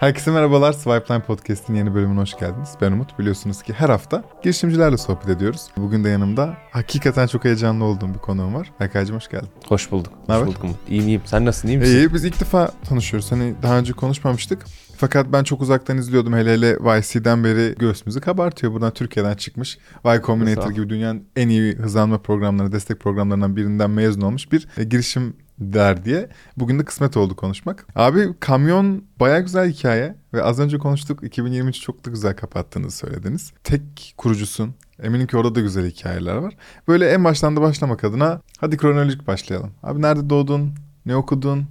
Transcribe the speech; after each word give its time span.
Herkese 0.00 0.30
merhabalar. 0.30 0.72
Swipeline 0.72 1.22
Podcast'in 1.22 1.74
yeni 1.74 1.94
bölümüne 1.94 2.20
hoş 2.20 2.38
geldiniz. 2.38 2.68
Ben 2.80 2.92
Umut. 2.92 3.18
Biliyorsunuz 3.18 3.62
ki 3.62 3.72
her 3.72 3.88
hafta 3.88 4.24
girişimcilerle 4.42 4.96
sohbet 4.96 5.28
ediyoruz. 5.28 5.66
Bugün 5.76 6.04
de 6.04 6.08
yanımda 6.08 6.56
hakikaten 6.70 7.26
çok 7.26 7.44
heyecanlı 7.44 7.84
olduğum 7.84 8.14
bir 8.14 8.18
konuğum 8.18 8.54
var. 8.54 8.72
Berkay'cığım 8.80 9.16
hoş 9.16 9.28
geldin. 9.28 9.48
Hoş 9.68 9.90
bulduk. 9.90 10.12
Ne 10.28 10.34
Hoş 10.34 10.46
bulduk 10.46 10.64
Umut. 10.64 10.76
İyiyim 10.88 11.06
iyiyim. 11.06 11.22
Sen 11.24 11.44
nasılsın 11.44 11.68
iyi 11.68 11.78
misin? 11.78 11.96
İyi 11.96 12.14
biz 12.14 12.24
ilk 12.24 12.40
defa 12.40 12.70
tanışıyoruz. 12.88 13.32
Hani 13.32 13.54
daha 13.62 13.78
önce 13.78 13.92
konuşmamıştık. 13.92 14.64
Fakat 14.96 15.32
ben 15.32 15.44
çok 15.44 15.62
uzaktan 15.62 15.98
izliyordum. 15.98 16.34
Hele 16.34 16.52
hele 16.52 16.98
YC'den 16.98 17.44
beri 17.44 17.74
göğsümüzü 17.78 18.20
kabartıyor. 18.20 18.72
Buradan 18.72 18.92
Türkiye'den 18.92 19.34
çıkmış. 19.34 19.78
Y 20.04 20.22
Combinator 20.22 20.70
gibi 20.70 20.88
dünyanın 20.88 21.24
en 21.36 21.48
iyi 21.48 21.74
hızlanma 21.74 22.18
programları, 22.18 22.72
destek 22.72 23.00
programlarından 23.00 23.56
birinden 23.56 23.90
mezun 23.90 24.20
olmuş 24.20 24.52
bir 24.52 24.68
e, 24.76 24.84
girişim 24.84 25.36
der 25.60 26.04
diye. 26.04 26.28
Bugün 26.56 26.78
de 26.78 26.84
kısmet 26.84 27.16
oldu 27.16 27.36
konuşmak. 27.36 27.86
Abi 27.94 28.28
kamyon 28.40 29.04
baya 29.20 29.40
güzel 29.40 29.70
hikaye 29.70 30.14
ve 30.34 30.42
az 30.42 30.60
önce 30.60 30.78
konuştuk 30.78 31.24
2023 31.24 31.80
çok 31.80 32.06
da 32.06 32.10
güzel 32.10 32.36
kapattığınızı 32.36 32.96
söylediniz. 32.96 33.52
Tek 33.64 34.14
kurucusun. 34.16 34.74
Eminim 35.02 35.26
ki 35.26 35.36
orada 35.36 35.54
da 35.54 35.60
güzel 35.60 35.90
hikayeler 35.90 36.34
var. 36.36 36.54
Böyle 36.88 37.08
en 37.08 37.24
baştan 37.24 37.56
da 37.56 37.60
başlamak 37.60 38.04
adına 38.04 38.40
hadi 38.58 38.76
kronolojik 38.76 39.26
başlayalım. 39.26 39.70
Abi 39.82 40.02
nerede 40.02 40.30
doğdun? 40.30 40.74
Ne 41.06 41.16
okudun? 41.16 41.64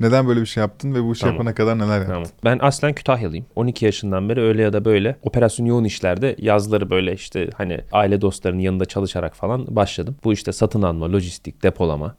Neden 0.00 0.28
böyle 0.28 0.40
bir 0.40 0.46
şey 0.46 0.60
yaptın 0.60 0.94
ve 0.94 1.02
bu 1.02 1.12
işi 1.12 1.20
Tamam. 1.20 1.34
yapana 1.34 1.54
kadar 1.54 1.78
neler 1.78 1.98
yaptın? 1.98 2.12
Tamam. 2.12 2.28
Ben 2.44 2.58
aslen 2.62 2.92
Kütahyalıyım. 2.92 3.46
12 3.56 3.84
yaşından 3.84 4.28
beri 4.28 4.40
öyle 4.40 4.62
ya 4.62 4.72
da 4.72 4.84
böyle 4.84 5.16
operasyon 5.22 5.66
yoğun 5.66 5.84
işlerde 5.84 6.36
yazları 6.38 6.90
böyle 6.90 7.12
işte 7.12 7.50
hani 7.56 7.80
aile 7.92 8.20
dostlarının 8.20 8.60
yanında 8.60 8.84
çalışarak 8.84 9.34
falan 9.36 9.76
başladım. 9.76 10.16
Bu 10.24 10.32
işte 10.32 10.52
satın 10.52 10.82
alma, 10.82 11.12
lojistik, 11.12 11.62
depolama. 11.62 12.16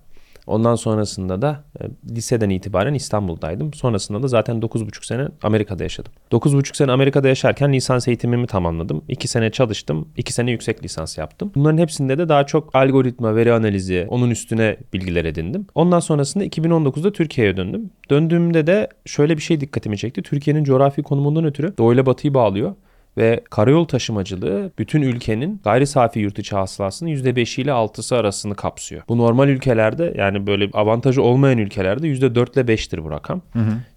Ondan 0.47 0.75
sonrasında 0.75 1.41
da 1.41 1.63
e, 1.81 1.83
liseden 2.15 2.49
itibaren 2.49 2.93
İstanbul'daydım. 2.93 3.73
Sonrasında 3.73 4.23
da 4.23 4.27
zaten 4.27 4.55
9,5 4.55 5.05
sene 5.05 5.27
Amerika'da 5.43 5.83
yaşadım. 5.83 6.11
9,5 6.31 6.77
sene 6.77 6.91
Amerika'da 6.91 7.27
yaşarken 7.27 7.73
lisans 7.73 8.07
eğitimimi 8.07 8.47
tamamladım. 8.47 9.01
2 9.07 9.27
sene 9.27 9.51
çalıştım. 9.51 10.07
2 10.17 10.33
sene 10.33 10.51
yüksek 10.51 10.83
lisans 10.83 11.17
yaptım. 11.17 11.51
Bunların 11.55 11.77
hepsinde 11.77 12.17
de 12.17 12.29
daha 12.29 12.45
çok 12.45 12.75
algoritma, 12.75 13.35
veri 13.35 13.53
analizi, 13.53 14.05
onun 14.09 14.29
üstüne 14.29 14.77
bilgiler 14.93 15.25
edindim. 15.25 15.67
Ondan 15.75 15.99
sonrasında 15.99 16.45
2019'da 16.45 17.11
Türkiye'ye 17.11 17.57
döndüm. 17.57 17.89
Döndüğümde 18.09 18.67
de 18.67 18.89
şöyle 19.05 19.37
bir 19.37 19.41
şey 19.41 19.61
dikkatimi 19.61 19.97
çekti. 19.97 20.21
Türkiye'nin 20.21 20.63
coğrafi 20.63 21.03
konumundan 21.03 21.45
ötürü 21.45 21.77
doğu 21.77 21.93
ile 21.93 22.05
batıyı 22.05 22.33
bağlıyor. 22.33 22.75
Ve 23.17 23.43
karayol 23.49 23.85
taşımacılığı 23.85 24.71
bütün 24.79 25.01
ülkenin 25.01 25.61
gayri 25.63 25.87
safi 25.87 26.19
yurt 26.19 26.39
içi 26.39 26.55
hasılasının 26.55 27.09
%5 27.09 27.61
ile 27.61 27.71
6'sı 27.71 28.15
arasını 28.15 28.55
kapsıyor. 28.55 29.01
Bu 29.09 29.17
normal 29.17 29.49
ülkelerde 29.49 30.13
yani 30.17 30.47
böyle 30.47 30.69
avantajı 30.73 31.21
olmayan 31.21 31.57
ülkelerde 31.57 32.07
%4 32.07 32.53
ile 32.53 32.73
5'tir 32.73 33.03
bu 33.03 33.11
rakam. 33.11 33.41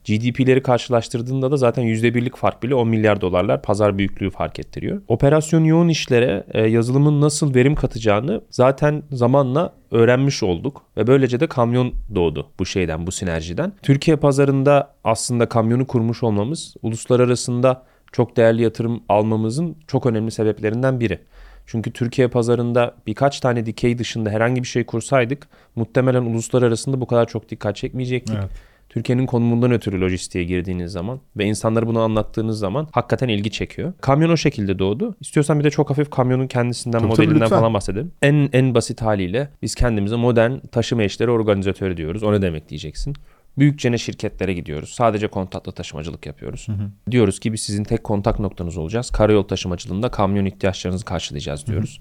GDP'leri 0.04 0.62
karşılaştırdığında 0.62 1.50
da 1.50 1.56
zaten 1.56 1.84
%1'lik 1.84 2.36
fark 2.36 2.62
bile 2.62 2.74
10 2.74 2.88
milyar 2.88 3.20
dolarlar 3.20 3.62
pazar 3.62 3.98
büyüklüğü 3.98 4.30
fark 4.30 4.58
ettiriyor. 4.58 5.02
Operasyon 5.08 5.64
yoğun 5.64 5.88
işlere 5.88 6.44
e, 6.50 6.62
yazılımın 6.62 7.20
nasıl 7.20 7.54
verim 7.54 7.74
katacağını 7.74 8.40
zaten 8.50 9.02
zamanla 9.12 9.72
öğrenmiş 9.90 10.42
olduk 10.42 10.82
ve 10.96 11.06
böylece 11.06 11.40
de 11.40 11.46
kamyon 11.46 11.94
doğdu 12.14 12.50
bu 12.58 12.66
şeyden, 12.66 13.06
bu 13.06 13.12
sinerjiden. 13.12 13.72
Türkiye 13.82 14.16
pazarında 14.16 14.94
aslında 15.04 15.48
kamyonu 15.48 15.86
kurmuş 15.86 16.22
olmamız 16.22 16.74
uluslararasında 16.82 17.82
çok 18.12 18.36
değerli 18.36 18.62
yatırım 18.62 19.02
almamızın 19.08 19.76
çok 19.86 20.06
önemli 20.06 20.30
sebeplerinden 20.30 21.00
biri. 21.00 21.18
Çünkü 21.66 21.92
Türkiye 21.92 22.28
pazarında 22.28 22.94
birkaç 23.06 23.40
tane 23.40 23.66
dikey 23.66 23.98
dışında 23.98 24.30
herhangi 24.30 24.62
bir 24.62 24.68
şey 24.68 24.84
kursaydık 24.84 25.48
muhtemelen 25.76 26.22
uluslararasında 26.22 27.00
bu 27.00 27.06
kadar 27.06 27.26
çok 27.26 27.48
dikkat 27.48 27.76
çekmeyecektik. 27.76 28.36
Evet. 28.38 28.50
Türkiye'nin 28.88 29.26
konumundan 29.26 29.72
ötürü 29.72 30.00
lojistiğe 30.00 30.44
girdiğiniz 30.44 30.92
zaman 30.92 31.20
ve 31.36 31.44
insanlara 31.44 31.86
bunu 31.86 32.00
anlattığınız 32.00 32.58
zaman 32.58 32.88
hakikaten 32.92 33.28
ilgi 33.28 33.50
çekiyor. 33.50 33.92
Kamyon 34.00 34.30
o 34.30 34.36
şekilde 34.36 34.78
doğdu. 34.78 35.14
İstiyorsan 35.20 35.58
bir 35.58 35.64
de 35.64 35.70
çok 35.70 35.90
hafif 35.90 36.10
kamyonun 36.10 36.46
kendisinden, 36.46 36.98
Tabii, 36.98 37.10
tabii, 37.10 37.26
modelinden 37.26 37.44
lütfen. 37.44 37.58
falan 37.58 37.74
bahsedelim. 37.74 38.12
En 38.22 38.48
en 38.52 38.74
basit 38.74 39.02
haliyle 39.02 39.48
biz 39.62 39.74
kendimize 39.74 40.16
modern 40.16 40.52
taşıma 40.72 41.02
işleri 41.02 41.30
organizatörü 41.30 41.96
diyoruz. 41.96 42.22
O 42.22 42.32
ne 42.32 42.42
demek 42.42 42.68
diyeceksin. 42.68 43.14
Büyükçene 43.58 43.98
şirketlere 43.98 44.52
gidiyoruz. 44.52 44.90
Sadece 44.90 45.28
kontaklı 45.28 45.72
taşımacılık 45.72 46.26
yapıyoruz. 46.26 46.66
Diyoruz 47.10 47.40
ki 47.40 47.52
biz 47.52 47.60
sizin 47.60 47.84
tek 47.84 48.04
kontak 48.04 48.38
noktanız 48.38 48.76
olacağız. 48.76 49.10
Karayol 49.10 49.42
taşımacılığında 49.42 50.08
kamyon 50.10 50.44
ihtiyaçlarınızı 50.44 51.04
karşılayacağız 51.04 51.66
diyoruz. 51.66 52.00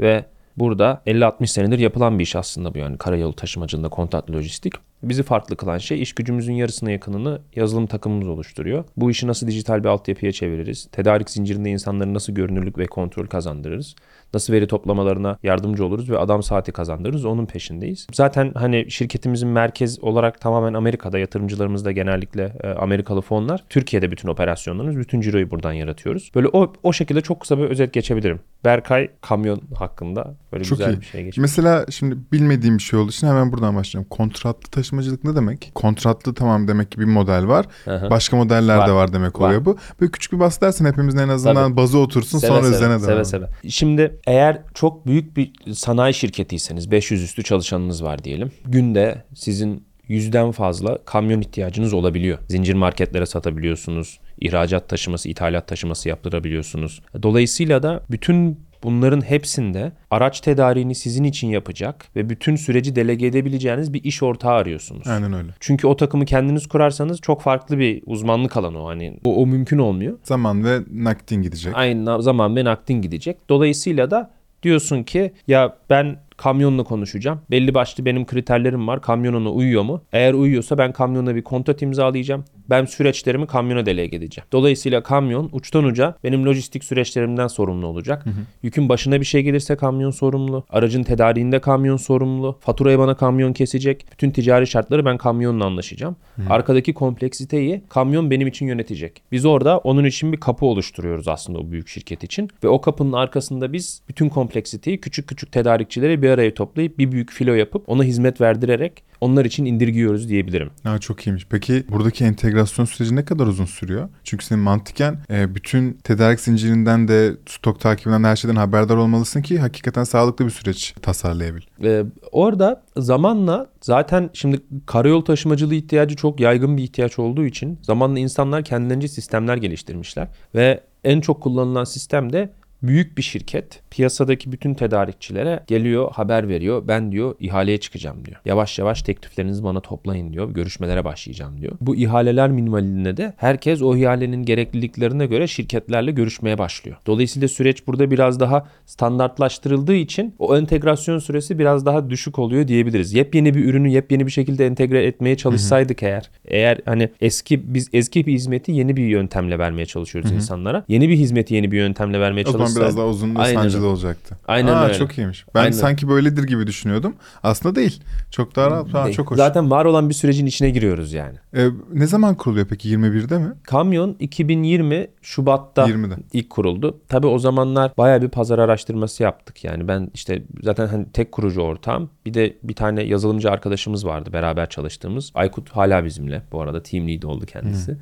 Ve 0.00 0.24
burada 0.56 1.02
50-60 1.06 1.46
senedir 1.46 1.78
yapılan 1.78 2.18
bir 2.18 2.22
iş 2.24 2.36
aslında 2.36 2.74
bu 2.74 2.78
yani 2.78 2.98
karayolu 2.98 3.32
taşımacılığında 3.32 3.88
kontaklı 3.88 4.34
lojistik. 4.34 4.72
Bizi 5.02 5.22
farklı 5.22 5.56
kılan 5.56 5.78
şey 5.78 6.02
iş 6.02 6.12
gücümüzün 6.12 6.54
yarısına 6.54 6.90
yakınını 6.90 7.40
yazılım 7.56 7.86
takımımız 7.86 8.28
oluşturuyor. 8.28 8.84
Bu 8.96 9.10
işi 9.10 9.26
nasıl 9.26 9.46
dijital 9.46 9.84
bir 9.84 9.88
altyapıya 9.88 10.32
çeviririz? 10.32 10.88
Tedarik 10.92 11.30
zincirinde 11.30 11.70
insanların 11.70 12.14
nasıl 12.14 12.32
görünürlük 12.32 12.78
ve 12.78 12.86
kontrol 12.86 13.26
kazandırırız? 13.26 13.94
Nasıl 14.34 14.52
veri 14.52 14.66
toplamalarına 14.66 15.38
yardımcı 15.42 15.84
oluruz 15.84 16.10
ve 16.10 16.18
adam 16.18 16.42
saati 16.42 16.72
kazandırırız? 16.72 17.24
Onun 17.24 17.46
peşindeyiz. 17.46 18.06
Zaten 18.12 18.52
hani 18.54 18.90
şirketimizin 18.90 19.48
merkez 19.48 20.00
olarak 20.04 20.40
tamamen 20.40 20.74
Amerika'da 20.74 21.18
yatırımcılarımız 21.18 21.84
da 21.84 21.92
genellikle 21.92 22.52
e, 22.62 22.68
Amerikalı 22.68 23.20
fonlar. 23.20 23.64
Türkiye'de 23.68 24.10
bütün 24.10 24.28
operasyonlarımız, 24.28 24.96
bütün 24.96 25.20
ciroyu 25.20 25.50
buradan 25.50 25.72
yaratıyoruz. 25.72 26.30
Böyle 26.34 26.48
o, 26.48 26.72
o 26.82 26.92
şekilde 26.92 27.20
çok 27.20 27.40
kısa 27.40 27.58
bir 27.58 27.64
özet 27.64 27.92
geçebilirim. 27.92 28.40
Berkay 28.64 29.08
kamyon 29.20 29.62
hakkında 29.74 30.34
böyle 30.52 30.64
Çok 30.64 30.78
güzel 30.78 30.92
iyi. 30.92 31.00
bir 31.00 31.06
şey 31.06 31.24
geçmiş. 31.24 31.42
Mesela 31.42 31.86
şimdi 31.90 32.16
bilmediğim 32.32 32.78
bir 32.78 32.82
şey 32.82 32.98
olduğu 32.98 33.10
için 33.10 33.26
hemen 33.26 33.52
buradan 33.52 33.76
başlayalım. 33.76 34.08
Kontratlı 34.10 34.70
taşımacılık 34.86 35.24
ne 35.24 35.36
demek? 35.36 35.70
Kontratlı 35.74 36.34
tamam 36.34 36.68
demek 36.68 36.92
ki 36.92 36.98
bir 36.98 37.04
model 37.04 37.46
var. 37.48 37.66
Aha. 37.86 38.10
Başka 38.10 38.36
modeller 38.36 38.76
Var. 38.76 38.88
de 38.88 38.92
var 38.92 39.12
demek 39.12 39.40
Var. 39.40 39.46
oluyor 39.48 39.64
bu. 39.64 39.76
Böyle 40.00 40.12
küçük 40.12 40.32
bir 40.32 40.38
bahsedersen 40.40 40.84
hepimizin 40.84 41.18
en 41.18 41.28
azından 41.28 41.54
Tabii. 41.68 41.76
bazı 41.76 41.98
otursun 41.98 42.38
Seve 42.38 42.48
sonra 42.50 42.62
seve, 42.62 42.76
üzerine 42.76 42.98
seve 42.98 43.12
devam. 43.12 43.24
seve. 43.24 43.46
Şimdi 43.68 44.20
eğer 44.26 44.62
çok 44.74 45.06
büyük 45.06 45.36
bir 45.36 45.52
sanayi 45.72 46.14
şirketiyseniz 46.14 46.90
500 46.90 47.22
üstü 47.22 47.42
çalışanınız 47.42 48.04
var 48.04 48.24
diyelim. 48.24 48.50
Günde 48.66 49.24
sizin 49.34 49.86
yüzden 50.08 50.50
fazla 50.50 50.98
kamyon 51.04 51.40
ihtiyacınız 51.40 51.92
olabiliyor. 51.92 52.38
Zincir 52.48 52.74
marketlere 52.74 53.26
satabiliyorsunuz. 53.26 54.20
ihracat 54.40 54.88
taşıması, 54.88 55.28
ithalat 55.28 55.68
taşıması 55.68 56.08
yaptırabiliyorsunuz. 56.08 57.02
Dolayısıyla 57.22 57.82
da 57.82 58.02
bütün 58.10 58.60
bunların 58.86 59.20
hepsinde 59.20 59.92
araç 60.10 60.40
tedariğini 60.40 60.94
sizin 60.94 61.24
için 61.24 61.48
yapacak 61.48 62.06
ve 62.16 62.30
bütün 62.30 62.56
süreci 62.56 62.96
delege 62.96 63.26
edebileceğiniz 63.26 63.92
bir 63.92 64.04
iş 64.04 64.22
ortağı 64.22 64.52
arıyorsunuz. 64.52 65.06
Aynen 65.06 65.32
öyle. 65.32 65.48
Çünkü 65.60 65.86
o 65.86 65.96
takımı 65.96 66.24
kendiniz 66.24 66.66
kurarsanız 66.66 67.20
çok 67.20 67.42
farklı 67.42 67.78
bir 67.78 68.02
uzmanlık 68.06 68.56
alanı 68.56 68.82
o. 68.82 68.86
Hani 68.86 69.18
o, 69.24 69.36
o 69.36 69.46
mümkün 69.46 69.78
olmuyor. 69.78 70.18
Zaman 70.22 70.64
ve 70.64 70.78
nakdin 70.94 71.42
gidecek. 71.42 71.72
Aynı 71.76 72.22
zaman 72.22 72.56
ve 72.56 72.64
nakdin 72.64 73.02
gidecek. 73.02 73.48
Dolayısıyla 73.48 74.10
da 74.10 74.30
diyorsun 74.62 75.02
ki 75.02 75.32
ya 75.46 75.76
ben 75.90 76.16
kamyonla 76.36 76.84
konuşacağım. 76.84 77.40
Belli 77.50 77.74
başlı 77.74 78.04
benim 78.04 78.26
kriterlerim 78.26 78.88
var. 78.88 79.02
Kamyon 79.02 79.34
ona 79.34 79.50
uyuyor 79.50 79.82
mu? 79.82 80.02
Eğer 80.12 80.34
uyuyorsa 80.34 80.78
ben 80.78 80.92
kamyona 80.92 81.34
bir 81.34 81.42
kontrat 81.42 81.82
imzalayacağım. 81.82 82.44
Ben 82.70 82.84
süreçlerimi 82.84 83.46
kamyona 83.46 83.86
delege 83.86 84.16
edeceğim. 84.16 84.46
Dolayısıyla 84.52 85.02
kamyon 85.02 85.48
uçtan 85.52 85.84
uca 85.84 86.16
benim 86.24 86.46
lojistik 86.46 86.84
süreçlerimden 86.84 87.46
sorumlu 87.46 87.86
olacak. 87.86 88.24
Yükün 88.62 88.88
başına 88.88 89.20
bir 89.20 89.26
şey 89.26 89.42
gelirse 89.42 89.76
kamyon 89.76 90.10
sorumlu. 90.10 90.64
Aracın 90.70 91.02
tedariğinde 91.02 91.60
kamyon 91.60 91.96
sorumlu. 91.96 92.58
Faturayı 92.60 92.98
bana 92.98 93.14
kamyon 93.16 93.52
kesecek. 93.52 94.06
Bütün 94.12 94.30
ticari 94.30 94.66
şartları 94.66 95.04
ben 95.04 95.18
kamyonla 95.18 95.64
anlaşacağım. 95.64 96.16
Arkadaki 96.50 96.94
kompleksiteyi 96.94 97.82
kamyon 97.88 98.30
benim 98.30 98.48
için 98.48 98.66
yönetecek. 98.66 99.22
Biz 99.32 99.44
orada 99.44 99.78
onun 99.78 100.04
için 100.04 100.32
bir 100.32 100.40
kapı 100.40 100.66
oluşturuyoruz 100.66 101.28
aslında 101.28 101.58
o 101.58 101.70
büyük 101.70 101.88
şirket 101.88 102.24
için. 102.24 102.50
Ve 102.64 102.68
o 102.68 102.80
kapının 102.80 103.12
arkasında 103.12 103.72
biz 103.72 104.02
bütün 104.08 104.28
kompleksiteyi 104.28 105.00
küçük 105.00 105.28
küçük 105.28 105.52
tedarikçileri 105.52 106.22
bir 106.22 106.30
araya 106.30 106.54
toplayıp 106.54 106.98
bir 106.98 107.12
büyük 107.12 107.32
filo 107.32 107.54
yapıp 107.54 107.88
ona 107.88 108.04
hizmet 108.04 108.40
verdirerek 108.40 109.02
onlar 109.20 109.44
için 109.44 109.64
indirgiyoruz 109.64 110.28
diyebilirim. 110.28 110.70
Ha, 110.82 110.98
çok 110.98 111.26
iyiymiş. 111.26 111.46
Peki 111.50 111.84
buradaki 111.88 112.24
entegrasyon 112.56 112.84
süreci 112.84 113.16
ne 113.16 113.24
kadar 113.24 113.46
uzun 113.46 113.64
sürüyor? 113.64 114.08
Çünkü 114.24 114.44
senin 114.44 114.62
mantıken 114.62 115.18
e, 115.30 115.54
bütün 115.54 115.92
tedarik 115.92 116.40
zincirinden 116.40 117.08
de 117.08 117.36
stok 117.46 117.80
takibinden 117.80 118.24
de 118.24 118.26
her 118.26 118.36
şeyden 118.36 118.56
haberdar 118.56 118.96
olmalısın 118.96 119.42
ki 119.42 119.58
hakikaten 119.58 120.04
sağlıklı 120.04 120.44
bir 120.44 120.50
süreç 120.50 120.94
tasarlayabil. 121.02 121.62
Ee, 121.84 122.04
orada 122.32 122.82
zamanla 122.96 123.66
zaten 123.80 124.30
şimdi 124.32 124.60
karayol 124.86 125.20
taşımacılığı 125.20 125.74
ihtiyacı 125.74 126.16
çok 126.16 126.40
yaygın 126.40 126.76
bir 126.76 126.82
ihtiyaç 126.82 127.18
olduğu 127.18 127.44
için 127.44 127.78
zamanla 127.82 128.18
insanlar 128.18 128.64
kendilerince 128.64 129.08
sistemler 129.08 129.56
geliştirmişler 129.56 130.28
ve 130.54 130.80
en 131.04 131.20
çok 131.20 131.42
kullanılan 131.42 131.84
sistem 131.84 132.32
de 132.32 132.50
büyük 132.82 133.18
bir 133.18 133.22
şirket 133.22 133.82
piyasadaki 133.90 134.52
bütün 134.52 134.74
tedarikçilere 134.74 135.64
geliyor 135.66 136.12
haber 136.12 136.48
veriyor. 136.48 136.82
Ben 136.88 137.12
diyor 137.12 137.34
ihaleye 137.40 137.78
çıkacağım 137.78 138.24
diyor. 138.24 138.36
Yavaş 138.44 138.78
yavaş 138.78 139.02
tekliflerinizi 139.02 139.64
bana 139.64 139.80
toplayın 139.80 140.32
diyor. 140.32 140.50
Görüşmelere 140.50 141.04
başlayacağım 141.04 141.60
diyor. 141.60 141.72
Bu 141.80 141.96
ihaleler 141.96 142.50
minimalinde 142.50 143.16
de 143.16 143.34
herkes 143.36 143.82
o 143.82 143.96
ihalenin 143.96 144.42
gerekliliklerine 144.42 145.26
göre 145.26 145.46
şirketlerle 145.46 146.10
görüşmeye 146.10 146.58
başlıyor. 146.58 146.96
Dolayısıyla 147.06 147.48
süreç 147.48 147.86
burada 147.86 148.10
biraz 148.10 148.40
daha 148.40 148.68
standartlaştırıldığı 148.86 149.94
için 149.94 150.34
o 150.38 150.56
entegrasyon 150.56 151.18
süresi 151.18 151.58
biraz 151.58 151.86
daha 151.86 152.10
düşük 152.10 152.38
oluyor 152.38 152.68
diyebiliriz. 152.68 153.14
Yepyeni 153.14 153.54
bir 153.54 153.64
ürünü 153.64 153.88
yepyeni 153.88 154.26
bir 154.26 154.32
şekilde 154.32 154.66
entegre 154.66 155.04
etmeye 155.06 155.36
çalışsaydık 155.36 156.02
eğer 156.02 156.30
eğer 156.44 156.80
hani 156.84 157.08
eski 157.20 157.74
biz 157.74 157.88
eski 157.92 158.26
bir 158.26 158.32
hizmeti 158.32 158.72
yeni 158.72 158.96
bir 158.96 159.06
yöntemle 159.06 159.58
vermeye 159.58 159.86
çalışıyoruz 159.86 160.30
insanlara. 160.32 160.84
Yeni 160.88 161.08
bir 161.08 161.16
hizmeti 161.16 161.54
yeni 161.54 161.72
bir 161.72 161.76
yöntemle 161.76 162.20
vermeye 162.20 162.44
O 162.46 162.65
zaman 162.68 162.86
biraz 162.86 162.96
daha 162.96 163.06
uzun 163.06 163.34
ve 163.34 163.38
Aynen 163.38 163.54
sancılı 163.62 163.86
olacaktı. 163.86 164.36
Aynen 164.48 164.72
Aa, 164.72 164.84
öyle. 164.84 164.94
Çok 164.94 165.18
iyiymiş. 165.18 165.46
Ben 165.54 165.60
Aynen. 165.60 165.70
sanki 165.72 166.08
böyledir 166.08 166.42
gibi 166.44 166.66
düşünüyordum. 166.66 167.14
Aslında 167.42 167.74
değil. 167.74 168.02
Çok 168.30 168.56
daha 168.56 168.70
rahat. 168.70 169.04
Değil. 169.04 169.16
çok 169.16 169.30
hoş. 169.30 169.36
Zaten 169.36 169.70
var 169.70 169.84
olan 169.84 170.08
bir 170.08 170.14
sürecin 170.14 170.46
içine 170.46 170.70
giriyoruz 170.70 171.12
yani. 171.12 171.36
Ee, 171.56 171.68
ne 171.92 172.06
zaman 172.06 172.34
kuruluyor 172.34 172.66
peki? 172.66 172.88
21'de 172.88 173.38
mi? 173.38 173.52
Kamyon 173.62 174.16
2020 174.20 175.06
Şubat'ta 175.22 175.86
20'de. 175.88 176.14
ilk 176.32 176.50
kuruldu. 176.50 176.98
Tabii 177.08 177.26
o 177.26 177.38
zamanlar 177.38 177.92
bayağı 177.98 178.22
bir 178.22 178.28
pazar 178.28 178.58
araştırması 178.58 179.22
yaptık. 179.22 179.64
Yani 179.64 179.88
ben 179.88 180.10
işte 180.14 180.42
zaten 180.62 180.86
hani 180.86 181.06
tek 181.12 181.32
kurucu 181.32 181.60
ortağım. 181.60 182.10
Bir 182.26 182.34
de 182.34 182.56
bir 182.62 182.74
tane 182.74 183.02
yazılımcı 183.02 183.50
arkadaşımız 183.50 184.06
vardı 184.06 184.32
beraber 184.32 184.68
çalıştığımız. 184.68 185.30
Aykut 185.34 185.70
hala 185.70 186.04
bizimle. 186.04 186.42
Bu 186.52 186.60
arada 186.60 186.82
team 186.82 187.08
lead 187.08 187.22
oldu 187.22 187.46
kendisi. 187.46 187.96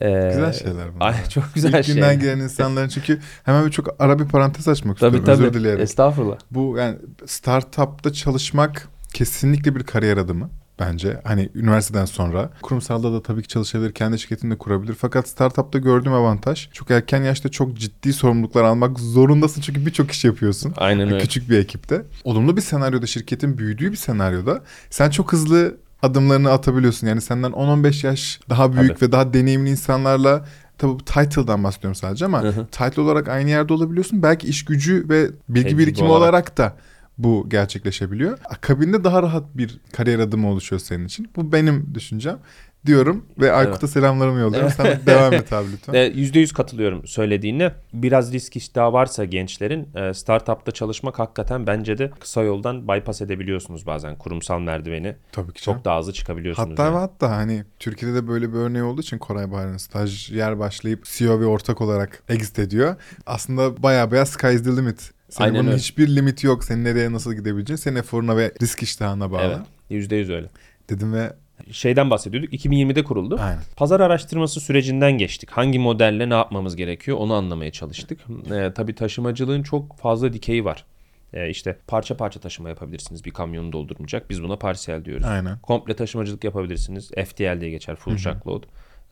Ee, 0.00 0.28
Güzel 0.34 0.52
şeyler 0.52 0.94
bunlar. 0.94 1.06
Ay, 1.06 1.28
çok 1.28 1.44
güzel 1.54 1.72
İlk 1.74 1.84
şey. 1.84 1.94
günden 1.94 2.20
gelen 2.20 2.38
insanların 2.38 2.88
çünkü 2.88 3.20
hemen 3.44 3.66
bir 3.66 3.70
çok 3.70 3.88
ara 3.98 4.18
bir 4.18 4.24
parantez 4.28 4.68
açmak 4.68 4.98
Tabii 4.98 5.16
istiyorum. 5.16 5.44
tabii. 5.44 5.48
Özür 5.48 5.60
dilerim. 5.60 5.80
Estağfurullah. 5.80 6.36
Bu 6.50 6.76
yani 6.78 6.96
startupta 7.26 8.12
çalışmak 8.12 8.88
kesinlikle 9.14 9.74
bir 9.76 9.82
kariyer 9.82 10.16
adımı 10.16 10.50
bence. 10.80 11.20
Hani 11.24 11.48
üniversiteden 11.54 12.04
sonra. 12.04 12.50
Kurumsalda 12.62 13.12
da 13.12 13.22
tabii 13.22 13.42
ki 13.42 13.48
çalışabilir, 13.48 13.92
kendi 13.92 14.18
şirketini 14.18 14.50
de 14.50 14.58
kurabilir. 14.58 14.94
Fakat 14.94 15.28
startupta 15.28 15.78
gördüğüm 15.78 16.12
avantaj 16.12 16.68
çok 16.72 16.90
erken 16.90 17.22
yaşta 17.22 17.48
çok 17.48 17.74
ciddi 17.76 18.12
sorumluluklar 18.12 18.64
almak 18.64 18.98
zorundasın 19.00 19.60
çünkü 19.60 19.86
birçok 19.86 20.10
iş 20.10 20.24
yapıyorsun. 20.24 20.74
Aynen 20.76 21.06
öyle. 21.08 21.18
Küçük 21.18 21.50
bir 21.50 21.58
ekipte. 21.58 22.02
Olumlu 22.24 22.56
bir 22.56 22.62
senaryoda, 22.62 23.06
şirketin 23.06 23.58
büyüdüğü 23.58 23.92
bir 23.92 23.96
senaryoda 23.96 24.62
sen 24.90 25.10
çok 25.10 25.32
hızlı 25.32 25.76
adımlarını 26.02 26.50
atabiliyorsun. 26.50 27.06
Yani 27.06 27.20
senden 27.20 27.50
10-15 27.50 28.06
yaş 28.06 28.40
daha 28.50 28.72
büyük 28.72 28.98
Tabii. 28.98 29.06
ve 29.06 29.12
daha 29.12 29.34
deneyimli 29.34 29.70
insanlarla 29.70 30.44
Tabii 30.78 30.92
bu 30.92 30.98
title'dan 30.98 31.64
bahsediyorum 31.64 31.94
sadece 31.94 32.24
ama 32.24 32.42
Hı 32.42 32.48
hı. 32.48 32.66
title 32.66 33.02
olarak 33.02 33.28
aynı 33.28 33.50
yerde 33.50 33.72
olabiliyorsun. 33.72 34.22
Belki 34.22 34.46
iş 34.46 34.64
gücü 34.64 35.06
ve 35.08 35.30
bilgi 35.48 35.62
Tecrübe 35.62 35.82
birikimi 35.82 36.08
olarak. 36.08 36.22
olarak 36.22 36.58
da 36.58 36.76
bu 37.18 37.46
gerçekleşebiliyor. 37.48 38.38
Akabinde 38.44 39.04
daha 39.04 39.22
rahat 39.22 39.44
bir 39.56 39.80
kariyer 39.92 40.18
adımı 40.18 40.48
oluşuyor 40.50 40.80
senin 40.80 41.06
için. 41.06 41.30
Bu 41.36 41.52
benim 41.52 41.94
düşüncem 41.94 42.38
diyorum 42.86 43.26
ve 43.40 43.52
Aykut'a 43.52 43.88
selamlarımı 43.88 44.40
yolluyorum. 44.40 44.70
Sen 44.76 45.00
devam 45.06 45.32
et 45.32 45.52
abi 45.52 45.72
lütfen. 45.72 45.94
E, 45.96 46.08
%100 46.08 46.54
katılıyorum 46.54 47.06
söylediğine. 47.06 47.72
Biraz 47.92 48.32
risk 48.32 48.56
iştahı 48.56 48.92
varsa 48.92 49.24
gençlerin 49.24 49.88
e, 49.94 50.14
startupta 50.14 50.72
çalışmak 50.72 51.18
hakikaten 51.18 51.66
bence 51.66 51.98
de 51.98 52.10
kısa 52.20 52.42
yoldan 52.42 52.88
bypass 52.88 53.22
edebiliyorsunuz 53.22 53.86
bazen 53.86 54.16
kurumsal 54.16 54.60
merdiveni. 54.60 55.16
Tabii 55.32 55.52
ki 55.52 55.62
canım. 55.62 55.78
Çok 55.78 55.84
daha 55.84 55.98
hızlı 55.98 56.12
çıkabiliyorsunuz. 56.12 56.70
Hatta 56.70 56.84
yani. 56.84 56.96
hatta 56.96 57.30
hani 57.30 57.64
Türkiye'de 57.78 58.16
de 58.16 58.28
böyle 58.28 58.52
bir 58.52 58.58
örneği 58.58 58.84
olduğu 58.84 59.00
için 59.00 59.18
Koray 59.18 59.52
Bahar'ın 59.52 59.76
stajyer 59.76 60.58
başlayıp 60.58 61.04
CEO 61.04 61.40
ve 61.40 61.46
ortak 61.46 61.80
olarak 61.80 62.22
exit 62.28 62.58
ediyor. 62.58 62.96
Aslında 63.26 63.82
baya 63.82 64.10
baya 64.10 64.26
sky 64.26 64.54
is 64.54 64.64
the 64.64 64.76
limit. 64.76 65.10
Senin 65.28 65.48
Aynen 65.48 65.60
bunun 65.60 65.68
öyle. 65.68 65.78
hiçbir 65.78 66.16
limiti 66.16 66.46
yok. 66.46 66.64
Senin 66.64 66.84
nereye 66.84 67.12
nasıl 67.12 67.34
gidebileceğin 67.34 67.76
senin 67.76 67.96
eforuna 67.96 68.36
ve 68.36 68.52
risk 68.62 68.82
iştahına 68.82 69.32
bağlı. 69.32 69.64
Evet. 69.90 70.12
%100 70.12 70.34
öyle. 70.34 70.50
Dedim 70.90 71.12
ve 71.14 71.32
Şeyden 71.72 72.10
bahsediyorduk. 72.10 72.52
2020'de 72.52 73.04
kuruldu. 73.04 73.38
aynen. 73.40 73.62
Pazar 73.76 74.00
araştırması 74.00 74.60
sürecinden 74.60 75.12
geçtik. 75.12 75.50
Hangi 75.50 75.78
modelle 75.78 76.28
ne 76.28 76.34
yapmamız 76.34 76.76
gerekiyor 76.76 77.16
onu 77.16 77.34
anlamaya 77.34 77.72
çalıştık. 77.72 78.20
Ee, 78.52 78.72
tabii 78.74 78.94
taşımacılığın 78.94 79.62
çok 79.62 79.96
fazla 79.98 80.32
dikeyi 80.32 80.64
var. 80.64 80.84
Ee, 81.32 81.50
işte 81.50 81.76
parça 81.86 82.16
parça 82.16 82.40
taşıma 82.40 82.68
yapabilirsiniz. 82.68 83.24
Bir 83.24 83.30
kamyonu 83.30 83.72
doldurmayacak. 83.72 84.30
Biz 84.30 84.42
buna 84.42 84.56
parsiyel 84.56 85.04
diyoruz. 85.04 85.26
Aynen. 85.26 85.58
Komple 85.58 85.96
taşımacılık 85.96 86.44
yapabilirsiniz. 86.44 87.10
FTL 87.10 87.60
diye 87.60 87.70
geçer. 87.70 87.96
Full 87.96 88.16
truckload. 88.16 88.62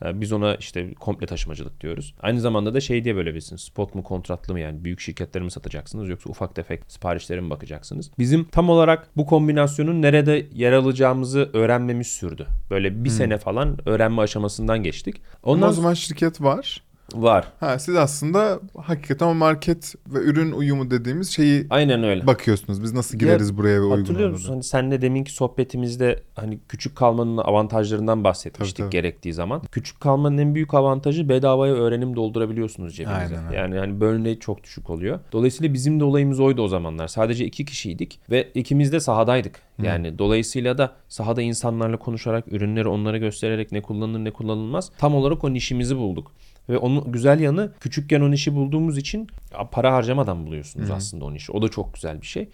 Ee, 0.05 0.21
Biz 0.21 0.31
ona 0.31 0.55
işte 0.55 0.93
komple 0.93 1.25
taşımacılık 1.25 1.81
diyoruz. 1.81 2.15
Aynı 2.19 2.39
zamanda 2.41 2.73
da 2.73 2.79
şey 2.79 3.03
diye 3.03 3.15
bölebilirsiniz. 3.15 3.61
Spot 3.61 3.95
mu 3.95 4.03
kontratlı 4.03 4.53
mı 4.53 4.59
yani 4.59 4.83
büyük 4.83 4.99
şirketleri 4.99 5.43
mi 5.43 5.51
satacaksınız 5.51 6.09
yoksa 6.09 6.29
ufak 6.29 6.55
tefek 6.55 6.81
siparişlere 6.87 7.41
mi 7.41 7.49
bakacaksınız? 7.49 8.11
Bizim 8.19 8.43
tam 8.43 8.69
olarak 8.69 9.07
bu 9.17 9.25
kombinasyonun 9.25 10.01
nerede 10.01 10.47
yer 10.53 10.71
alacağımızı 10.71 11.49
öğrenmemiz 11.53 12.07
sürdü. 12.07 12.47
Böyle 12.69 13.03
bir 13.03 13.09
sene 13.09 13.37
falan 13.37 13.77
öğrenme 13.85 14.21
aşamasından 14.21 14.83
geçtik. 14.83 15.21
Ondan 15.43 15.57
Ondan 15.57 15.69
o 15.69 15.73
zaman 15.73 15.93
şirket 15.93 16.41
var. 16.41 16.83
Var. 17.13 17.47
Ha 17.59 17.79
siz 17.79 17.95
aslında 17.95 18.59
hakikaten 18.77 19.27
o 19.27 19.33
market 19.33 19.95
ve 20.07 20.19
ürün 20.19 20.51
uyumu 20.51 20.91
dediğimiz 20.91 21.29
şeyi 21.29 21.67
Aynen 21.69 22.03
öyle. 22.03 22.27
bakıyorsunuz. 22.27 22.83
Biz 22.83 22.93
nasıl 22.93 23.17
gireriz 23.17 23.57
buraya 23.57 23.79
ve 23.79 23.83
uygun 23.83 23.97
Hatırlıyor 23.97 24.29
musun? 24.29 24.49
Hani 24.49 24.63
senle 24.63 25.01
deminki 25.01 25.33
sohbetimizde 25.33 26.23
hani 26.35 26.59
küçük 26.69 26.95
kalmanın 26.95 27.37
avantajlarından 27.37 28.23
bahsetmiştik 28.23 28.77
Tabii, 28.77 28.85
tabii. 28.85 28.91
gerektiği 28.91 29.33
zaman. 29.33 29.61
Küçük 29.71 30.01
kalmanın 30.01 30.37
en 30.37 30.55
büyük 30.55 30.73
avantajı 30.73 31.29
bedavaya 31.29 31.73
öğrenim 31.73 32.15
doldurabiliyorsunuz 32.15 32.95
cebinize. 32.95 33.37
Aynen. 33.37 33.51
Yani 33.51 33.77
hani 33.79 34.01
burn 34.01 34.19
rate 34.19 34.39
çok 34.39 34.63
düşük 34.63 34.89
oluyor. 34.89 35.19
Dolayısıyla 35.31 35.73
bizim 35.73 35.99
de 35.99 36.03
olayımız 36.03 36.39
oydu 36.39 36.61
o 36.61 36.67
zamanlar. 36.67 37.07
Sadece 37.07 37.45
iki 37.45 37.65
kişiydik 37.65 38.19
ve 38.29 38.51
ikimiz 38.53 38.91
de 38.91 38.99
sahadaydık. 38.99 39.59
Yani 39.83 40.19
dolayısıyla 40.19 40.77
da 40.77 40.93
sahada 41.09 41.41
insanlarla 41.41 41.97
konuşarak, 41.97 42.53
ürünleri 42.53 42.87
onlara 42.87 43.17
göstererek 43.17 43.71
ne 43.71 43.81
kullanılır 43.81 44.23
ne 44.23 44.31
kullanılmaz 44.31 44.91
tam 44.97 45.15
olarak 45.15 45.43
o 45.43 45.53
nişimizi 45.53 45.97
bulduk. 45.97 46.31
Ve 46.69 46.77
onun 46.77 47.11
güzel 47.11 47.39
yanı 47.39 47.71
küçükken 47.79 48.21
o 48.21 48.33
işi 48.33 48.55
bulduğumuz 48.55 48.97
için 48.97 49.27
para 49.71 49.93
harcamadan 49.93 50.45
buluyorsunuz 50.45 50.91
aslında 50.91 51.25
o 51.25 51.33
işi. 51.33 51.51
O 51.51 51.61
da 51.61 51.69
çok 51.69 51.93
güzel 51.93 52.21
bir 52.21 52.27
şey. 52.27 52.49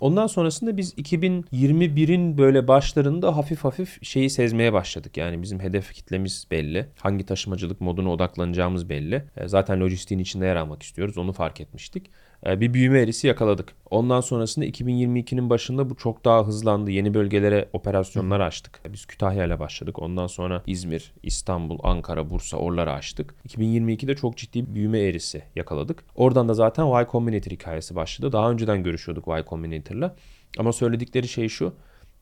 Ondan 0.00 0.26
sonrasında 0.26 0.76
biz 0.76 0.94
2021'in 0.94 2.38
böyle 2.38 2.68
başlarında 2.68 3.36
hafif 3.36 3.64
hafif 3.64 4.04
şeyi 4.04 4.30
sezmeye 4.30 4.72
başladık. 4.72 5.16
Yani 5.16 5.42
bizim 5.42 5.60
hedef 5.60 5.92
kitlemiz 5.92 6.46
belli. 6.50 6.86
Hangi 7.00 7.26
taşımacılık 7.26 7.80
moduna 7.80 8.12
odaklanacağımız 8.12 8.88
belli. 8.88 9.24
Zaten 9.46 9.80
lojistiğin 9.80 10.20
içinde 10.20 10.46
yer 10.46 10.56
almak 10.56 10.82
istiyoruz. 10.82 11.18
Onu 11.18 11.32
fark 11.32 11.60
etmiştik. 11.60 12.10
Ee, 12.46 12.60
bir 12.60 12.74
büyüme 12.74 13.00
eğrisi 13.00 13.26
yakaladık. 13.26 13.72
Ondan 13.90 14.20
sonrasında 14.20 14.66
2022'nin 14.66 15.50
başında 15.50 15.90
bu 15.90 15.96
çok 15.96 16.24
daha 16.24 16.46
hızlandı. 16.46 16.90
Yeni 16.90 17.14
bölgelere 17.14 17.68
operasyonlar 17.72 18.40
açtık. 18.40 18.80
Biz 18.92 19.06
Kütahya 19.06 19.44
ile 19.44 19.60
başladık. 19.60 19.98
Ondan 20.02 20.26
sonra 20.26 20.62
İzmir, 20.66 21.12
İstanbul, 21.22 21.78
Ankara, 21.82 22.30
Bursa 22.30 22.56
oraları 22.56 22.92
açtık. 22.92 23.34
2022'de 23.48 24.14
çok 24.14 24.36
ciddi 24.36 24.66
bir 24.66 24.74
büyüme 24.74 24.98
eğrisi 24.98 25.42
yakaladık. 25.56 26.04
Oradan 26.14 26.48
da 26.48 26.54
zaten 26.54 26.84
Y 26.84 27.06
Combinator 27.12 27.50
hikayesi 27.50 27.94
başladı. 27.94 28.32
Daha 28.32 28.50
önceden 28.50 28.82
görüşüyorduk 28.82 29.28
Y 29.28 29.44
Combinator'la. 29.48 30.16
Ama 30.58 30.72
söyledikleri 30.72 31.28
şey 31.28 31.48
şu. 31.48 31.74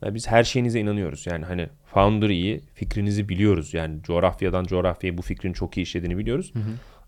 ya 0.02 0.14
Biz 0.14 0.26
her 0.28 0.44
şeyinize 0.44 0.80
inanıyoruz. 0.80 1.26
Yani 1.26 1.44
hani 1.44 1.68
founder 1.84 2.28
iyi, 2.28 2.60
fikrinizi 2.74 3.28
biliyoruz. 3.28 3.74
Yani 3.74 4.02
coğrafyadan 4.02 4.64
coğrafyaya 4.64 5.18
bu 5.18 5.22
fikrin 5.22 5.52
çok 5.52 5.76
iyi 5.76 5.82
işlediğini 5.82 6.18
biliyoruz. 6.18 6.52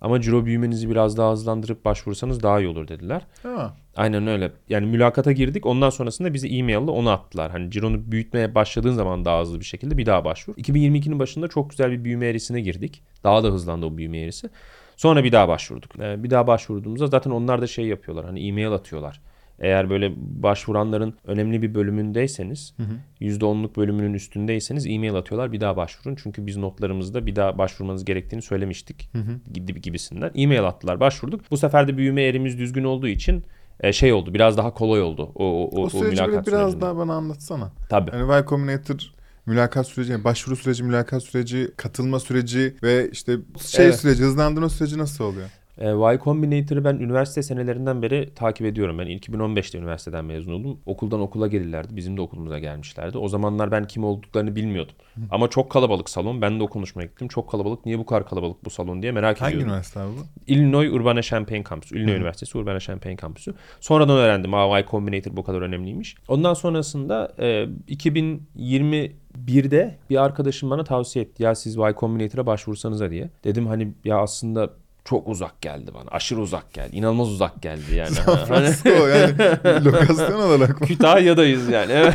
Ama 0.04 0.20
ciro 0.20 0.44
büyümenizi 0.44 0.90
biraz 0.90 1.16
daha 1.16 1.32
hızlandırıp 1.32 1.84
başvursanız 1.84 2.42
daha 2.42 2.60
iyi 2.60 2.68
olur 2.68 2.88
dediler. 2.88 3.22
Ha. 3.42 3.76
Aynen 3.96 4.26
öyle. 4.26 4.52
Yani 4.68 4.86
mülakata 4.86 5.32
girdik. 5.32 5.66
Ondan 5.66 5.90
sonrasında 5.90 6.34
bizi 6.34 6.48
e-mail'le 6.48 6.88
onu 6.88 7.10
attılar. 7.10 7.50
Hani 7.50 7.70
cironu 7.70 8.12
büyütmeye 8.12 8.54
başladığın 8.54 8.92
zaman 8.92 9.24
daha 9.24 9.40
hızlı 9.40 9.60
bir 9.60 9.64
şekilde 9.64 9.98
bir 9.98 10.06
daha 10.06 10.24
başvur. 10.24 10.54
2022'nin 10.54 11.18
başında 11.18 11.48
çok 11.48 11.70
güzel 11.70 11.90
bir 11.90 12.04
büyüme 12.04 12.26
eğrisine 12.26 12.60
girdik. 12.60 13.02
Daha 13.24 13.44
da 13.44 13.48
hızlandı 13.48 13.86
o 13.86 13.96
büyüme 13.96 14.18
eğrisi. 14.18 14.50
Sonra 14.96 15.24
bir 15.24 15.32
daha 15.32 15.48
başvurduk. 15.48 16.00
Ee, 16.00 16.22
bir 16.22 16.30
daha 16.30 16.46
başvurduğumuzda 16.46 17.06
zaten 17.06 17.30
onlar 17.30 17.62
da 17.62 17.66
şey 17.66 17.86
yapıyorlar. 17.86 18.26
Hani 18.26 18.46
e-mail 18.46 18.72
atıyorlar. 18.72 19.20
Eğer 19.58 19.90
böyle 19.90 20.12
başvuranların 20.16 21.14
önemli 21.24 21.62
bir 21.62 21.74
bölümündeyseniz, 21.74 22.74
%10'luk 23.20 23.76
bölümünün 23.76 24.14
üstündeyseniz 24.14 24.86
e-mail 24.86 25.14
atıyorlar. 25.14 25.52
Bir 25.52 25.60
daha 25.60 25.76
başvurun. 25.76 26.16
Çünkü 26.22 26.46
biz 26.46 26.56
notlarımızda 26.56 27.26
bir 27.26 27.36
daha 27.36 27.58
başvurmanız 27.58 28.04
gerektiğini 28.04 28.42
söylemiştik. 28.42 29.10
Gibi 29.52 29.80
gibisinden. 29.80 30.30
E-mail 30.34 30.64
attılar, 30.64 31.00
başvurduk. 31.00 31.40
Bu 31.50 31.56
sefer 31.56 31.88
de 31.88 31.96
büyüme 31.96 32.22
eğrimiz 32.22 32.58
düzgün 32.58 32.84
olduğu 32.84 33.08
için 33.08 33.44
e, 33.80 33.92
şey 33.92 34.12
oldu. 34.12 34.34
Biraz 34.34 34.56
daha 34.56 34.74
kolay 34.74 35.02
oldu 35.02 35.32
o 35.34 35.44
o, 35.44 35.80
o, 35.80 35.84
O 35.84 35.90
süreci 35.90 36.12
biraz 36.12 36.44
sürecinde. 36.44 36.80
daha 36.80 36.96
bana 36.96 37.14
anlatsana. 37.14 37.72
Tabii. 37.88 38.10
Yani 38.16 38.32
Y 38.32 38.44
Combinator 38.46 39.12
mülakat 39.46 39.86
süreci, 39.86 40.12
yani 40.12 40.24
başvuru 40.24 40.56
süreci, 40.56 40.84
mülakat 40.84 41.22
süreci, 41.22 41.70
katılma 41.76 42.20
süreci 42.20 42.76
ve 42.82 43.10
işte 43.12 43.36
şey 43.66 43.84
Evet. 43.86 43.96
süreci, 44.00 44.22
hızlandırma 44.22 44.68
süreci 44.68 44.98
nasıl 44.98 45.24
oluyor? 45.24 45.48
E, 45.78 45.88
y 45.88 46.18
Combinator'ı 46.24 46.84
ben 46.84 46.94
üniversite 46.94 47.42
senelerinden 47.42 48.02
beri 48.02 48.34
takip 48.34 48.66
ediyorum. 48.66 48.98
Ben 48.98 49.06
2015'te 49.06 49.78
üniversiteden 49.78 50.24
mezun 50.24 50.52
oldum. 50.52 50.78
Okuldan 50.86 51.20
okula 51.20 51.46
gelirlerdi. 51.46 51.96
Bizim 51.96 52.16
de 52.16 52.20
okulumuza 52.20 52.58
gelmişlerdi. 52.58 53.18
O 53.18 53.28
zamanlar 53.28 53.70
ben 53.70 53.86
kim 53.86 54.04
olduklarını 54.04 54.56
bilmiyordum. 54.56 54.94
Ama 55.30 55.50
çok 55.50 55.70
kalabalık 55.70 56.10
salon. 56.10 56.42
Ben 56.42 56.58
de 56.58 56.62
o 56.62 56.66
konuşmaya 56.68 57.06
gittim. 57.06 57.28
Çok 57.28 57.50
kalabalık. 57.50 57.86
Niye 57.86 57.98
bu 57.98 58.06
kadar 58.06 58.26
kalabalık 58.28 58.64
bu 58.64 58.70
salon 58.70 59.02
diye 59.02 59.12
merak 59.12 59.40
Hangi 59.40 59.50
ediyordum. 59.50 59.68
üniversite 59.68 60.00
abi 60.00 60.10
bu? 60.10 60.20
Illinois 60.46 60.92
Urbana-Champaign 60.92 61.62
kampüsü. 61.62 61.98
Illinois 61.98 62.16
Üniversitesi 62.16 62.58
Urbana-Champaign 62.58 63.16
kampüsü. 63.16 63.54
Sonradan 63.80 64.16
öğrendim. 64.16 64.54
Aa, 64.54 64.78
Y 64.78 64.84
Combinator 64.90 65.36
bu 65.36 65.44
kadar 65.44 65.62
önemliymiş. 65.62 66.16
Ondan 66.28 66.54
sonrasında 66.54 67.32
e, 67.38 67.66
2021'de 67.88 69.98
bir 70.10 70.24
arkadaşım 70.24 70.70
bana 70.70 70.84
tavsiye 70.84 71.24
etti. 71.24 71.42
Ya 71.42 71.54
siz 71.54 71.76
Y 71.76 71.94
Combinator'a 72.00 72.46
başvursanıza 72.46 73.10
diye. 73.10 73.30
Dedim 73.44 73.66
hani 73.66 73.92
ya 74.04 74.18
aslında 74.18 74.70
çok 75.04 75.28
uzak 75.28 75.62
geldi 75.62 75.90
bana. 75.94 76.08
Aşırı 76.10 76.40
uzak 76.40 76.72
geldi. 76.72 76.96
İnanılmaz 76.96 77.28
uzak 77.28 77.62
geldi 77.62 77.94
yani. 77.94 78.10
San 78.14 78.44
Francisco 78.44 78.88
yani 78.90 79.34
lokasyon 79.84 80.40
olarak? 80.40 80.78
Kütahya'dayız 80.80 81.68
yani. 81.68 81.92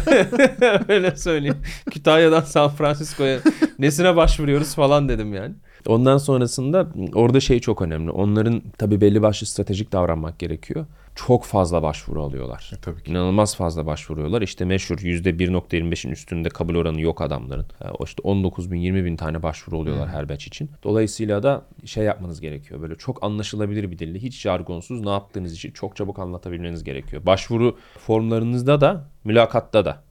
Öyle 0.87 1.15
söyleyeyim. 1.15 1.57
Kütahya'dan 1.91 2.41
San 2.41 2.69
Francisco'ya 2.69 3.39
nesine 3.79 4.15
başvuruyoruz 4.15 4.75
falan 4.75 5.09
dedim 5.09 5.33
yani. 5.33 5.55
Ondan 5.87 6.17
sonrasında 6.17 6.87
orada 7.13 7.39
şey 7.39 7.59
çok 7.59 7.81
önemli. 7.81 8.11
Onların 8.11 8.61
tabii 8.77 9.01
belli 9.01 9.21
başlı 9.21 9.47
stratejik 9.47 9.91
davranmak 9.91 10.39
gerekiyor. 10.39 10.85
Çok 11.15 11.43
fazla 11.43 11.83
başvuru 11.83 12.23
alıyorlar. 12.23 12.71
E, 12.77 12.81
tabii 12.81 13.03
ki. 13.03 13.11
İnanılmaz 13.11 13.55
fazla 13.55 13.85
başvuruyorlar. 13.85 14.41
İşte 14.41 14.65
meşhur 14.65 14.97
%1.25'in 14.97 16.11
üstünde 16.11 16.49
kabul 16.49 16.75
oranı 16.75 17.01
yok 17.01 17.21
adamların. 17.21 17.65
E, 17.81 17.89
O 17.89 18.03
işte 18.05 18.21
19 18.23 18.71
bin 18.71 18.77
20 18.79 19.05
bin 19.05 19.15
tane 19.15 19.43
başvuru 19.43 19.77
oluyorlar 19.77 20.09
her 20.09 20.29
batch 20.29 20.47
için. 20.47 20.69
Dolayısıyla 20.83 21.43
da 21.43 21.65
şey 21.85 22.03
yapmanız 22.03 22.41
gerekiyor. 22.41 22.81
Böyle 22.81 22.95
çok 22.95 23.23
anlaşılabilir 23.23 23.91
bir 23.91 23.99
dille 23.99 24.19
hiç 24.19 24.41
jargonsuz 24.41 25.01
ne 25.01 25.09
yaptığınız 25.09 25.53
için 25.53 25.71
çok 25.71 25.95
çabuk 25.95 26.19
anlatabilmeniz 26.19 26.83
gerekiyor. 26.83 27.25
Başvuru 27.25 27.77
formlarınızda 27.97 28.81
da 28.81 29.09
mülakatta 29.23 29.85
da. 29.85 30.03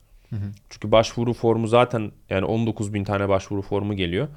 Çünkü 0.69 0.91
başvuru 0.91 1.33
formu 1.33 1.67
zaten 1.67 2.11
yani 2.29 2.45
19 2.45 2.93
bin 2.93 3.03
tane 3.03 3.29
başvuru 3.29 3.61
formu 3.61 3.93
geliyor. 3.93 4.27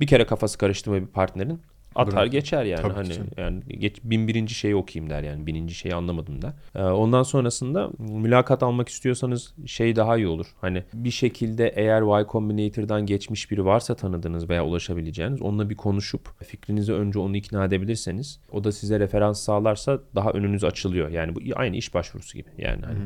Bir 0.00 0.06
kere 0.06 0.26
kafası 0.26 0.58
karıştı 0.58 0.90
mı 0.90 1.00
bir 1.00 1.06
partnerin 1.06 1.60
atar 1.94 2.14
Bırak. 2.14 2.32
geçer 2.32 2.64
yani 2.64 2.82
Tabii 2.82 2.94
hani 2.94 3.12
canım. 3.12 3.28
yani 3.36 3.60
geç, 3.68 3.96
bin 4.04 4.28
birinci 4.28 4.54
şeyi 4.54 4.76
okuyayım 4.76 5.10
der 5.10 5.22
yani 5.22 5.46
bininci 5.46 5.74
şeyi 5.74 5.94
anlamadım 5.94 6.42
der. 6.42 6.52
Ee, 6.74 6.82
ondan 6.82 7.22
sonrasında 7.22 7.90
mülakat 7.98 8.62
almak 8.62 8.88
istiyorsanız 8.88 9.54
şey 9.66 9.96
daha 9.96 10.16
iyi 10.16 10.26
olur. 10.26 10.46
Hani 10.60 10.84
bir 10.94 11.10
şekilde 11.10 11.68
eğer 11.76 12.18
Y 12.20 12.26
Combinator'dan 12.32 13.06
geçmiş 13.06 13.50
biri 13.50 13.64
varsa 13.64 13.94
tanıdığınız 13.94 14.48
veya 14.50 14.64
ulaşabileceğiniz 14.64 15.42
onunla 15.42 15.70
bir 15.70 15.76
konuşup 15.76 16.44
fikrinizi 16.44 16.92
önce 16.92 17.18
onu 17.18 17.36
ikna 17.36 17.64
edebilirseniz 17.64 18.40
o 18.52 18.64
da 18.64 18.72
size 18.72 19.00
referans 19.00 19.40
sağlarsa 19.40 19.98
daha 20.14 20.30
önünüz 20.30 20.64
açılıyor. 20.64 21.08
Yani 21.08 21.36
bu 21.36 21.40
aynı 21.56 21.76
iş 21.76 21.94
başvurusu 21.94 22.38
gibi 22.38 22.48
yani 22.58 22.82
hani. 22.86 22.98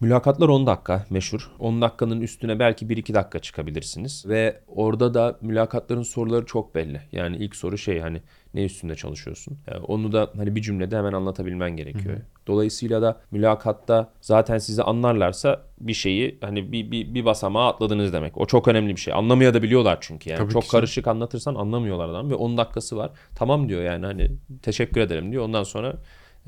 Mülakatlar 0.00 0.48
10 0.48 0.66
dakika 0.66 1.06
meşhur. 1.10 1.50
10 1.58 1.80
dakikanın 1.82 2.20
üstüne 2.20 2.58
belki 2.58 2.86
1-2 2.86 3.14
dakika 3.14 3.38
çıkabilirsiniz. 3.38 4.24
Ve 4.28 4.60
orada 4.66 5.14
da 5.14 5.38
mülakatların 5.40 6.02
soruları 6.02 6.46
çok 6.46 6.74
belli. 6.74 7.00
Yani 7.12 7.36
ilk 7.36 7.56
soru 7.56 7.78
şey 7.78 8.00
hani 8.00 8.22
ne 8.54 8.64
üstünde 8.64 8.94
çalışıyorsun? 8.94 9.58
Yani 9.66 9.80
onu 9.80 10.12
da 10.12 10.30
hani 10.36 10.54
bir 10.54 10.62
cümlede 10.62 10.96
hemen 10.96 11.12
anlatabilmen 11.12 11.76
gerekiyor. 11.76 12.16
Dolayısıyla 12.46 13.02
da 13.02 13.20
mülakatta 13.30 14.12
zaten 14.20 14.58
sizi 14.58 14.82
anlarlarsa 14.82 15.62
bir 15.80 15.94
şeyi 15.94 16.38
hani 16.40 16.72
bir, 16.72 16.90
bir, 16.90 17.14
bir 17.14 17.24
basamağa 17.24 17.68
atladınız 17.68 18.12
demek. 18.12 18.38
O 18.38 18.46
çok 18.46 18.68
önemli 18.68 18.96
bir 18.96 19.00
şey. 19.00 19.14
Anlamaya 19.14 19.54
da 19.54 19.62
biliyorlar 19.62 19.98
çünkü 20.00 20.30
yani. 20.30 20.38
Tabii 20.38 20.52
çok 20.52 20.70
karışık 20.70 21.06
anlatırsan 21.06 21.54
anlamıyorlar 21.54 22.08
adam 22.08 22.30
ve 22.30 22.34
10 22.34 22.56
dakikası 22.56 22.96
var. 22.96 23.10
Tamam 23.34 23.68
diyor 23.68 23.82
yani 23.82 24.06
hani 24.06 24.30
teşekkür 24.62 25.00
ederim 25.00 25.32
diyor. 25.32 25.44
Ondan 25.44 25.62
sonra 25.62 25.96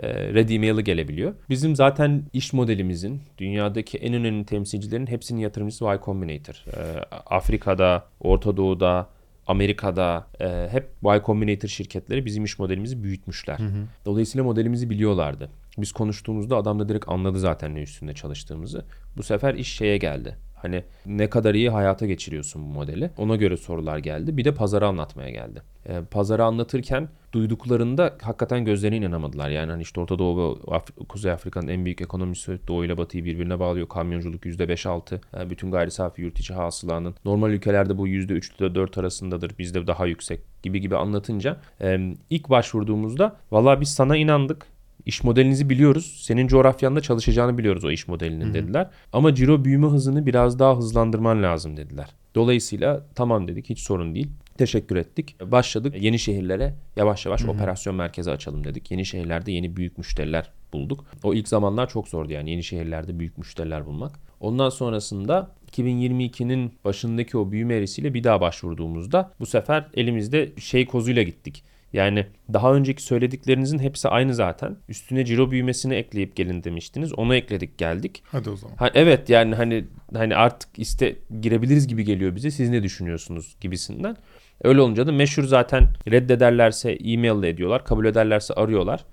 e, 0.02 0.35
ready 0.35 0.55
email'ı 0.55 0.81
gelebiliyor. 0.81 1.35
Bizim 1.49 1.76
zaten 1.76 2.23
iş 2.33 2.52
modelimizin 2.52 3.23
dünyadaki 3.38 3.99
en 3.99 4.14
önemli 4.14 4.45
temsilcilerin 4.45 5.07
hepsinin 5.07 5.40
yatırımcısı 5.40 5.85
Y 5.85 5.99
Combinator. 6.05 6.64
E, 6.67 7.00
Afrika'da, 7.26 8.05
Orta 8.21 8.57
Doğu'da, 8.57 9.09
Amerika'da 9.47 10.26
e, 10.40 10.69
hep 10.73 10.88
Y 11.05 11.23
Combinator 11.26 11.69
şirketleri 11.69 12.26
bizim 12.26 12.45
iş 12.45 12.59
modelimizi 12.59 13.02
büyütmüşler. 13.02 13.59
Dolayısıyla 14.05 14.45
modelimizi 14.45 14.90
biliyorlardı. 14.90 15.50
Biz 15.78 15.93
konuştuğumuzda 15.93 16.57
adam 16.57 16.78
da 16.81 16.88
direkt 16.88 17.09
anladı 17.09 17.38
zaten 17.38 17.75
ne 17.75 17.83
üstünde 17.83 18.14
çalıştığımızı. 18.14 18.85
Bu 19.17 19.23
sefer 19.23 19.55
iş 19.55 19.69
şeye 19.73 19.99
geldi. 19.99 20.37
Hani 20.62 20.85
ne 21.07 21.31
kadar 21.31 21.55
iyi 21.55 21.71
hayata 21.71 22.07
geçiriyorsun 22.07 22.62
bu 22.62 22.67
modeli. 22.75 23.11
Ona 23.19 23.37
göre 23.37 23.57
sorular 23.57 23.99
geldi. 23.99 24.37
Bir 24.37 24.45
de 24.45 24.55
pazarı 24.55 24.87
anlatmaya 24.87 25.31
geldi. 25.31 25.62
Ee, 25.88 26.00
pazarı 26.11 26.45
anlatırken 26.45 27.09
duyduklarında 27.33 28.17
hakikaten 28.23 28.65
gözlerine 28.65 28.97
inanamadılar. 28.97 29.50
Yani 29.50 29.71
hani 29.71 29.83
işte 29.83 30.00
Orta 30.00 30.19
Doğu 30.19 30.37
ve 30.38 30.75
Af- 30.75 31.07
Kuzey 31.09 31.33
Afrika'nın 31.33 31.69
en 31.69 31.85
büyük 31.85 32.00
ekonomisi 32.00 32.59
Doğu 32.69 32.85
ile 32.85 32.99
Batı'yı 32.99 33.25
birbirine 33.25 33.61
bağlıyor. 33.61 33.88
Kamyonculuk 33.88 34.47
%5-6. 34.47 35.21
Yani 35.37 35.50
bütün 35.50 35.71
gayri 35.71 35.91
safi 35.91 36.23
yurt 36.23 36.38
içi 36.38 36.55
hasılanın. 36.55 37.15
Normal 37.25 37.50
ülkelerde 37.50 37.99
bu 37.99 38.09
%3 38.09 38.62
ile 38.62 38.75
4 38.75 38.99
arasındadır. 38.99 39.59
Bizde 39.59 39.87
daha 39.87 40.07
yüksek 40.07 40.41
gibi 40.62 40.81
gibi 40.81 40.97
anlatınca 40.97 41.57
e, 41.81 42.15
ilk 42.31 42.50
başvurduğumuzda 42.50 43.37
valla 43.50 43.81
biz 43.81 43.88
sana 43.95 44.17
inandık. 44.17 44.67
İş 45.07 45.25
modelinizi 45.25 45.71
biliyoruz. 45.71 46.21
Senin 46.23 46.49
coğrafyanda 46.49 47.00
çalışacağını 47.00 47.59
biliyoruz 47.59 47.85
o 47.85 47.90
iş 47.90 48.09
modelinin 48.09 48.55
dediler. 48.55 48.90
Ama 49.12 49.35
ciro 49.35 49.64
büyüme 49.64 49.87
hızını 49.87 50.26
biraz 50.26 50.59
daha 50.59 50.76
hızlandırman 50.76 51.43
lazım 51.43 51.76
dediler. 51.76 52.09
Dolayısıyla 52.35 53.07
tamam 53.14 53.49
dedik 53.49 53.71
hiç 53.71 53.81
sorun 53.81 54.14
değil. 54.14 54.28
Teşekkür 54.59 54.97
ettik. 54.97 55.37
Başladık 55.40 55.95
yeni 56.00 56.19
şehirlere 56.19 56.75
yavaş 56.97 57.26
yavaş 57.26 57.45
operasyon 57.45 57.97
merkezi 57.97 58.31
açalım 58.31 58.64
dedik. 58.64 58.90
Yeni 58.90 59.07
şehirlerde 59.07 59.52
yeni 59.52 59.76
büyük 59.76 59.99
müşteriler 59.99 60.50
bulduk. 60.73 61.05
O 61.23 61.35
ilk 61.35 61.49
zamanlar 61.49 61.88
çok 61.88 62.09
zordu 62.09 62.33
yani 62.33 62.50
yeni 62.50 62.64
şehirlerde 62.64 63.19
büyük 63.19 63.38
müşteriler 63.38 63.87
bulmak. 63.87 64.19
Ondan 64.40 64.69
sonrasında 64.69 65.55
2022'nin 65.73 66.73
başındaki 66.85 67.38
o 67.38 67.50
büyüme 67.50 67.75
eğrisiyle 67.75 68.14
bir 68.14 68.25
daha 68.25 68.40
başvurduğumuzda 68.40 69.33
bu 69.40 69.47
sefer 69.47 69.87
elimizde 69.95 70.52
şey 70.59 70.87
kozuyla 70.87 71.23
gittik. 71.23 71.64
Yani 71.92 72.26
daha 72.52 72.75
önceki 72.75 73.02
söylediklerinizin 73.02 73.78
hepsi 73.78 74.09
aynı 74.09 74.35
zaten. 74.35 74.76
Üstüne 74.88 75.25
ciro 75.25 75.50
büyümesini 75.50 75.95
ekleyip 75.95 76.37
gelin 76.37 76.64
demiştiniz. 76.64 77.12
Onu 77.12 77.35
ekledik 77.35 77.78
geldik. 77.78 78.23
Hadi 78.33 78.50
o 78.50 78.57
zaman. 78.57 78.76
Ha, 78.76 78.90
evet 78.95 79.28
yani 79.30 79.54
hani 79.54 79.85
hani 80.14 80.37
artık 80.37 80.78
iste 80.78 81.16
girebiliriz 81.40 81.88
gibi 81.88 82.04
geliyor 82.04 82.37
bize. 82.37 82.50
Siz 82.50 82.71
ne 82.71 82.83
düşünüyorsunuz 82.83 83.57
gibisinden. 83.61 84.16
Öyle 84.64 84.80
olunca 84.80 85.07
da 85.07 85.12
meşhur 85.12 85.45
zaten 85.45 85.88
reddederlerse 86.11 86.92
e-mail 86.92 87.42
ediyorlar. 87.42 87.85
Kabul 87.85 88.04
ederlerse 88.04 88.54
arıyorlar. 88.54 89.04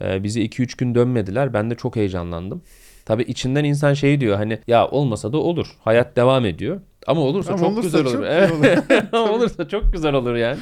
Ee, 0.00 0.22
bize 0.24 0.40
2-3 0.44 0.78
gün 0.78 0.94
dönmediler. 0.94 1.54
Ben 1.54 1.70
de 1.70 1.74
çok 1.74 1.96
heyecanlandım. 1.96 2.62
Tabii 3.04 3.22
içinden 3.22 3.64
insan 3.64 3.94
şey 3.94 4.20
diyor 4.20 4.36
hani 4.36 4.58
ya 4.66 4.88
olmasa 4.88 5.32
da 5.32 5.38
olur. 5.38 5.66
Hayat 5.80 6.16
devam 6.16 6.44
ediyor. 6.44 6.80
Ama 7.06 7.20
olursa 7.20 7.52
Ama 7.52 7.60
çok 7.60 7.68
olursa 7.68 7.82
güzel 7.82 8.04
çok 8.04 8.14
olur. 8.14 8.22
iyi 8.22 8.26
Evet. 8.26 9.04
Ama 9.12 9.32
olursa 9.32 9.68
çok 9.68 9.92
güzel 9.92 10.14
olur 10.14 10.34
yani. 10.34 10.58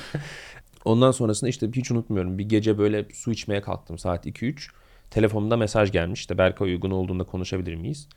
Ondan 0.85 1.11
sonrasında 1.11 1.51
işte 1.51 1.67
hiç 1.77 1.91
unutmuyorum. 1.91 2.39
Bir 2.39 2.49
gece 2.49 2.79
böyle 2.79 3.07
su 3.15 3.33
içmeye 3.33 3.61
kalktım 3.61 3.99
saat 3.99 4.27
2-3. 4.27 4.69
Telefonumda 5.11 5.57
mesaj 5.57 5.93
gelmiş. 5.93 6.21
İşte 6.21 6.39
Berkay 6.39 6.69
uygun 6.73 6.91
olduğunda 6.91 7.25
konuşabilir 7.25 7.75
miyiz? 7.75 8.09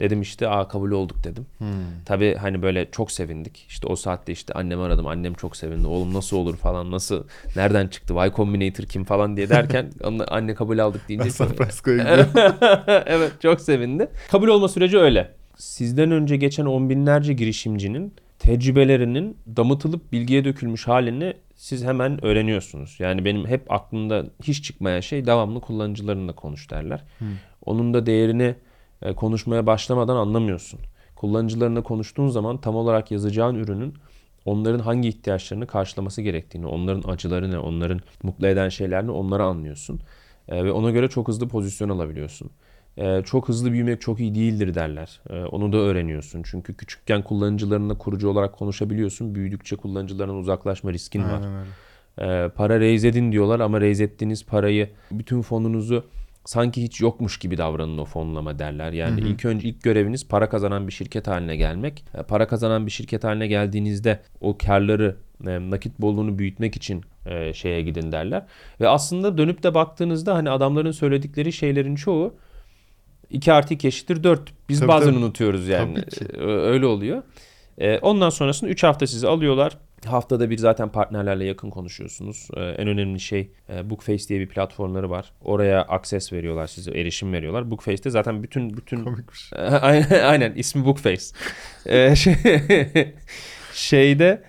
Dedim 0.00 0.20
işte 0.22 0.48
aa 0.48 0.68
kabul 0.68 0.90
olduk 0.90 1.24
dedim. 1.24 1.46
Tabii 2.04 2.34
hani 2.34 2.62
böyle 2.62 2.90
çok 2.90 3.12
sevindik. 3.12 3.66
İşte 3.68 3.86
o 3.86 3.96
saatte 3.96 4.32
işte 4.32 4.54
annemi 4.54 4.82
aradım. 4.82 5.06
Annem 5.06 5.34
çok 5.34 5.56
sevindi. 5.56 5.86
Oğlum 5.86 6.14
nasıl 6.14 6.36
olur 6.36 6.56
falan 6.56 6.90
nasıl 6.90 7.24
nereden 7.56 7.88
çıktı? 7.88 8.14
Y 8.14 8.32
Combinator 8.36 8.84
kim 8.84 9.04
falan 9.04 9.36
diye 9.36 9.48
derken 9.48 9.90
anne 10.28 10.54
kabul 10.54 10.78
aldık 10.78 11.08
deyince 11.08 11.30
San 11.30 11.48
Francisco'ya 11.48 11.96
gidiyorum. 11.96 12.30
evet 13.06 13.32
çok 13.42 13.60
sevindi. 13.60 14.08
Kabul 14.30 14.48
olma 14.48 14.68
süreci 14.68 14.98
öyle. 14.98 15.34
Sizden 15.56 16.10
önce 16.10 16.36
geçen 16.36 16.66
on 16.66 16.90
binlerce 16.90 17.32
girişimcinin 17.32 18.14
tecrübelerinin 18.38 19.36
damıtılıp 19.56 20.12
bilgiye 20.12 20.44
dökülmüş 20.44 20.88
halini 20.88 21.34
siz 21.62 21.84
hemen 21.84 22.24
öğreniyorsunuz. 22.24 22.96
Yani 22.98 23.24
benim 23.24 23.46
hep 23.46 23.72
aklımda 23.72 24.26
hiç 24.42 24.64
çıkmayan 24.64 25.00
şey 25.00 25.26
devamlı 25.26 25.60
kullanıcılarınla 25.60 26.32
konuş 26.32 26.70
derler. 26.70 27.04
Onun 27.64 27.94
da 27.94 28.06
değerini 28.06 28.54
e, 29.02 29.14
konuşmaya 29.14 29.66
başlamadan 29.66 30.16
anlamıyorsun. 30.16 30.80
Kullanıcılarına 31.16 31.82
konuştuğun 31.82 32.28
zaman 32.28 32.60
tam 32.60 32.76
olarak 32.76 33.10
yazacağın 33.10 33.54
ürünün 33.54 33.94
onların 34.44 34.78
hangi 34.78 35.08
ihtiyaçlarını 35.08 35.66
karşılaması 35.66 36.22
gerektiğini, 36.22 36.66
onların 36.66 37.10
acıları 37.12 37.50
ne, 37.50 37.58
onların 37.58 38.00
mutlu 38.22 38.46
eden 38.46 38.68
şeyler 38.68 39.06
ne 39.06 39.10
onları 39.10 39.42
anlıyorsun. 39.44 40.00
E, 40.48 40.64
ve 40.64 40.72
ona 40.72 40.90
göre 40.90 41.08
çok 41.08 41.28
hızlı 41.28 41.48
pozisyon 41.48 41.88
alabiliyorsun. 41.88 42.50
E, 42.96 43.22
çok 43.22 43.48
hızlı 43.48 43.72
büyümek 43.72 44.00
çok 44.00 44.20
iyi 44.20 44.34
değildir 44.34 44.74
derler. 44.74 45.20
E, 45.30 45.44
onu 45.44 45.72
da 45.72 45.76
öğreniyorsun. 45.76 46.42
Çünkü 46.42 46.74
küçükken 46.74 47.22
kullanıcılarınla 47.22 47.98
kurucu 47.98 48.28
olarak 48.28 48.52
konuşabiliyorsun. 48.52 49.34
Büyüdükçe 49.34 49.76
kullanıcılarından 49.76 50.36
uzaklaşma 50.36 50.92
riskin 50.92 51.22
var. 51.22 51.42
Aynen 51.42 51.52
öyle. 51.56 52.44
E, 52.44 52.48
para 52.48 52.80
raise 52.80 53.08
edin 53.08 53.32
diyorlar 53.32 53.60
ama 53.60 53.80
raise 53.80 54.04
ettiğiniz 54.04 54.46
parayı 54.46 54.90
bütün 55.10 55.42
fonunuzu 55.42 56.04
sanki 56.44 56.82
hiç 56.82 57.00
yokmuş 57.00 57.38
gibi 57.38 57.58
davranın 57.58 57.98
o 57.98 58.04
fonlama 58.04 58.58
derler. 58.58 58.92
Yani 58.92 59.20
ilk 59.20 59.44
önce 59.44 59.68
ilk 59.68 59.82
göreviniz 59.82 60.28
para 60.28 60.48
kazanan 60.48 60.86
bir 60.86 60.92
şirket 60.92 61.26
haline 61.26 61.56
gelmek. 61.56 62.04
E, 62.14 62.22
para 62.22 62.46
kazanan 62.46 62.86
bir 62.86 62.90
şirket 62.90 63.24
haline 63.24 63.46
geldiğinizde 63.46 64.20
o 64.40 64.58
karları 64.58 65.16
e, 65.46 65.70
nakit 65.70 66.00
bolluğunu 66.00 66.38
büyütmek 66.38 66.76
için 66.76 67.02
e, 67.26 67.52
şeye 67.54 67.82
gidin 67.82 68.12
derler. 68.12 68.46
Ve 68.80 68.88
aslında 68.88 69.38
dönüp 69.38 69.62
de 69.62 69.74
baktığınızda 69.74 70.34
hani 70.34 70.50
adamların 70.50 70.90
söyledikleri 70.90 71.52
şeylerin 71.52 71.94
çoğu 71.94 72.34
2 73.32 73.52
artı 73.52 73.74
2 73.74 73.88
eşittir 73.88 74.24
4. 74.24 74.40
Biz 74.68 74.78
Tabii, 74.80 74.88
bazen 74.88 75.10
tabii. 75.10 75.18
unutuyoruz 75.18 75.68
yani. 75.68 75.94
Tabii. 75.94 76.38
Ee, 76.38 76.46
Öyle 76.46 76.86
oluyor. 76.86 77.22
Ee, 77.78 77.98
ondan 77.98 78.30
sonrasında 78.30 78.70
3 78.70 78.82
hafta 78.82 79.06
sizi 79.06 79.28
alıyorlar. 79.28 79.78
Haftada 80.06 80.50
bir 80.50 80.58
zaten 80.58 80.88
partnerlerle 80.88 81.44
yakın 81.44 81.70
konuşuyorsunuz. 81.70 82.48
Ee, 82.56 82.60
en 82.60 82.88
önemli 82.88 83.20
şey 83.20 83.50
e, 83.74 83.90
Bookface 83.90 84.28
diye 84.28 84.40
bir 84.40 84.48
platformları 84.48 85.10
var. 85.10 85.32
Oraya 85.44 85.82
access 85.82 86.32
veriyorlar 86.32 86.66
size, 86.66 86.90
erişim 86.90 87.32
veriyorlar. 87.32 87.70
Bookface'te 87.70 88.10
zaten 88.10 88.42
bütün 88.42 88.76
bütün 88.76 89.04
Komikmiş. 89.04 89.52
aynen, 89.80 90.24
aynen 90.24 90.52
ismi 90.54 90.84
Bookface. 90.84 91.24
Ee, 91.86 92.16
şey, 92.16 92.34
şeyde 93.74 94.42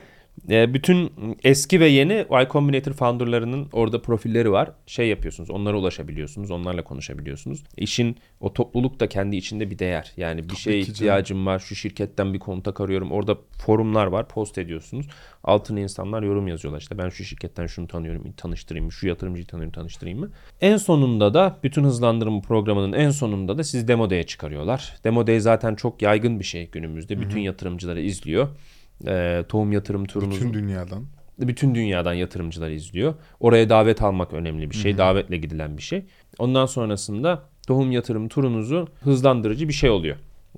bütün 0.50 1.12
eski 1.44 1.80
ve 1.80 1.88
yeni 1.88 2.14
Y 2.14 2.48
Combinator 2.52 2.94
founderlarının 2.94 3.70
orada 3.72 4.02
profilleri 4.02 4.52
var. 4.52 4.72
Şey 4.88 5.08
yapıyorsunuz, 5.08 5.50
onlara 5.50 5.78
ulaşabiliyorsunuz, 5.78 6.52
onlarla 6.52 6.84
konuşabiliyorsunuz. 6.84 7.64
İşin 7.78 8.16
o 8.40 8.54
topluluk 8.54 9.00
da 9.00 9.10
kendi 9.10 9.36
içinde 9.36 9.72
bir 9.72 9.80
değer. 9.80 10.12
Yani 10.18 10.44
bir 10.44 10.48
Tabii 10.48 10.58
şeye 10.58 10.82
canım. 10.82 10.94
ihtiyacım 10.94 11.46
var, 11.46 11.60
şu 11.60 11.76
şirketten 11.76 12.34
bir 12.34 12.40
kontak 12.40 12.82
arıyorum. 12.82 13.12
Orada 13.12 13.38
forumlar 13.66 14.06
var, 14.08 14.28
post 14.28 14.58
ediyorsunuz. 14.58 15.08
Altına 15.44 15.80
insanlar 15.80 16.24
yorum 16.24 16.48
yazıyorlar. 16.48 16.82
İşte 16.82 16.98
ben 16.98 17.10
şu 17.10 17.24
şirketten 17.24 17.66
şunu 17.68 17.88
tanıyorum, 17.88 18.32
tanıştırayım 18.32 18.86
mı? 18.86 18.92
Şu 18.92 19.08
yatırımcıyı 19.08 19.46
tanıyorum, 19.46 19.74
tanıştırayım 19.74 20.20
mı? 20.20 20.32
En 20.62 20.78
sonunda 20.78 21.34
da 21.34 21.60
bütün 21.64 21.84
hızlandırma 21.84 22.42
programının 22.42 22.94
en 22.94 23.10
sonunda 23.10 23.58
da 23.58 23.64
sizi 23.64 23.88
Demo 23.88 24.10
Day'e 24.10 24.24
çıkarıyorlar. 24.24 24.96
Demo 25.04 25.28
Day 25.28 25.40
zaten 25.40 25.76
çok 25.76 26.02
yaygın 26.02 26.40
bir 26.40 26.46
şey 26.46 26.70
günümüzde. 26.70 27.22
Bütün 27.22 27.40
yatırımcıları 27.40 28.02
izliyor. 28.02 28.48
Ee, 29.08 29.44
tohum 29.50 29.72
yatırım 29.72 30.06
turunuzu 30.06 30.40
Bütün 30.40 30.54
dünyadan. 30.54 31.06
bütün 31.40 31.76
dünyadan 31.76 32.14
yatırımcılar 32.14 32.70
izliyor. 32.70 33.14
Oraya 33.40 33.70
davet 33.70 34.02
almak 34.02 34.34
önemli 34.34 34.70
bir 34.72 34.76
şey. 34.76 34.98
Davetle 34.98 35.38
gidilen 35.38 35.78
bir 35.78 35.82
şey. 35.84 36.06
Ondan 36.40 36.66
sonrasında 36.66 37.44
tohum 37.68 37.92
yatırım 37.92 38.28
turunuzu 38.28 38.88
hızlandırıcı 39.04 39.68
bir 39.68 39.74
şey 39.74 39.90
oluyor. 39.90 40.16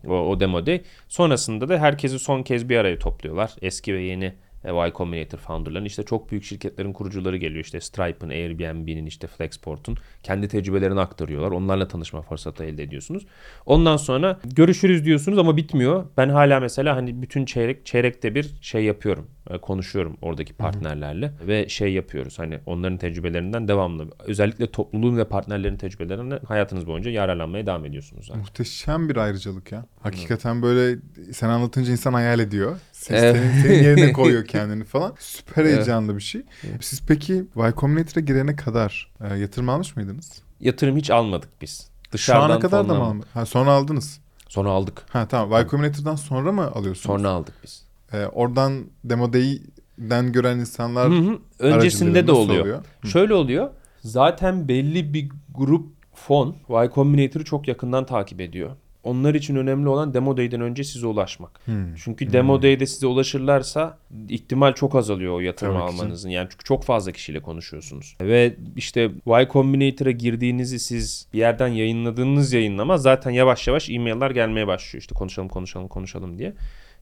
O, 0.07 0.13
o 0.13 0.39
demo 0.39 0.65
day. 0.65 0.81
Sonrasında 1.07 1.69
da 1.69 1.77
herkesi 1.77 2.19
son 2.19 2.43
kez 2.43 2.69
bir 2.69 2.77
araya 2.77 2.99
topluyorlar. 2.99 3.51
Eski 3.61 3.93
ve 3.93 4.01
yeni 4.01 4.25
e, 4.25 4.33
Y 4.67 4.93
Combinator 4.95 5.37
founder'ların 5.37 5.85
işte 5.85 6.03
çok 6.03 6.31
büyük 6.31 6.43
şirketlerin 6.43 6.93
kurucuları 6.93 7.37
geliyor. 7.37 7.63
İşte 7.65 7.81
Stripe'ın, 7.81 8.29
Airbnb'nin, 8.29 9.05
işte 9.05 9.27
Flexport'un 9.27 9.97
kendi 10.23 10.47
tecrübelerini 10.47 10.99
aktarıyorlar. 10.99 11.51
Onlarla 11.51 11.87
tanışma 11.87 12.21
fırsatı 12.21 12.63
elde 12.63 12.83
ediyorsunuz. 12.83 13.25
Ondan 13.65 13.97
sonra 13.97 14.39
görüşürüz 14.43 15.05
diyorsunuz 15.05 15.37
ama 15.37 15.57
bitmiyor. 15.57 16.05
Ben 16.17 16.29
hala 16.29 16.59
mesela 16.59 16.95
hani 16.95 17.21
bütün 17.21 17.45
çeyrek 17.45 17.85
çeyrekte 17.85 18.35
bir 18.35 18.51
şey 18.61 18.83
yapıyorum. 18.83 19.27
E, 19.49 19.57
Konuşuyorum 19.57 20.17
oradaki 20.21 20.53
partnerlerle 20.53 21.31
ve 21.47 21.69
şey 21.69 21.93
yapıyoruz. 21.93 22.39
Hani 22.39 22.59
onların 22.65 22.97
tecrübelerinden 22.97 23.67
devamlı. 23.67 24.07
Özellikle 24.19 24.71
topluluğun 24.71 25.17
ve 25.17 25.25
partnerlerin 25.25 25.77
tecrübelerinden 25.77 26.39
hayatınız 26.47 26.87
boyunca 26.87 27.11
yararlanmaya 27.11 27.65
devam 27.65 27.85
ediyorsunuz 27.85 28.25
zaten. 28.25 28.39
Muhteşem 28.39 29.09
bir 29.09 29.15
ayrıcalık 29.17 29.71
ya. 29.71 29.85
Hakikaten 30.01 30.61
böyle 30.61 30.99
sen 31.33 31.49
anlatınca 31.49 31.91
insan 31.91 32.13
hayal 32.13 32.39
ediyor. 32.39 32.77
Evet. 33.13 33.35
senin, 33.63 33.83
yerine 33.83 34.13
koyuyor 34.13 34.45
kendini 34.45 34.83
falan. 34.83 35.13
Süper 35.19 35.63
Evet. 35.63 35.75
heyecanlı 35.75 36.15
bir 36.15 36.21
şey. 36.21 36.41
Siz 36.81 37.01
peki 37.07 37.33
Y 37.33 37.73
Combinator'a 37.77 38.19
girene 38.19 38.55
kadar 38.55 39.11
e, 39.29 39.37
yatırım 39.37 39.69
almış 39.69 39.95
mıydınız? 39.95 40.41
Yatırım 40.59 40.97
hiç 40.97 41.09
almadık 41.09 41.49
biz. 41.61 41.89
Şu 42.05 42.11
Dışarıdan 42.11 42.49
ana 42.49 42.59
kadar 42.59 42.89
da 42.89 42.93
mı 42.93 43.03
almadınız? 43.03 43.25
Ha, 43.33 43.45
sonra 43.45 43.71
aldınız. 43.71 44.19
Sonra 44.49 44.69
aldık. 44.69 45.03
Ha 45.09 45.27
tamam. 45.27 45.59
Y 45.61 45.67
Combinator'dan 45.67 46.15
sonra 46.15 46.51
mı 46.51 46.67
alıyorsunuz? 46.71 47.17
Sonra 47.17 47.29
aldık 47.29 47.53
biz. 47.63 47.83
E, 48.13 48.25
oradan 48.25 48.85
Demo 49.03 49.33
Day'den 49.33 50.31
gören 50.31 50.59
insanlar 50.59 51.11
Hı 51.11 51.15
hı. 51.15 51.39
Öncesinde 51.59 52.27
de 52.27 52.31
nasıl 52.31 52.41
oluyor. 52.41 52.83
Şöyle 53.05 53.33
oluyor. 53.33 53.69
Zaten 54.01 54.67
belli 54.67 55.13
bir 55.13 55.29
grup 55.55 55.87
fon 56.13 56.55
Y 56.69 56.91
Combinator'ı 56.95 57.43
çok 57.43 57.67
yakından 57.67 58.05
takip 58.05 58.41
ediyor. 58.41 58.69
Onlar 59.05 59.35
için 59.35 59.55
önemli 59.55 59.89
olan 59.89 60.13
Demo 60.13 60.37
Day'den 60.37 60.61
önce 60.61 60.83
size 60.83 61.07
ulaşmak. 61.07 61.59
Hmm. 61.65 61.95
Çünkü 61.95 62.33
Demo 62.33 62.61
Day'de 62.61 62.85
size 62.85 63.07
ulaşırlarsa 63.07 63.97
ihtimal 64.29 64.73
çok 64.73 64.95
azalıyor 64.95 65.33
o 65.33 65.39
yatırım 65.39 65.73
Tabii 65.73 65.91
ki 65.91 65.93
almanızın. 65.93 66.29
Yani 66.29 66.47
çünkü 66.51 66.63
çok 66.63 66.83
fazla 66.83 67.11
kişiyle 67.11 67.41
konuşuyorsunuz. 67.41 68.17
Ve 68.21 68.55
işte 68.75 69.11
Y 69.25 69.47
Combinator'a 69.51 70.11
girdiğinizi 70.11 70.79
siz 70.79 71.27
bir 71.33 71.39
yerden 71.39 71.67
yayınladığınız 71.67 72.53
yayınlama 72.53 72.97
zaten 72.97 73.31
yavaş 73.31 73.67
yavaş 73.67 73.89
e-mail'lar 73.89 74.31
gelmeye 74.31 74.67
başlıyor. 74.67 75.01
İşte 75.01 75.15
konuşalım 75.15 75.49
konuşalım 75.49 75.87
konuşalım 75.87 76.39
diye. 76.39 76.53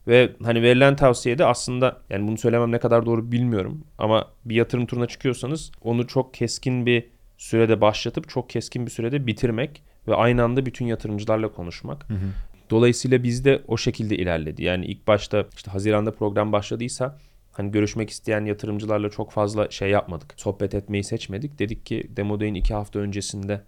Ve 0.07 0.31
hani 0.43 0.61
verilen 0.61 0.95
tavsiye 0.95 1.37
de 1.37 1.45
aslında 1.45 1.97
yani 2.09 2.27
bunu 2.27 2.37
söylemem 2.37 2.71
ne 2.71 2.79
kadar 2.79 3.05
doğru 3.05 3.31
bilmiyorum 3.31 3.83
ama 3.97 4.27
bir 4.45 4.55
yatırım 4.55 4.85
turuna 4.85 5.05
çıkıyorsanız 5.05 5.71
onu 5.81 6.07
çok 6.07 6.33
keskin 6.33 6.85
bir 6.85 7.09
sürede 7.37 7.81
başlatıp 7.81 8.29
çok 8.29 8.49
keskin 8.49 8.85
bir 8.85 8.91
sürede 8.91 9.27
bitirmek 9.27 9.83
ve 10.07 10.15
aynı 10.15 10.43
anda 10.43 10.65
bütün 10.65 10.85
yatırımcılarla 10.85 11.51
konuşmak. 11.51 12.07
Dolayısıyla 12.69 13.23
bizde 13.23 13.61
o 13.67 13.77
şekilde 13.77 14.17
ilerledi. 14.17 14.63
Yani 14.63 14.85
ilk 14.85 15.07
başta 15.07 15.45
işte 15.55 15.71
Haziran'da 15.71 16.11
program 16.11 16.51
başladıysa 16.51 17.17
hani 17.51 17.71
görüşmek 17.71 18.09
isteyen 18.09 18.45
yatırımcılarla 18.45 19.09
çok 19.09 19.31
fazla 19.31 19.69
şey 19.69 19.89
yapmadık. 19.89 20.33
Sohbet 20.37 20.75
etmeyi 20.75 21.03
seçmedik. 21.03 21.59
Dedik 21.59 21.85
ki 21.85 22.07
Demo 22.09 22.39
Day'in 22.39 22.53
iki 22.53 22.73
hafta 22.73 22.99
öncesinde 22.99 23.61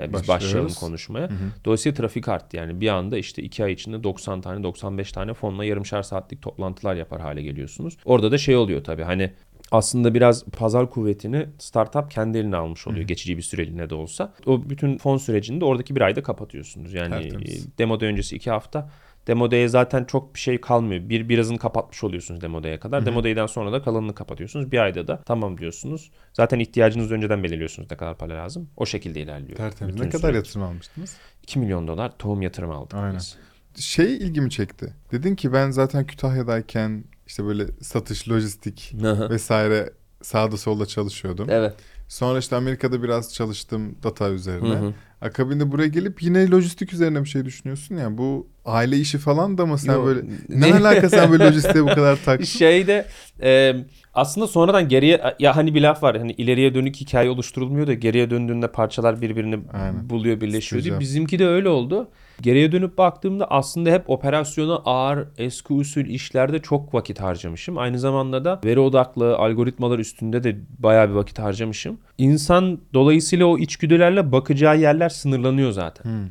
e, 0.00 0.04
biz 0.04 0.12
Başlıyoruz. 0.12 0.28
başlayalım 0.28 0.72
konuşmaya. 0.80 1.28
Dolayısıyla 1.64 1.96
trafik 1.96 2.28
arttı. 2.28 2.56
Yani 2.56 2.80
bir 2.80 2.88
anda 2.88 3.18
işte 3.18 3.42
iki 3.42 3.64
ay 3.64 3.72
içinde 3.72 4.04
90 4.04 4.40
tane 4.40 4.62
95 4.62 5.12
tane 5.12 5.34
fonla 5.34 5.64
yarımşar 5.64 6.02
saatlik 6.02 6.42
toplantılar 6.42 6.94
yapar 6.94 7.20
hale 7.20 7.42
geliyorsunuz. 7.42 7.96
Orada 8.04 8.32
da 8.32 8.38
şey 8.38 8.56
oluyor 8.56 8.84
tabii 8.84 9.02
hani 9.02 9.32
aslında 9.72 10.14
biraz 10.14 10.44
pazar 10.44 10.90
kuvvetini 10.90 11.46
startup 11.58 12.10
kendi 12.10 12.38
eline 12.38 12.56
almış 12.56 12.86
oluyor 12.86 13.06
geçici 13.06 13.36
bir 13.36 13.42
süreliğine 13.42 13.90
de 13.90 13.94
olsa. 13.94 14.34
O 14.46 14.70
bütün 14.70 14.98
fon 14.98 15.16
sürecini 15.16 15.60
de 15.60 15.64
oradaki 15.64 15.96
bir 15.96 16.00
ayda 16.00 16.22
kapatıyorsunuz. 16.22 16.94
Yani 16.94 17.10
Tertemiz. 17.10 17.66
e, 17.66 17.78
demo 17.78 18.00
day 18.00 18.08
öncesi 18.08 18.36
iki 18.36 18.50
hafta 18.50 18.90
Demo 19.26 19.50
Day'e 19.50 19.68
zaten 19.68 20.04
çok 20.04 20.34
bir 20.34 20.40
şey 20.40 20.60
kalmıyor. 20.60 21.08
Bir 21.08 21.28
birazını 21.28 21.58
kapatmış 21.58 22.04
oluyorsunuz 22.04 22.40
Demo 22.40 22.62
Day'e 22.62 22.78
kadar. 22.78 23.06
Demo 23.06 23.24
Day'den 23.24 23.46
sonra 23.46 23.72
da 23.72 23.82
kalanını 23.82 24.14
kapatıyorsunuz. 24.14 24.72
Bir 24.72 24.78
ayda 24.78 25.06
da 25.06 25.22
tamam 25.26 25.58
diyorsunuz. 25.58 26.10
Zaten 26.32 26.58
ihtiyacınızı 26.58 27.14
önceden 27.14 27.42
belirliyorsunuz 27.42 27.90
ne 27.90 27.96
kadar 27.96 28.18
para 28.18 28.34
lazım. 28.34 28.68
O 28.76 28.86
şekilde 28.86 29.20
ilerliyor. 29.20 29.56
Tertemiz. 29.56 29.94
bütün 29.94 30.06
Ne 30.06 30.10
kadar 30.10 30.28
süreç. 30.32 30.36
yatırım 30.46 30.62
almıştınız? 30.62 31.16
2 31.42 31.58
milyon 31.58 31.88
dolar 31.88 32.12
tohum 32.18 32.42
yatırımı 32.42 32.74
aldık 32.74 32.94
Aynen. 32.94 33.16
biz. 33.16 33.36
Şey 33.84 34.16
ilgimi 34.16 34.50
çekti. 34.50 34.94
Dedin 35.12 35.34
ki 35.36 35.52
ben 35.52 35.70
zaten 35.70 36.06
Kütahya'dayken 36.06 37.04
işte 37.32 37.44
böyle 37.46 37.66
satış, 37.82 38.28
lojistik 38.28 38.94
vesaire 39.30 39.90
sağda 40.22 40.56
solda 40.56 40.86
çalışıyordum. 40.86 41.50
evet. 41.50 41.74
Sonra 42.08 42.38
işte 42.38 42.56
Amerika'da 42.56 43.02
biraz 43.02 43.34
çalıştım 43.34 43.96
data 44.02 44.30
üzerine. 44.30 44.68
Hı 44.68 44.78
hı. 44.78 44.92
Akabinde 45.20 45.72
buraya 45.72 45.88
gelip 45.88 46.22
yine 46.22 46.50
lojistik 46.50 46.92
üzerine 46.92 47.24
bir 47.24 47.28
şey 47.28 47.44
düşünüyorsun 47.44 47.96
ya. 47.96 48.18
Bu 48.18 48.46
aile 48.64 48.96
işi 48.98 49.18
falan 49.18 49.58
da 49.58 49.66
mı 49.66 49.78
sen 49.78 49.92
Yo, 49.92 50.06
böyle... 50.06 50.20
Ne 50.48 50.74
alaka 50.74 51.10
sen 51.10 51.32
böyle 51.32 51.44
lojistiğe 51.44 51.84
bu 51.84 51.88
kadar 51.88 52.16
taktın? 52.24 52.44
Şeyde 52.44 53.06
e, 53.42 53.74
aslında 54.14 54.46
sonradan 54.46 54.88
geriye 54.88 55.34
ya 55.38 55.56
hani 55.56 55.74
bir 55.74 55.80
laf 55.80 56.02
var 56.02 56.18
hani 56.18 56.32
ileriye 56.32 56.74
dönük 56.74 56.96
hikaye 56.96 57.30
oluşturulmuyor 57.30 57.86
da 57.86 57.94
geriye 57.94 58.30
döndüğünde 58.30 58.72
parçalar 58.72 59.20
birbirini 59.20 59.58
Aynen. 59.72 60.10
buluyor 60.10 60.40
birleşiyor 60.40 60.84
diye. 60.84 61.00
Bizimki 61.00 61.38
de 61.38 61.46
öyle 61.46 61.68
oldu. 61.68 62.10
Geriye 62.42 62.72
dönüp 62.72 62.98
baktığımda 62.98 63.50
aslında 63.50 63.90
hep 63.90 64.10
operasyona 64.10 64.76
ağır 64.76 65.28
eski 65.38 65.72
usul 65.72 66.04
işlerde 66.04 66.58
çok 66.58 66.94
vakit 66.94 67.20
harcamışım. 67.20 67.78
Aynı 67.78 67.98
zamanda 67.98 68.44
da 68.44 68.60
veri 68.64 68.80
odaklı 68.80 69.36
algoritmalar 69.36 69.98
üstünde 69.98 70.44
de 70.44 70.56
bayağı 70.78 71.08
bir 71.08 71.14
vakit 71.14 71.38
harcamışım. 71.38 71.98
İnsan 72.18 72.78
dolayısıyla 72.94 73.46
o 73.46 73.58
içgüdülerle 73.58 74.32
bakacağı 74.32 74.78
yerler 74.78 75.08
sınırlanıyor 75.08 75.70
zaten. 75.70 76.04
Hmm. 76.04 76.28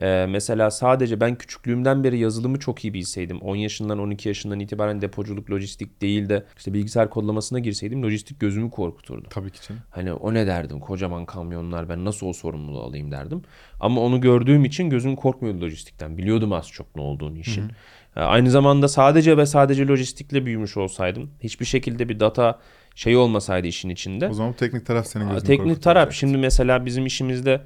Ee, 0.00 0.26
mesela 0.28 0.70
sadece 0.70 1.20
ben 1.20 1.34
küçüklüğümden 1.34 2.04
beri 2.04 2.18
yazılımı 2.18 2.58
çok 2.58 2.84
iyi 2.84 2.94
bilseydim. 2.94 3.40
10 3.40 3.56
yaşından 3.56 3.98
12 3.98 4.28
yaşından 4.28 4.60
itibaren 4.60 5.02
depoculuk, 5.02 5.50
lojistik 5.50 6.02
değil 6.02 6.28
de 6.28 6.44
işte 6.56 6.74
bilgisayar 6.74 7.10
kodlamasına 7.10 7.58
girseydim 7.58 8.02
lojistik 8.02 8.40
gözümü 8.40 8.70
korkuturdu. 8.70 9.28
Tabii 9.30 9.50
ki 9.50 9.68
canım. 9.68 9.82
Hani 9.90 10.12
o 10.12 10.34
ne 10.34 10.46
derdim 10.46 10.80
kocaman 10.80 11.26
kamyonlar 11.26 11.88
ben 11.88 12.04
nasıl 12.04 12.26
o 12.26 12.32
sorumluluğu 12.32 12.82
alayım 12.82 13.10
derdim. 13.10 13.42
Ama 13.80 14.00
onu 14.00 14.20
gördüğüm 14.20 14.64
için 14.64 14.90
gözüm 14.90 15.16
korkmuyordu 15.16 15.60
lojistikten. 15.60 16.18
Biliyordum 16.18 16.52
az 16.52 16.68
çok 16.68 16.96
ne 16.96 17.02
olduğunu 17.02 17.38
işin. 17.38 17.70
Ee, 18.16 18.20
Aynı 18.20 18.50
zamanda 18.50 18.88
sadece 18.88 19.36
ve 19.36 19.46
sadece 19.46 19.86
lojistikle 19.86 20.46
büyümüş 20.46 20.76
olsaydım 20.76 21.30
hiçbir 21.40 21.66
şekilde 21.66 22.08
bir 22.08 22.20
data 22.20 22.60
şey 22.94 23.16
olmasaydı 23.16 23.66
işin 23.66 23.88
içinde. 23.88 24.28
O 24.28 24.32
zaman 24.32 24.52
teknik 24.52 24.86
taraf 24.86 25.06
senin 25.06 25.28
gözünü 25.28 25.46
Teknik 25.46 25.82
taraf. 25.82 26.12
Şimdi 26.12 26.38
mesela 26.38 26.86
bizim 26.86 27.06
işimizde 27.06 27.60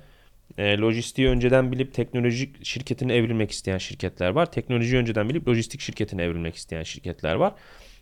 e, 0.58 0.78
lojistiği 0.78 1.28
önceden 1.28 1.72
bilip 1.72 1.94
teknoloji 1.94 2.52
şirketine 2.62 3.14
evrilmek 3.14 3.50
isteyen 3.50 3.78
şirketler 3.78 4.30
var. 4.30 4.52
Teknolojiyi 4.52 5.00
önceden 5.00 5.28
bilip 5.28 5.48
lojistik 5.48 5.80
şirketine 5.80 6.22
evrilmek 6.22 6.56
isteyen 6.56 6.82
şirketler 6.82 7.34
var. 7.34 7.54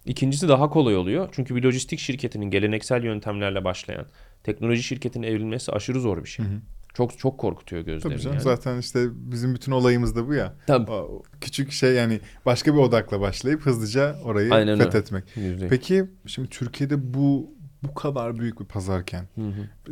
İkincisi 0.04 0.48
daha 0.48 0.70
kolay 0.70 0.96
oluyor. 0.96 1.28
Çünkü 1.32 1.56
bir 1.56 1.62
lojistik 1.62 1.98
şirketinin 1.98 2.50
geleneksel 2.50 3.04
yöntemlerle 3.04 3.64
başlayan 3.64 4.06
teknoloji 4.44 4.82
şirketine 4.82 5.26
evrilmesi 5.26 5.72
aşırı 5.72 6.00
zor 6.00 6.24
bir 6.24 6.28
şey. 6.28 6.46
Çok 6.94 7.18
çok 7.18 7.38
korkutuyor 7.38 7.82
gözlerini. 7.82 8.12
Tabii 8.12 8.22
canım 8.22 8.36
yani. 8.36 8.44
zaten 8.44 8.78
işte 8.78 9.08
bizim 9.12 9.54
bütün 9.54 9.72
olayımız 9.72 10.16
da 10.16 10.28
bu 10.28 10.34
ya. 10.34 10.54
Tabii. 10.66 10.90
O 10.90 11.22
küçük 11.40 11.72
şey 11.72 11.92
yani 11.92 12.20
başka 12.46 12.74
bir 12.74 12.78
odakla 12.78 13.20
başlayıp 13.20 13.60
hızlıca 13.60 14.16
orayı 14.24 14.54
Aynen 14.54 14.68
öyle. 14.68 14.84
fethetmek. 14.84 15.24
Yüzde. 15.36 15.68
Peki 15.68 16.04
şimdi 16.26 16.48
Türkiye'de 16.48 17.14
bu 17.14 17.56
bu 17.82 17.94
kadar 17.94 18.38
büyük 18.38 18.60
bir 18.60 18.64
pazarken, 18.64 19.28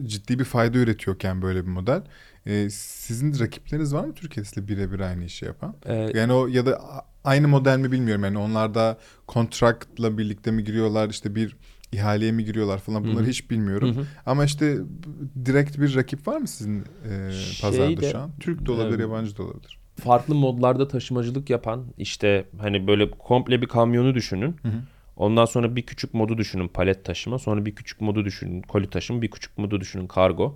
ciddi 0.04 0.38
bir 0.38 0.44
fayda 0.44 0.78
üretiyorken 0.78 1.42
böyle 1.42 1.62
bir 1.62 1.70
model. 1.70 2.02
E, 2.46 2.70
sizin 2.70 3.38
rakipleriniz 3.38 3.94
var 3.94 4.04
mı 4.04 4.14
Türkiye'de 4.14 4.68
birebir 4.68 5.00
aynı 5.00 5.24
işi 5.24 5.44
yapan? 5.44 5.74
Ee, 5.86 6.10
Yani 6.14 6.32
o 6.32 6.46
ya 6.46 6.66
da 6.66 6.80
aynı 7.24 7.48
model 7.48 7.78
mi 7.78 7.92
bilmiyorum. 7.92 8.24
Yani 8.24 8.38
onlar 8.38 8.74
da 8.74 8.98
kontraktla 9.26 10.18
birlikte 10.18 10.50
mi 10.50 10.64
giriyorlar 10.64 11.10
işte 11.10 11.34
bir 11.34 11.56
ihaleye 11.92 12.32
mi 12.32 12.44
giriyorlar 12.44 12.78
falan 12.78 13.04
bunları 13.04 13.22
Hı 13.22 13.26
hı. 13.26 13.30
hiç 13.30 13.50
bilmiyorum. 13.50 13.96
Hı 13.96 14.00
hı. 14.00 14.06
Ama 14.26 14.44
işte 14.44 14.76
direkt 15.44 15.78
bir 15.78 15.94
rakip 15.94 16.28
var 16.28 16.36
mı 16.36 16.48
sizin 16.48 16.80
e, 16.80 17.30
pazarda 17.62 17.86
Şeyde, 17.86 18.12
şu 18.12 18.18
an? 18.18 18.30
Türk 18.40 18.66
de 18.66 18.72
olabilir, 18.72 18.98
e, 18.98 19.02
yabancı 19.02 19.36
da 19.36 19.42
olabilir. 19.42 19.78
farklı 20.00 20.34
modlarda 20.34 20.88
taşımacılık 20.88 21.50
yapan 21.50 21.84
işte 21.98 22.44
hani 22.58 22.86
böyle 22.86 23.10
komple 23.10 23.62
bir 23.62 23.66
kamyonu 23.66 24.14
düşünün. 24.14 24.56
Hı 24.62 24.68
hı. 24.68 24.72
Ondan 25.16 25.44
sonra 25.44 25.76
bir 25.76 25.82
küçük 25.82 26.14
modu 26.14 26.38
düşünün 26.38 26.68
palet 26.68 27.04
taşıma. 27.04 27.38
Sonra 27.38 27.66
bir 27.66 27.74
küçük 27.74 28.00
modu 28.00 28.24
düşünün 28.24 28.62
koli 28.62 28.90
taşıma. 28.90 29.22
Bir 29.22 29.30
küçük 29.30 29.58
modu 29.58 29.80
düşünün 29.80 30.06
kargo. 30.06 30.54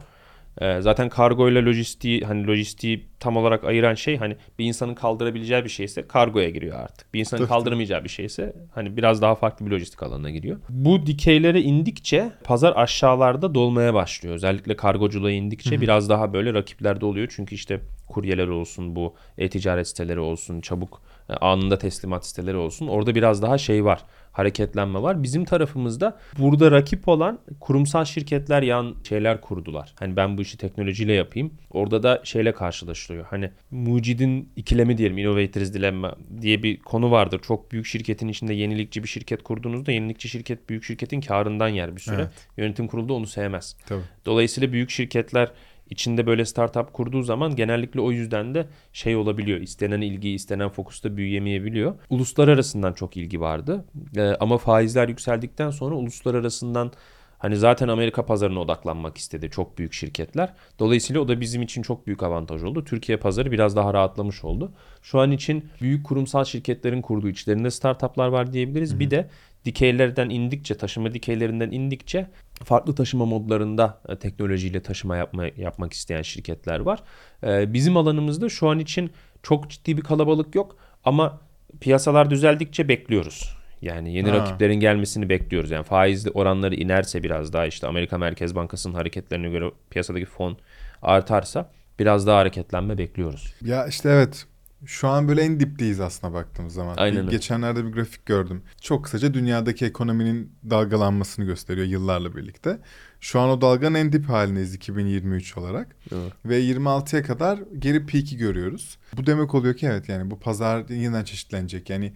Ee, 0.61 0.81
zaten 0.81 1.09
kargo 1.09 1.49
ile 1.51 1.63
lojistiği 1.63 2.21
hani 2.21 2.47
lojistiği 2.47 3.07
tam 3.21 3.37
olarak 3.37 3.65
ayıran 3.65 3.95
şey 3.95 4.17
hani 4.17 4.37
bir 4.59 4.65
insanın 4.65 4.95
kaldırabileceği 4.95 5.65
bir 5.65 5.69
şeyse 5.69 6.07
kargoya 6.09 6.51
giriyor 6.51 6.79
artık. 6.81 7.15
Bir 7.15 7.21
insanın 7.21 7.47
kaldıramayacağı 7.47 8.05
bir 8.05 8.09
şeyse 8.09 8.53
hani 8.75 8.97
biraz 8.97 9.23
daha 9.23 9.35
farklı 9.35 9.67
bir 9.67 9.71
lojistik 9.71 10.03
alanına 10.03 10.31
giriyor. 10.31 10.57
Bu 10.69 11.07
dikeylere 11.07 11.61
indikçe 11.61 12.31
pazar 12.45 12.73
aşağılarda 12.77 13.55
dolmaya 13.55 13.95
başlıyor. 13.95 14.35
Özellikle 14.35 14.77
kargoculuğa 14.77 15.31
indikçe 15.31 15.71
biraz 15.81 16.09
daha 16.09 16.33
böyle 16.33 16.55
rakiplerde 16.55 17.07
oluyor. 17.07 17.33
Çünkü 17.37 17.55
işte 17.55 17.81
kuryeler 18.09 18.49
olsun 18.49 18.97
bu 18.97 19.15
e-ticaret 19.39 19.89
siteleri 19.89 20.21
olsun 20.21 20.61
çabuk 20.61 21.03
anında 21.41 21.79
teslimat 21.79 22.27
siteleri 22.27 22.57
olsun. 22.57 22.89
Orada 22.89 23.15
biraz 23.15 23.43
daha 23.43 23.59
şey 23.59 23.85
var. 23.85 24.01
Hareketlenme 24.33 25.03
var. 25.03 25.23
Bizim 25.23 25.45
tarafımızda 25.45 26.19
burada 26.39 26.71
rakip 26.71 27.09
olan 27.09 27.39
kurumsal 27.61 28.05
şirketler 28.05 28.63
yan 28.63 28.95
şeyler 29.09 29.41
kurdular. 29.41 29.95
Hani 29.99 30.17
ben 30.17 30.39
bu 30.39 30.43
işi 30.43 30.59
teknolojiyle 30.59 31.13
yapayım. 31.13 31.53
Orada 31.71 32.03
da 32.03 32.21
şeyle 32.25 32.53
karşılaşılıyor. 32.53 33.27
Hani 33.31 33.51
mucidin 33.71 34.53
ikilemi 34.57 34.99
diyelim, 34.99 35.19
innovators 35.19 35.73
dilemma 35.73 36.17
diye 36.41 36.63
bir 36.63 36.81
konu 36.81 37.11
vardır. 37.11 37.41
Çok 37.43 37.73
büyük 37.73 37.87
şirketin 37.87 38.29
içinde 38.29 38.55
yenilikçi 38.55 39.03
bir 39.03 39.09
şirket 39.09 39.43
kurduğunuzda 39.43 39.93
yenilikçi 39.93 40.29
şirket 40.29 40.69
büyük 40.69 40.85
şirketin 40.85 41.21
karından 41.21 41.69
yer 41.69 41.97
bir 41.97 42.01
süre. 42.01 42.17
Evet. 42.17 42.49
Yönetim 42.57 42.87
kurulu 42.87 43.09
da 43.09 43.13
onu 43.13 43.27
sevmez. 43.27 43.77
Tabii. 43.87 44.03
Dolayısıyla 44.27 44.73
büyük 44.73 44.91
şirketler 44.91 45.53
içinde 45.91 46.27
böyle 46.27 46.45
startup 46.45 46.93
kurduğu 46.93 47.23
zaman 47.23 47.57
genellikle 47.57 48.01
o 48.01 48.13
yüzden 48.13 48.55
de 48.55 48.67
şey 48.93 49.17
olabiliyor. 49.17 49.61
İstenen 49.61 50.01
ilgi, 50.01 50.31
istenen 50.31 50.69
fokusta 50.69 51.17
büyüyemeyebiliyor. 51.17 51.95
Uluslararasından 52.11 52.93
çok 52.93 53.17
ilgi 53.17 53.41
vardı. 53.41 53.85
Ee, 54.17 54.23
ama 54.41 54.59
faizler 54.59 55.09
yükseldikten 55.09 55.71
sonra 55.71 55.95
uluslararasından 55.95 56.93
hani 57.39 57.57
zaten 57.57 57.89
Amerika 57.89 58.27
pazarına 58.27 58.61
odaklanmak 58.61 59.19
istedi 59.19 59.51
çok 59.51 59.79
büyük 59.79 59.93
şirketler. 59.93 60.53
Dolayısıyla 60.79 61.21
o 61.21 61.29
da 61.29 61.41
bizim 61.41 61.63
için 61.63 61.83
çok 61.83 62.07
büyük 62.07 62.23
avantaj 62.23 62.63
oldu. 62.63 62.85
Türkiye 62.85 63.19
pazarı 63.19 63.53
biraz 63.53 63.77
daha 63.77 63.95
rahatlamış 63.95 64.45
oldu. 64.45 64.73
Şu 65.03 65.21
an 65.21 65.31
için 65.31 65.69
büyük 65.81 66.07
kurumsal 66.07 66.45
şirketlerin 66.45 67.03
kurduğu 67.03 67.29
içlerinde 67.29 67.71
startuplar 67.71 68.29
var 68.29 68.53
diyebiliriz. 68.53 69.01
Bir 69.01 69.11
de 69.11 69.29
dikeylerden 69.65 70.31
indikçe, 70.31 70.75
taşıma 70.77 71.15
dikeylerinden 71.15 71.71
indikçe 71.71 72.31
farklı 72.65 72.95
taşıma 72.95 73.25
modlarında 73.27 74.01
e, 74.09 74.17
teknolojiyle 74.17 74.83
taşıma 74.83 75.17
yapma, 75.17 75.45
yapmak 75.57 75.93
isteyen 75.93 76.23
şirketler 76.23 76.81
var. 76.81 77.03
E, 77.47 77.73
bizim 77.73 77.97
alanımızda 77.97 78.49
şu 78.49 78.69
an 78.69 78.79
için 78.79 79.11
çok 79.43 79.71
ciddi 79.71 79.97
bir 79.97 80.03
kalabalık 80.03 80.55
yok 80.55 80.77
ama 81.05 81.41
piyasalar 81.81 82.31
düzeldikçe 82.31 82.89
bekliyoruz. 82.89 83.59
Yani 83.83 84.15
yeni 84.15 84.31
Ha. 84.31 84.37
rakiplerin 84.37 84.81
gelmesini 84.81 85.29
bekliyoruz. 85.29 85.71
Yani 85.71 85.85
faizli 85.85 86.31
oranları 86.31 86.75
inerse 86.75 87.23
biraz 87.23 87.53
daha 87.53 87.67
işte 87.67 87.87
Amerika 87.87 88.19
Merkez 88.19 88.55
Bankası'nın 88.55 88.95
hareketlerine 88.95 89.49
göre 89.49 89.71
piyasadaki 89.91 90.27
fon 90.27 90.57
artarsa 91.03 91.71
biraz 91.99 92.27
daha 92.27 92.39
hareketlenme 92.39 92.99
bekliyoruz. 92.99 93.55
Ya 93.63 93.87
işte 93.87 94.09
evet. 94.11 94.47
Şu 94.87 95.09
an 95.09 95.29
böyle 95.29 95.43
en 95.43 95.61
dipteyiz 95.61 96.01
aslında 96.01 96.33
baktığımız 96.35 96.75
zaman. 96.75 96.95
Aynen 96.97 97.17
Bir- 97.17 97.21
öyle. 97.21 97.31
Geçenlerde 97.31 97.85
bir 97.87 97.93
grafik 97.93 98.27
gördüm. 98.27 98.63
Çok 98.81 99.05
kısaca 99.05 99.35
dünyadaki 99.35 99.85
ekonominin 99.87 100.53
dalgalanmasını 100.71 101.45
gösteriyor 101.45 101.87
yıllarla 101.87 102.37
birlikte. 102.37 102.79
Şu 103.21 103.41
an 103.41 103.49
o 103.51 103.61
dalganın 103.61 103.95
en 103.95 104.13
dip 104.13 104.29
halindeyiz 104.29 104.75
2023 104.75 105.57
olarak. 105.59 105.97
Evet. 106.15 106.33
Ve 106.45 106.61
26'ya 106.61 107.23
kadar 107.23 107.61
geri 107.79 108.07
peak'i 108.07 108.37
görüyoruz. 108.37 108.99
Bu 109.17 109.27
demek 109.27 109.55
oluyor 109.55 109.75
ki 109.77 109.87
evet 109.87 110.09
yani 110.09 110.31
bu 110.31 110.41
pazar 110.41 110.89
yeniden 110.89 111.25
çeşitlenecek. 111.25 111.91
Yani 111.91 112.13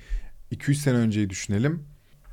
2-3 0.53 0.75
sene 0.75 0.97
önceyi 0.97 1.31
düşünelim. 1.31 1.83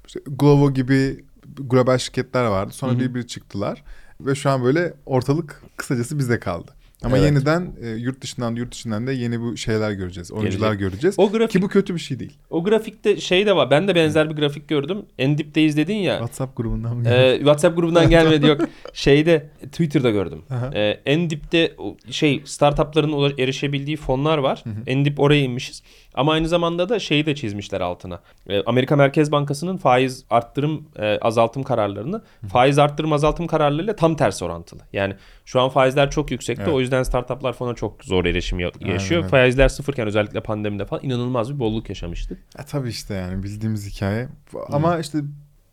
İşte 0.08 0.20
Glovo 0.28 0.74
gibi 0.74 1.26
global 1.58 1.98
şirketler 1.98 2.46
vardı. 2.46 2.74
Sonra 2.74 2.92
Hı 2.92 2.96
hı. 2.96 3.00
birbiri 3.00 3.28
çıktılar. 3.28 3.84
Ve 4.22 4.36
şu 4.36 4.50
an 4.50 4.64
böyle 4.64 4.94
ortalık 5.06 5.62
kısacası 5.78 6.20
bize 6.20 6.40
kaldı. 6.40 6.72
Ama 7.04 7.18
Evet. 7.18 7.32
yeniden 7.32 7.72
e, 7.82 7.90
yurt 7.90 8.22
dışından 8.22 8.56
yurt 8.56 8.74
içinden 8.74 9.08
de 9.08 9.12
yeni 9.14 9.42
bu 9.42 9.58
şeyler 9.58 9.92
göreceğiz. 9.92 10.32
Oyuncular 10.32 10.68
Gelecek. 10.74 10.92
göreceğiz. 10.92 11.16
O 11.20 11.32
grafik 11.32 11.50
Ki 11.52 11.62
bu 11.62 11.68
kötü 11.68 11.96
bir 11.96 12.00
şey 12.00 12.20
değil. 12.20 12.38
o 12.50 12.64
grafikte 12.64 13.18
şey 13.22 13.46
de 13.46 13.56
var. 13.56 13.72
Ben 13.72 13.88
de 13.88 13.96
benzer 13.96 14.30
bir 14.30 14.36
grafik 14.36 14.68
gördüm. 14.68 15.06
En 15.20 15.38
dipteyiz 15.38 15.78
dedin 15.78 15.96
ya. 15.96 16.14
WhatsApp 16.14 16.58
grubundan 16.58 16.98
mı? 16.98 17.10
Ee, 17.10 17.36
WhatsApp 17.38 17.76
grubundan 17.78 18.10
gelmedi 18.10 18.48
yok. 18.48 18.62
Şeyde 18.94 19.50
Twitter'da 19.72 20.10
gördüm. 20.10 20.42
Aha. 20.50 20.72
Ee, 20.76 21.00
en 21.06 21.30
dipte 21.30 21.76
şey 22.10 22.42
startupların 22.46 23.34
erişebildiği 23.38 23.98
fonlar 23.98 24.38
var. 24.38 24.64
En 24.88 25.06
dip 25.06 25.20
oraya 25.20 25.42
inmişiz. 25.42 25.84
Ama 26.14 26.32
aynı 26.32 26.48
zamanda 26.48 26.90
da 26.90 27.00
şeyi 27.00 27.26
de 27.26 27.36
çizmişler 27.36 27.82
altına. 27.82 28.20
Ee, 28.50 28.64
Amerika 28.66 28.96
Merkez 28.96 29.32
Bankası'nın 29.32 29.78
faiz 29.78 30.26
arttırım 30.30 30.88
e, 30.96 31.18
azaltım 31.20 31.64
kararlarını 31.64 32.22
faiz 32.52 32.80
arttırım 32.80 33.14
azaltım 33.14 33.48
kararlarıyla 33.48 33.96
tam 33.96 34.16
tersi 34.16 34.46
orantılı. 34.46 34.82
Yani 34.94 35.14
şu 35.46 35.62
an 35.62 35.70
faizler 35.70 36.12
çok 36.12 36.32
yüksekte. 36.32 36.64
Evet. 36.64 36.74
O 36.74 36.80
yüzden 36.80 36.89
startuplar 37.04 37.54
fona 37.54 37.76
çok 37.76 38.04
zor 38.06 38.26
erişim 38.26 38.60
ya- 38.60 38.72
yaşıyor. 38.80 39.20
öyle. 39.22 39.30
Faizler 39.30 39.70
sıfırken 39.70 40.08
özellikle 40.08 40.42
pandemide 40.44 40.86
falan 40.86 41.04
inanılmaz 41.04 41.54
bir 41.54 41.60
bolluk 41.60 41.90
yaşamıştık. 41.90 42.38
Ya, 42.58 42.66
tabii 42.66 42.90
işte 42.90 43.14
yani 43.14 43.44
bildiğimiz 43.44 43.88
hikaye. 43.96 44.28
Ama 44.70 45.00
işte 45.00 45.18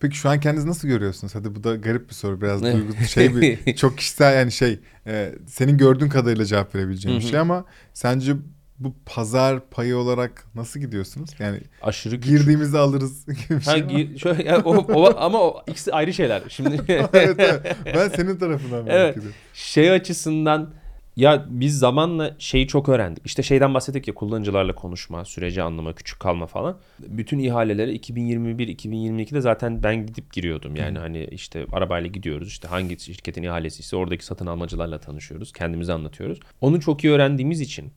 peki 0.01 0.17
şu 0.17 0.29
an 0.31 0.41
kendinizi 0.41 0.69
nasıl 0.69 0.89
görüyorsunuz? 0.89 1.35
Hadi 1.35 1.55
bu 1.55 1.65
da 1.65 1.77
garip 1.77 2.09
bir 2.09 2.15
soru. 2.15 2.41
Biraz 2.41 2.63
duygu 2.63 2.95
şey 3.09 3.37
bir 3.37 3.77
çok 3.77 3.99
kişisel 3.99 4.35
yani 4.37 4.53
şey 4.53 4.79
e, 5.07 5.33
senin 5.47 5.79
gördüğün 5.79 6.09
kadarıyla 6.09 6.45
cevap 6.45 6.75
verebileceğim 6.75 7.19
bir 7.19 7.23
Hı 7.25 7.27
hı. 7.27 7.31
şey 7.31 7.39
ama 7.41 7.65
sence 7.95 8.33
bu 8.79 8.95
pazar 9.07 9.71
payı 9.71 9.97
olarak 9.97 10.45
nasıl 10.55 10.81
gidiyorsunuz? 10.81 11.31
Yani 11.39 11.61
Aşırı 11.83 12.21
küçük. 12.21 12.39
girdiğimizde 12.39 12.79
alırız 12.79 13.27
gibi 13.49 13.61
bir 13.61 13.65
Ha, 13.65 13.73
şey 13.73 13.83
mi? 13.83 13.93
gi- 13.93 14.19
şöyle, 14.19 14.43
yani 14.49 14.63
o, 14.65 14.77
o- 14.77 15.17
ama 15.19 15.41
o 15.43 15.63
ikisi 15.67 15.93
ayrı 15.93 16.13
şeyler. 16.15 16.43
Şimdi 16.49 16.81
evet, 16.89 17.11
evet. 17.39 17.77
Ben 17.95 18.09
senin 18.09 18.37
tarafından 18.37 18.85
merak 18.85 19.01
Evet. 19.01 19.17
ediyorum. 19.17 19.37
şey 19.53 19.91
açısından 19.91 20.71
ya 21.17 21.47
biz 21.49 21.79
zamanla 21.79 22.37
şeyi 22.39 22.67
çok 22.67 22.89
öğrendik. 22.89 23.27
İşte 23.27 23.43
şeyden 23.43 23.75
bahsettik 23.75 24.09
ya 24.09 24.15
kullanıcılarla 24.15 24.75
konuşma, 24.75 25.25
süreci 25.25 25.63
anlama, 25.63 25.95
küçük 25.95 26.21
kalma 26.21 26.47
falan. 26.47 26.79
Bütün 26.99 27.39
ihalelere 27.39 27.95
2021-2022'de 27.97 29.41
zaten 29.41 29.83
ben 29.83 30.07
gidip 30.07 30.33
giriyordum. 30.33 30.77
Yani 30.77 30.99
hani 30.99 31.25
işte 31.25 31.67
arabayla 31.73 32.09
gidiyoruz. 32.09 32.49
işte 32.49 32.69
hangi 32.69 33.01
şirketin 33.01 33.43
ihalesi 33.43 33.81
ise 33.81 33.97
oradaki 33.97 34.25
satın 34.25 34.47
almacılarla 34.47 34.99
tanışıyoruz. 34.99 35.53
Kendimizi 35.53 35.93
anlatıyoruz. 35.93 36.41
Onu 36.61 36.81
çok 36.81 37.05
iyi 37.05 37.13
öğrendiğimiz 37.13 37.61
için 37.61 37.93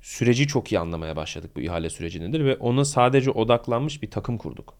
süreci 0.00 0.46
çok 0.46 0.72
iyi 0.72 0.78
anlamaya 0.78 1.16
başladık 1.16 1.50
bu 1.56 1.60
ihale 1.60 1.90
süreci 1.90 2.20
nedir 2.20 2.44
ve 2.44 2.56
ona 2.56 2.84
sadece 2.84 3.30
odaklanmış 3.30 4.02
bir 4.02 4.10
takım 4.10 4.38
kurduk. 4.38 4.74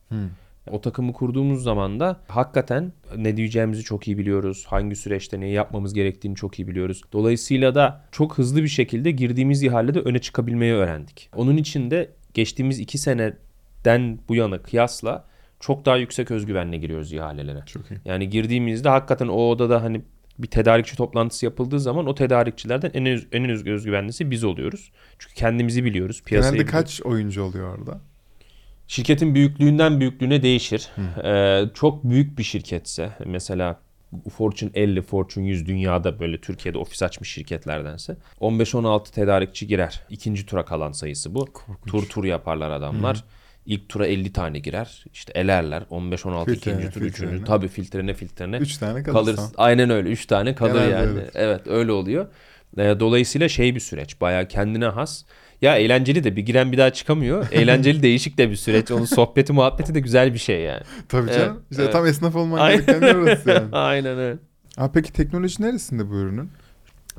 O 0.72 0.80
takımı 0.80 1.12
kurduğumuz 1.12 1.62
zaman 1.62 2.00
da 2.00 2.20
hakikaten 2.28 2.92
ne 3.16 3.36
diyeceğimizi 3.36 3.82
çok 3.84 4.08
iyi 4.08 4.18
biliyoruz. 4.18 4.64
Hangi 4.68 4.96
süreçte 4.96 5.40
neyi 5.40 5.52
yapmamız 5.54 5.94
gerektiğini 5.94 6.34
çok 6.36 6.58
iyi 6.58 6.68
biliyoruz. 6.68 7.02
Dolayısıyla 7.12 7.74
da 7.74 8.04
çok 8.12 8.38
hızlı 8.38 8.62
bir 8.62 8.68
şekilde 8.68 9.10
girdiğimiz 9.10 9.62
ihalede 9.62 10.00
öne 10.00 10.18
çıkabilmeyi 10.18 10.72
öğrendik. 10.72 11.30
Onun 11.36 11.56
için 11.56 11.90
de 11.90 12.10
geçtiğimiz 12.34 12.78
iki 12.78 12.98
seneden 12.98 14.18
bu 14.28 14.34
yana 14.34 14.62
kıyasla 14.62 15.24
çok 15.60 15.84
daha 15.86 15.96
yüksek 15.96 16.30
özgüvenle 16.30 16.76
giriyoruz 16.76 17.12
ihalelere. 17.12 17.62
Çok 17.66 17.90
iyi. 17.90 17.98
Yani 18.04 18.28
girdiğimizde 18.30 18.88
hakikaten 18.88 19.28
o 19.28 19.36
odada 19.48 19.82
hani 19.82 20.02
bir 20.38 20.46
tedarikçi 20.48 20.96
toplantısı 20.96 21.44
yapıldığı 21.44 21.80
zaman 21.80 22.06
o 22.06 22.14
tedarikçilerden 22.14 22.90
en, 22.94 23.04
en 23.32 23.50
öz- 23.50 23.66
özgüvenlisi 23.66 24.30
biz 24.30 24.44
oluyoruz. 24.44 24.92
Çünkü 25.18 25.34
kendimizi 25.34 25.84
biliyoruz. 25.84 26.22
Piyasayı 26.24 26.52
Genelde 26.52 26.68
biliyoruz. 26.68 26.88
kaç 26.98 27.02
oyuncu 27.06 27.42
oluyor 27.42 27.78
orada? 27.78 28.00
Şirketin 28.88 29.34
büyüklüğünden 29.34 30.00
büyüklüğüne 30.00 30.42
değişir. 30.42 30.88
Ee, 31.24 31.64
çok 31.74 32.04
büyük 32.04 32.38
bir 32.38 32.42
şirketse 32.42 33.10
mesela 33.26 33.80
Fortune 34.36 34.70
50, 34.74 35.02
Fortune 35.02 35.46
100 35.48 35.66
dünyada 35.66 36.20
böyle 36.20 36.40
Türkiye'de 36.40 36.78
ofis 36.78 37.02
açmış 37.02 37.30
şirketlerdense 37.32 38.16
15-16 38.40 39.10
tedarikçi 39.12 39.66
girer. 39.66 40.00
İkinci 40.10 40.46
tura 40.46 40.64
kalan 40.64 40.92
sayısı 40.92 41.34
bu. 41.34 41.44
Korkunç. 41.46 41.90
Tur 41.92 42.08
tur 42.08 42.24
yaparlar 42.24 42.70
adamlar. 42.70 43.24
İlk 43.66 43.88
tura 43.88 44.06
50 44.06 44.32
tane 44.32 44.58
girer. 44.58 45.04
İşte 45.12 45.32
elerler. 45.34 45.82
15-16 45.90 46.44
Filtrene, 46.44 46.76
ikinci 46.76 46.94
tur, 46.94 47.00
üçüncü. 47.00 47.30
filtrene. 47.30 47.44
Tabii 47.44 47.68
filtrene 47.68 48.14
filtrene. 48.14 48.56
Üç 48.56 48.76
tane 48.76 49.02
Kalır. 49.02 49.14
kalırsa. 49.14 49.50
Aynen 49.56 49.90
öyle. 49.90 50.08
Üç 50.08 50.26
tane 50.26 50.54
kalır 50.54 50.74
Genelde 50.74 50.90
yani. 50.90 51.06
öyledir. 51.08 51.30
Evet 51.34 51.60
öyle 51.66 51.92
oluyor. 51.92 52.26
E, 52.78 53.00
dolayısıyla 53.00 53.48
şey 53.48 53.74
bir 53.74 53.80
süreç. 53.80 54.20
Bayağı 54.20 54.48
kendine 54.48 54.86
has. 54.86 55.24
Ya 55.62 55.76
eğlenceli 55.76 56.24
de 56.24 56.36
bir 56.36 56.42
giren 56.42 56.72
bir 56.72 56.78
daha 56.78 56.90
çıkamıyor. 56.92 57.46
Eğlenceli 57.52 58.02
değişik 58.02 58.38
de 58.38 58.50
bir 58.50 58.56
süreç. 58.56 58.90
Onun 58.90 59.04
sohbeti 59.04 59.52
muhabbeti 59.52 59.94
de 59.94 60.00
güzel 60.00 60.34
bir 60.34 60.38
şey 60.38 60.60
yani. 60.60 60.82
Tabii 61.08 61.30
Evet, 61.30 61.40
canım. 61.40 61.62
İşte 61.70 61.82
evet. 61.82 61.92
tam 61.92 62.06
esnaf 62.06 62.36
olman 62.36 62.70
gereken 62.70 63.02
yer 63.02 63.14
orası 63.14 63.50
yani. 63.50 63.66
Aynen 63.72 64.18
öyle. 64.18 64.38
Abi 64.76 64.92
peki 64.94 65.12
teknoloji 65.12 65.62
neresinde 65.62 66.10
bu 66.10 66.14
ürünün? 66.14 66.50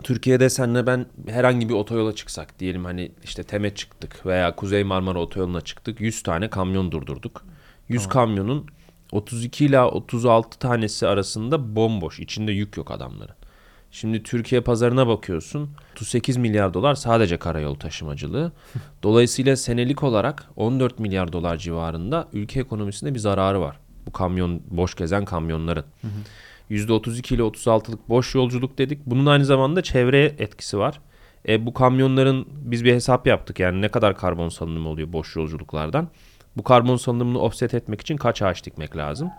Türkiye'de 0.04 0.50
senle 0.50 0.88
ben 0.88 1.06
herhangi 1.30 1.70
bir 1.70 1.74
otoyola 1.74 2.16
çıksak 2.16 2.60
diyelim 2.60 2.86
hani 2.86 3.12
işte 3.24 3.44
Tem'e 3.44 3.76
çıktık 3.76 4.26
veya 4.26 4.56
Kuzey 4.56 4.84
Marmara 4.84 5.20
Otoyolu'na 5.20 5.62
çıktık 5.62 6.02
100 6.02 6.24
tane 6.24 6.50
kamyon 6.50 6.92
durdurduk. 6.92 7.46
100 7.90 8.08
kamyonun 8.08 8.68
32 9.12 9.66
ila 9.66 9.88
36 9.92 10.60
tanesi 10.60 11.08
arasında 11.08 11.76
bomboş 11.76 12.20
içinde 12.20 12.52
yük 12.52 12.78
yok 12.78 12.92
adamların. 12.92 13.36
Şimdi 13.92 14.24
Türkiye 14.24 14.62
pazarına 14.62 15.08
bakıyorsun 15.08 15.70
38 15.92 16.38
milyar 16.38 16.74
dolar 16.74 16.96
sadece 16.96 17.38
karayolu 17.38 17.80
taşımacılığı. 17.80 18.52
Dolayısıyla 19.04 19.56
senelik 19.56 20.04
olarak 20.04 20.46
14 20.56 21.00
milyar 21.00 21.34
dolar 21.34 21.58
civarında 21.58 22.28
ülke 22.34 22.60
ekonomisinde 22.60 23.14
bir 23.14 23.20
zararı 23.20 23.62
var. 23.62 23.80
Bu 24.08 24.12
kamyon 24.12 24.62
boş 24.70 24.96
gezen 24.96 25.26
kamyonların. 25.26 25.86
%32 26.72 27.36
ile 27.36 27.42
36'lık 27.42 28.10
boş 28.10 28.36
yolculuk 28.36 28.78
dedik. 28.78 29.06
Bunun 29.06 29.26
aynı 29.26 29.46
zamanda 29.46 29.82
çevreye 29.82 30.36
etkisi 30.40 30.78
var. 30.78 31.00
E, 31.48 31.66
bu 31.66 31.74
kamyonların 31.74 32.48
biz 32.50 32.86
bir 32.86 32.94
hesap 32.94 33.28
yaptık. 33.28 33.60
Yani 33.60 33.82
ne 33.82 33.90
kadar 33.90 34.18
karbon 34.18 34.50
salınımı 34.50 34.90
oluyor 34.90 35.14
boş 35.14 35.36
yolculuklardan. 35.36 36.08
Bu 36.58 36.64
karbon 36.64 36.96
salınımını 36.96 37.40
offset 37.40 37.74
etmek 37.74 38.02
için 38.02 38.18
kaç 38.18 38.42
ağaç 38.42 38.66
dikmek 38.66 38.98
lazım? 38.98 39.30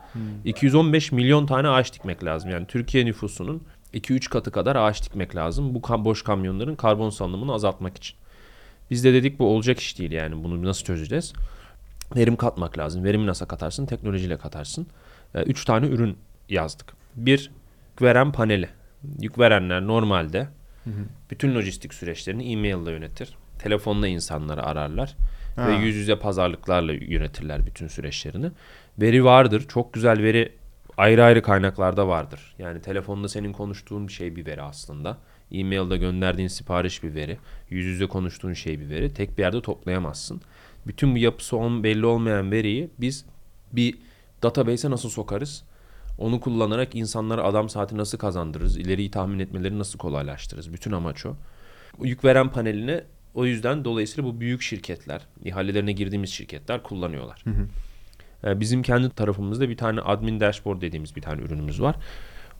215 0.44 1.12
milyon 1.12 1.46
tane 1.46 1.68
ağaç 1.68 1.94
dikmek 1.94 2.24
lazım. 2.24 2.50
Yani 2.50 2.66
Türkiye 2.66 3.06
nüfusunun 3.06 3.62
2-3 3.94 4.28
katı 4.28 4.50
kadar 4.50 4.76
ağaç 4.76 5.04
dikmek 5.04 5.36
lazım. 5.36 5.74
Bu 5.74 5.78
kam- 5.78 6.04
boş 6.04 6.22
kamyonların 6.22 6.76
karbon 6.76 7.10
salınımını 7.10 7.52
azaltmak 7.52 7.96
için. 7.96 8.16
Biz 8.90 9.04
de 9.04 9.12
dedik 9.12 9.38
bu 9.38 9.46
olacak 9.46 9.80
iş 9.80 9.98
değil 9.98 10.12
yani 10.12 10.44
bunu 10.44 10.62
nasıl 10.62 10.84
çözeceğiz? 10.84 11.32
Verim 12.16 12.36
katmak 12.36 12.78
lazım. 12.78 13.04
Verimi 13.04 13.26
nasıl 13.26 13.46
katarsın? 13.46 13.86
Teknolojiyle 13.86 14.38
katarsın. 14.38 14.86
E, 15.34 15.42
üç 15.42 15.64
tane 15.64 15.86
ürün 15.86 16.16
yazdık. 16.48 16.92
Bir, 17.16 17.50
yük 17.90 18.02
veren 18.02 18.32
paneli. 18.32 18.68
Yük 19.20 19.38
verenler 19.38 19.86
normalde 19.86 20.48
bütün 21.30 21.54
lojistik 21.54 21.94
süreçlerini 21.94 22.52
e-mail 22.52 22.82
ile 22.82 22.90
yönetir. 22.90 23.36
Telefonla 23.58 24.08
insanları 24.08 24.62
ararlar. 24.62 25.16
Ha. 25.56 25.68
Ve 25.68 25.74
yüz 25.74 25.96
yüze 25.96 26.18
pazarlıklarla 26.18 26.92
yönetirler 26.92 27.66
bütün 27.66 27.88
süreçlerini. 27.88 28.50
Veri 28.98 29.24
vardır. 29.24 29.64
Çok 29.68 29.92
güzel 29.92 30.22
veri 30.22 30.52
ayrı 31.00 31.24
ayrı 31.24 31.42
kaynaklarda 31.42 32.08
vardır. 32.08 32.54
Yani 32.58 32.80
telefonda 32.80 33.28
senin 33.28 33.52
konuştuğun 33.52 34.08
bir 34.08 34.12
şey 34.12 34.36
bir 34.36 34.46
veri 34.46 34.62
aslında. 34.62 35.18
E-mailde 35.52 35.96
gönderdiğin 35.96 36.48
sipariş 36.48 37.02
bir 37.02 37.14
veri. 37.14 37.38
Yüz 37.70 37.86
yüze 37.86 38.06
konuştuğun 38.06 38.52
şey 38.52 38.80
bir 38.80 38.88
veri. 38.90 39.14
Tek 39.14 39.38
bir 39.38 39.42
yerde 39.42 39.62
toplayamazsın. 39.62 40.40
Bütün 40.86 41.14
bu 41.14 41.18
yapısı 41.18 41.56
on, 41.56 41.84
belli 41.84 42.06
olmayan 42.06 42.50
veriyi 42.50 42.90
biz 42.98 43.24
bir 43.72 43.98
database'e 44.42 44.90
nasıl 44.90 45.08
sokarız? 45.08 45.64
Onu 46.18 46.40
kullanarak 46.40 46.94
insanlara 46.94 47.44
adam 47.44 47.68
saati 47.68 47.96
nasıl 47.96 48.18
kazandırırız? 48.18 48.76
İleriyi 48.76 49.10
tahmin 49.10 49.38
etmeleri 49.38 49.78
nasıl 49.78 49.98
kolaylaştırırız? 49.98 50.72
Bütün 50.72 50.92
amaç 50.92 51.26
o. 51.26 51.36
Yük 52.02 52.24
veren 52.24 52.48
panelini 52.48 53.00
o 53.34 53.46
yüzden 53.46 53.84
dolayısıyla 53.84 54.30
bu 54.30 54.40
büyük 54.40 54.62
şirketler, 54.62 55.26
ihalelerine 55.44 55.92
girdiğimiz 55.92 56.30
şirketler 56.30 56.82
kullanıyorlar. 56.82 57.44
Ee, 57.46 57.50
Bizim 58.44 58.82
kendi 58.82 59.10
tarafımızda 59.10 59.68
bir 59.68 59.76
tane 59.76 60.00
admin 60.00 60.40
dashboard 60.40 60.82
dediğimiz 60.82 61.16
bir 61.16 61.22
tane 61.22 61.42
ürünümüz 61.42 61.82
var. 61.82 61.96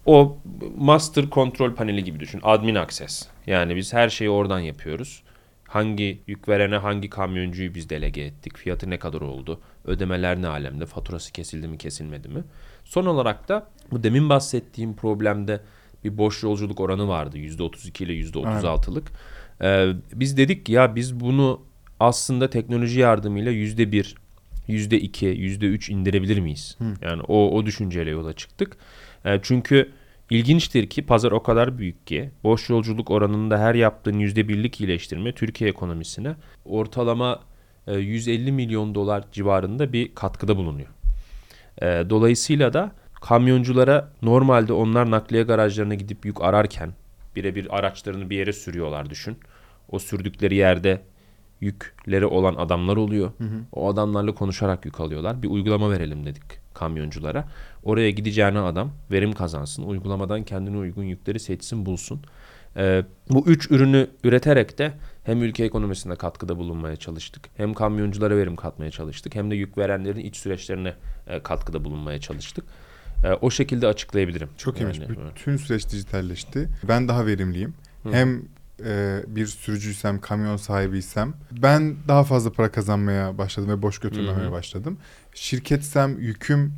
O 0.06 0.38
master 0.78 1.30
kontrol 1.30 1.74
paneli 1.74 2.04
gibi 2.04 2.20
düşün. 2.20 2.40
Admin 2.42 2.74
access. 2.74 3.26
Yani 3.46 3.76
biz 3.76 3.92
her 3.92 4.08
şeyi 4.08 4.30
oradan 4.30 4.58
yapıyoruz. 4.58 5.22
Hangi 5.68 6.22
yük 6.26 6.48
verene 6.48 6.76
hangi 6.76 7.10
kamyoncuyu 7.10 7.74
biz 7.74 7.90
delege 7.90 8.22
ettik? 8.22 8.58
Fiyatı 8.58 8.90
ne 8.90 8.98
kadar 8.98 9.20
oldu? 9.20 9.60
Ödemeler 9.84 10.42
ne 10.42 10.48
alemde? 10.48 10.86
Faturası 10.86 11.32
kesildi 11.32 11.68
mi 11.68 11.78
kesilmedi 11.78 12.28
mi? 12.28 12.44
Son 12.84 13.06
olarak 13.06 13.48
da 13.48 13.66
bu 13.90 14.02
demin 14.02 14.28
bahsettiğim 14.28 14.96
problemde 14.96 15.60
bir 16.04 16.18
boş 16.18 16.42
yolculuk 16.42 16.80
oranı 16.80 17.08
vardı. 17.08 17.38
%32 17.38 18.04
ile 18.04 18.12
%36'lık. 18.12 19.12
Ee, 19.62 19.92
biz 20.14 20.36
dedik 20.36 20.66
ki 20.66 20.72
ya 20.72 20.94
biz 20.96 21.20
bunu 21.20 21.60
aslında 22.00 22.50
teknoloji 22.50 23.00
yardımıyla 23.00 23.52
%1, 23.52 24.14
%2, 24.70 25.26
%3 25.26 25.92
indirebilir 25.92 26.38
miyiz? 26.38 26.78
Yani 27.02 27.22
o, 27.22 27.50
o 27.50 27.66
düşünceyle 27.66 28.10
yola 28.10 28.32
çıktık. 28.32 28.76
Ee, 29.24 29.40
çünkü 29.42 29.90
ilginçtir 30.30 30.86
ki 30.86 31.06
pazar 31.06 31.32
o 31.32 31.42
kadar 31.42 31.78
büyük 31.78 32.06
ki 32.06 32.30
boş 32.44 32.70
yolculuk 32.70 33.10
oranında 33.10 33.58
her 33.58 33.74
yaptığın 33.74 34.20
%1'lik 34.20 34.80
iyileştirme 34.80 35.32
Türkiye 35.32 35.70
ekonomisine 35.70 36.34
ortalama 36.64 37.40
e, 37.86 37.98
150 37.98 38.52
milyon 38.52 38.94
dolar 38.94 39.24
civarında 39.32 39.92
bir 39.92 40.14
katkıda 40.14 40.56
bulunuyor. 40.56 40.88
Ee, 41.82 42.04
dolayısıyla 42.10 42.72
da 42.72 42.92
kamyonculara 43.20 44.12
normalde 44.22 44.72
onlar 44.72 45.10
nakliye 45.10 45.42
garajlarına 45.42 45.94
gidip 45.94 46.26
yük 46.26 46.42
ararken 46.42 46.92
birebir 47.36 47.78
araçlarını 47.78 48.30
bir 48.30 48.36
yere 48.36 48.52
sürüyorlar 48.52 49.10
düşün. 49.10 49.38
O 49.90 49.98
sürdükleri 49.98 50.54
yerde 50.54 51.00
yükleri 51.60 52.26
olan 52.26 52.54
adamlar 52.54 52.96
oluyor. 52.96 53.30
O 53.72 53.88
adamlarla 53.88 54.34
konuşarak 54.34 54.84
yük 54.84 55.00
alıyorlar. 55.00 55.42
Bir 55.42 55.48
uygulama 55.48 55.90
verelim 55.90 56.26
dedik 56.26 56.60
kamyonculara. 56.74 57.44
Oraya 57.84 58.10
gideceğine 58.10 58.58
adam 58.58 58.92
verim 59.10 59.32
kazansın. 59.32 59.82
Uygulamadan 59.82 60.42
kendine 60.42 60.76
uygun 60.76 61.04
yükleri 61.04 61.40
seçsin 61.40 61.86
bulsun. 61.86 62.20
Ee, 62.76 63.04
bu 63.30 63.44
üç 63.46 63.70
ürünü 63.70 64.10
üreterek 64.24 64.78
de 64.78 64.92
hem 65.24 65.42
ülke 65.42 65.64
ekonomisine 65.64 66.14
katkıda 66.14 66.56
bulunmaya 66.56 66.96
çalıştık. 66.96 67.48
Hem 67.56 67.74
kamyonculara 67.74 68.36
verim 68.36 68.56
katmaya 68.56 68.90
çalıştık. 68.90 69.34
Hem 69.34 69.50
de 69.50 69.54
yük 69.54 69.78
verenlerin 69.78 70.20
iç 70.20 70.36
süreçlerine 70.36 70.94
e, 71.26 71.42
katkıda 71.42 71.84
bulunmaya 71.84 72.20
çalıştık. 72.20 72.64
E, 73.24 73.32
o 73.32 73.50
şekilde 73.50 73.86
açıklayabilirim. 73.86 74.48
Çok 74.56 74.80
iyiymiş. 74.80 74.98
Yani. 74.98 75.16
Bütün 75.34 75.56
süreç 75.56 75.90
dijitalleşti. 75.90 76.68
Ben 76.88 77.08
daha 77.08 77.26
verimliyim. 77.26 77.74
Hem 78.10 78.42
e, 78.86 79.22
bir 79.26 79.46
sürücüysem, 79.46 80.20
kamyon 80.20 80.56
sahibiysem 80.56 81.34
ben 81.62 81.94
daha 82.08 82.24
fazla 82.24 82.52
para 82.52 82.70
kazanmaya 82.72 83.38
başladım 83.38 83.70
ve 83.70 83.82
boş 83.82 83.98
götürmemeye 83.98 84.44
Hı 84.44 84.48
hı. 84.48 84.52
başladım. 84.52 84.98
Şirketsem 85.34 86.18
yüküm 86.18 86.72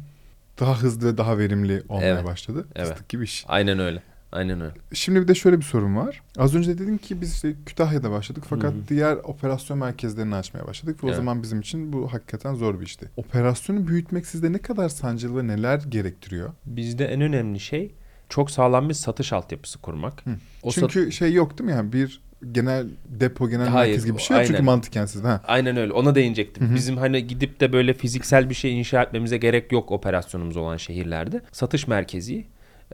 daha 0.60 0.82
hızlı 0.82 1.12
ve 1.12 1.18
daha 1.18 1.38
verimli 1.38 1.82
olmaya 1.88 2.14
Evet. 2.14 2.24
başladı. 2.24 2.66
Evet. 2.74 2.88
Fıstık 2.88 3.08
gibi 3.08 3.24
iş. 3.24 3.44
Aynen 3.48 3.78
öyle. 3.78 4.02
Aynen 4.32 4.60
öyle. 4.60 4.74
Şimdi 4.92 5.22
bir 5.22 5.28
de 5.28 5.34
şöyle 5.34 5.56
bir 5.58 5.62
sorun 5.64 5.96
var. 5.96 6.22
Az 6.38 6.54
önce 6.54 6.78
dedin 6.78 6.98
ki 6.98 7.20
biz 7.20 7.32
işte 7.32 7.54
Kütahya'da 7.66 8.10
başladık 8.10 8.44
fakat 8.48 8.72
Hı 8.72 8.76
hı. 8.78 8.88
diğer 8.88 9.16
operasyon 9.16 9.78
merkezlerini 9.78 10.34
açmaya 10.34 10.66
başladık 10.66 11.02
ve 11.04 11.06
o 11.06 11.10
Evet. 11.10 11.16
zaman 11.16 11.42
bizim 11.42 11.60
için 11.60 11.92
bu 11.92 12.12
hakikaten 12.12 12.54
zor 12.54 12.80
bir 12.80 12.86
işti. 12.86 13.10
Operasyonu 13.16 13.86
büyütmek 13.86 14.26
sizde 14.26 14.52
ne 14.52 14.58
kadar 14.58 14.88
sancılı 14.88 15.38
ve 15.42 15.46
neler 15.46 15.78
gerektiriyor? 15.88 16.50
Bizde 16.66 17.04
en 17.06 17.20
önemli 17.20 17.60
şey 17.60 17.94
çok 18.32 18.50
sağlam 18.50 18.88
bir 18.88 18.94
satış 18.94 19.32
altyapısı 19.32 19.78
kurmak. 19.78 20.26
Hı. 20.26 20.30
O 20.62 20.70
sat- 20.70 20.90
Çünkü 20.90 21.12
şey 21.12 21.32
yok 21.32 21.58
değil 21.58 21.70
mi 21.70 21.76
yani 21.76 21.92
bir 21.92 22.20
genel 22.52 22.86
depo 23.08 23.48
genel 23.48 23.68
Hayır, 23.68 23.88
merkez 23.90 24.06
gibi 24.06 24.16
bir 24.16 24.22
şey 24.22 24.36
yok 24.36 24.46
çünkü 24.46 24.56
aynen. 24.56 24.64
mantıken 24.64 25.06
siz. 25.06 25.24
Ha. 25.24 25.40
Aynen 25.46 25.76
öyle. 25.76 25.92
Ona 25.92 26.14
değinecektim. 26.14 26.66
Hı 26.66 26.70
hı. 26.70 26.74
Bizim 26.74 26.96
hani 26.96 27.26
gidip 27.26 27.60
de 27.60 27.72
böyle 27.72 27.94
fiziksel 27.94 28.50
bir 28.50 28.54
şey 28.54 28.78
inşa 28.78 29.02
etmemize 29.02 29.36
gerek 29.38 29.72
yok 29.72 29.90
operasyonumuz 29.90 30.56
olan 30.56 30.76
şehirlerde. 30.76 31.40
Satış 31.52 31.86
merkezi. 31.88 32.44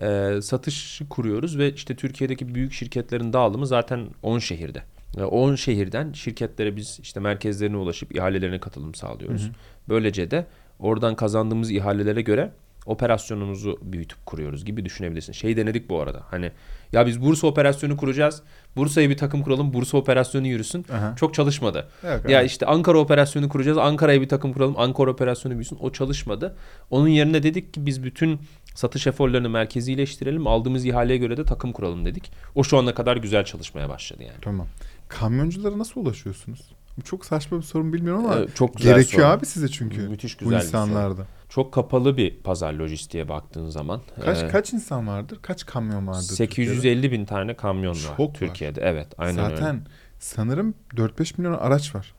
e, 0.03 0.31
satışı 0.43 1.09
kuruyoruz 1.09 1.59
ve 1.59 1.73
işte 1.75 1.97
Türkiye'deki 1.97 2.55
büyük 2.55 2.73
şirketlerin 2.73 3.33
dağılımı 3.33 3.67
zaten 3.67 4.07
10 4.23 4.39
şehirde. 4.39 4.83
E, 5.19 5.23
10 5.23 5.55
şehirden 5.55 6.13
şirketlere 6.13 6.77
biz 6.77 6.99
işte 7.03 7.21
merkezlerine 7.21 7.77
ulaşıp 7.77 8.15
ihalelerine 8.17 8.59
katılım 8.61 8.95
sağlıyoruz. 8.95 9.51
Böylece 9.89 10.31
de 10.31 10.47
oradan 10.79 11.15
kazandığımız 11.17 11.71
ihalelere 11.71 12.23
göre 12.23 12.51
operasyonumuzu 12.89 13.79
büyütüp 13.83 14.27
kuruyoruz 14.27 14.65
gibi 14.65 14.85
düşünebilirsin. 14.85 15.33
Şey 15.33 15.57
denedik 15.57 15.91
bu 15.91 16.01
arada. 16.01 16.23
Hani 16.31 16.51
ya 16.93 17.07
biz 17.07 17.23
Bursa 17.23 17.47
operasyonu 17.47 17.97
kuracağız. 17.97 18.43
Bursa'ya 18.77 19.11
bir 19.11 19.17
takım 19.17 19.43
kuralım. 19.43 19.75
Bursa 19.75 19.99
operasyonu 19.99 20.47
yürüsün. 20.47 20.87
Aha. 20.93 21.15
Çok 21.17 21.35
çalışmadı. 21.35 21.89
Evet, 22.05 22.29
Ya 22.29 22.41
evet. 22.41 22.51
işte 22.51 22.67
Ankara 22.67 22.99
operasyonu 22.99 23.49
kuracağız. 23.49 23.79
Ankara'ya 23.79 24.21
bir 24.21 24.29
takım 24.29 24.53
kuralım. 24.53 24.75
Ankara 24.79 25.11
operasyonu 25.11 25.55
büyüsün. 25.55 25.79
O 25.81 25.93
çalışmadı. 25.93 26.57
Onun 26.91 27.09
yerine 27.09 27.43
dedik 27.43 27.75
ki 27.75 27.87
biz 27.87 28.05
bütün 28.05 28.41
satış 28.75 29.07
eforlarını 29.07 29.49
merkezileştirelim. 29.49 30.47
Aldığımız 30.47 30.85
ihaleye 30.85 31.19
göre 31.19 31.37
de 31.37 31.45
takım 31.45 31.73
kuralım 31.73 32.05
dedik. 32.05 32.33
O 32.55 32.65
şu 32.65 32.79
ana 32.79 32.95
kadar 32.95 33.17
güzel 33.17 33.45
çalışmaya 33.45 33.89
başladı 33.89 34.23
yani. 34.23 34.39
Tamam. 34.43 34.67
Kamyonculara 35.09 35.79
nasıl 35.79 36.01
ulaşıyorsunuz? 36.01 36.61
Bu 36.99 37.03
çok 37.03 37.25
saçma 37.27 37.59
bir 37.59 37.63
sorun 37.63 37.93
bilmiyorum 37.93 38.25
ama 38.27 38.39
Ee, 38.41 38.47
çok 38.55 38.77
güzel 38.77 38.95
gerekiyor 38.95 39.23
soru. 39.23 39.33
abi 39.33 39.47
size 39.47 39.69
çünkü. 39.69 40.09
Müthiş 40.09 40.41
bu 40.41 40.45
güzel 40.45 40.59
bir 40.61 40.65
soru. 40.65 40.81
insanlarda. 40.81 41.27
Çok 41.49 41.73
kapalı 41.75 42.17
bir 42.17 42.37
pazar 42.37 42.73
lojistiğe 42.73 43.29
baktığın 43.29 43.69
zaman. 43.69 44.01
Kaç 44.25 44.43
Ee, 44.43 44.49
kaç 44.49 44.73
insan 44.73 45.07
vardır? 45.09 45.39
Kaç 45.43 45.67
kamyon 45.67 46.07
vardır? 46.07 46.37
Türkiye'de? 46.37 46.71
850 46.73 47.13
bin 47.13 47.25
tane 47.25 47.55
kamyon 47.57 47.93
var 47.95 48.15
Çok 48.17 48.29
var. 48.31 48.35
Türkiye'de. 48.35 48.81
Evet 48.85 49.07
aynen 49.19 49.45
öyle. 49.45 49.57
Zaten 49.57 49.81
sanırım 50.19 50.75
4-5 50.97 51.35
milyon 51.39 51.53
araç 51.59 51.95
var. 51.95 52.15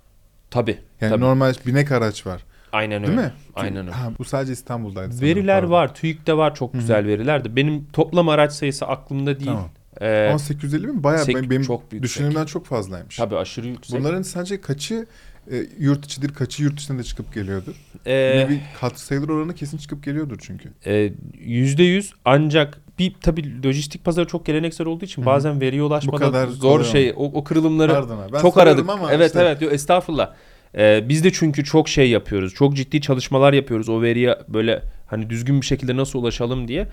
Tabii. 0.51 0.79
Yani 1.01 1.09
tabii. 1.11 1.21
normal 1.23 1.53
binek 1.65 1.91
araç 1.91 2.25
var. 2.27 2.43
Aynen 2.71 3.03
Değil 3.03 3.11
öyle. 3.17 3.21
mi? 3.27 3.33
Aynen 3.55 3.77
öyle. 3.85 3.91
Ha, 3.91 4.11
bu 4.19 4.23
sadece 4.23 4.53
İstanbul'daydı. 4.53 5.13
sanırım, 5.13 5.27
Veriler 5.27 5.61
pardon. 5.61 5.71
var. 5.73 5.95
TÜİK'te 5.95 6.37
var 6.37 6.55
çok 6.55 6.73
güzel 6.73 7.05
veriler 7.05 7.43
de. 7.43 7.55
Benim 7.55 7.85
toplam 7.93 8.29
araç 8.29 8.51
sayısı 8.53 8.85
aklımda 8.85 9.35
değil. 9.39 9.45
Tamam. 9.51 9.69
Ee, 10.01 10.27
Ama 10.29 10.39
850 10.39 10.87
bin 10.87 11.03
bayağı 11.03 11.25
sek- 11.25 11.49
benim, 11.49 11.61
çok 11.63 11.81
yüksek. 11.83 12.03
düşündüğümden 12.03 12.45
çok 12.45 12.65
fazlaymış. 12.65 13.15
tabii 13.17 13.35
aşırı 13.37 13.67
yüksek. 13.67 13.99
Bunların 13.99 14.21
sence 14.21 14.61
kaçı 14.61 15.05
e, 15.51 15.65
yurt 15.79 16.05
içidir, 16.05 16.33
kaçı 16.33 16.63
yurt 16.63 16.77
dışına 16.77 16.99
da 16.99 17.03
çıkıp 17.03 17.33
geliyordur? 17.33 17.75
Ee, 18.07 18.45
bir 18.49 18.59
katı 18.81 19.01
sayılır 19.05 19.29
oranı 19.29 19.55
kesin 19.55 19.77
çıkıp 19.77 20.03
geliyordur 20.03 20.37
çünkü. 20.41 20.69
e, 20.85 21.11
%100 21.45 22.11
ancak 22.25 22.77
bir 22.99 23.13
tabii 23.21 23.63
lojistik 23.67 24.05
pazarı 24.05 24.27
çok 24.27 24.45
geleneksel 24.45 24.87
olduğu 24.87 25.05
için 25.05 25.21
Hı 25.21 25.25
bazen 25.25 25.61
veriye 25.61 25.83
ulaşmada 25.83 26.17
kadar 26.17 26.47
zor 26.47 26.83
şey 26.83 27.13
o, 27.15 27.23
o 27.25 27.43
kırılımları 27.43 27.91
Pardon. 27.93 28.19
Ben 28.33 28.41
çok 28.41 28.57
aradık. 28.57 28.89
ama 28.89 29.13
evet 29.13 29.27
işte 29.27 29.41
evet 29.41 29.61
yok, 29.61 29.73
estağfurullah. 29.73 30.33
Ee, 30.77 31.05
biz 31.09 31.23
de 31.23 31.31
çünkü 31.33 31.63
çok 31.63 31.89
şey 31.89 32.09
yapıyoruz. 32.09 32.53
Çok 32.53 32.75
ciddi 32.75 33.01
çalışmalar 33.01 33.53
yapıyoruz. 33.53 33.89
O 33.89 34.01
veriye 34.01 34.37
böyle 34.47 34.83
hani 35.07 35.29
düzgün 35.29 35.61
bir 35.61 35.65
şekilde 35.65 35.97
nasıl 35.97 36.19
ulaşalım 36.19 36.67
diye. 36.67 36.87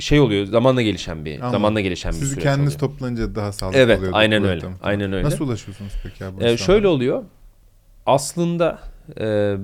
Şey 0.00 0.20
oluyor. 0.20 0.46
Zamanla 0.46 0.82
gelişen 0.82 1.24
bir 1.24 1.34
Anladım. 1.34 1.50
zamanla 1.50 1.80
gelişen 1.80 2.12
bir 2.12 2.16
Sizi 2.16 2.30
süreç 2.30 2.42
kendiniz 2.44 2.76
oluyor. 2.76 2.92
toplanınca 2.92 3.34
daha 3.34 3.52
sağlıklı 3.52 3.78
Evet, 3.78 3.98
oluyordur. 3.98 4.18
aynen 4.18 4.42
bu 4.42 4.46
öyle. 4.46 4.54
yöntem. 4.54 4.78
Aynen 4.82 5.12
öyle. 5.12 5.24
Nasıl 5.26 5.44
ulaşıyorsunuz 5.48 5.92
peki 6.02 6.24
abi? 6.24 6.44
Ee, 6.44 6.56
şöyle 6.56 6.88
oluyor. 6.88 7.24
Aslında 8.06 8.78
e, 9.20 9.56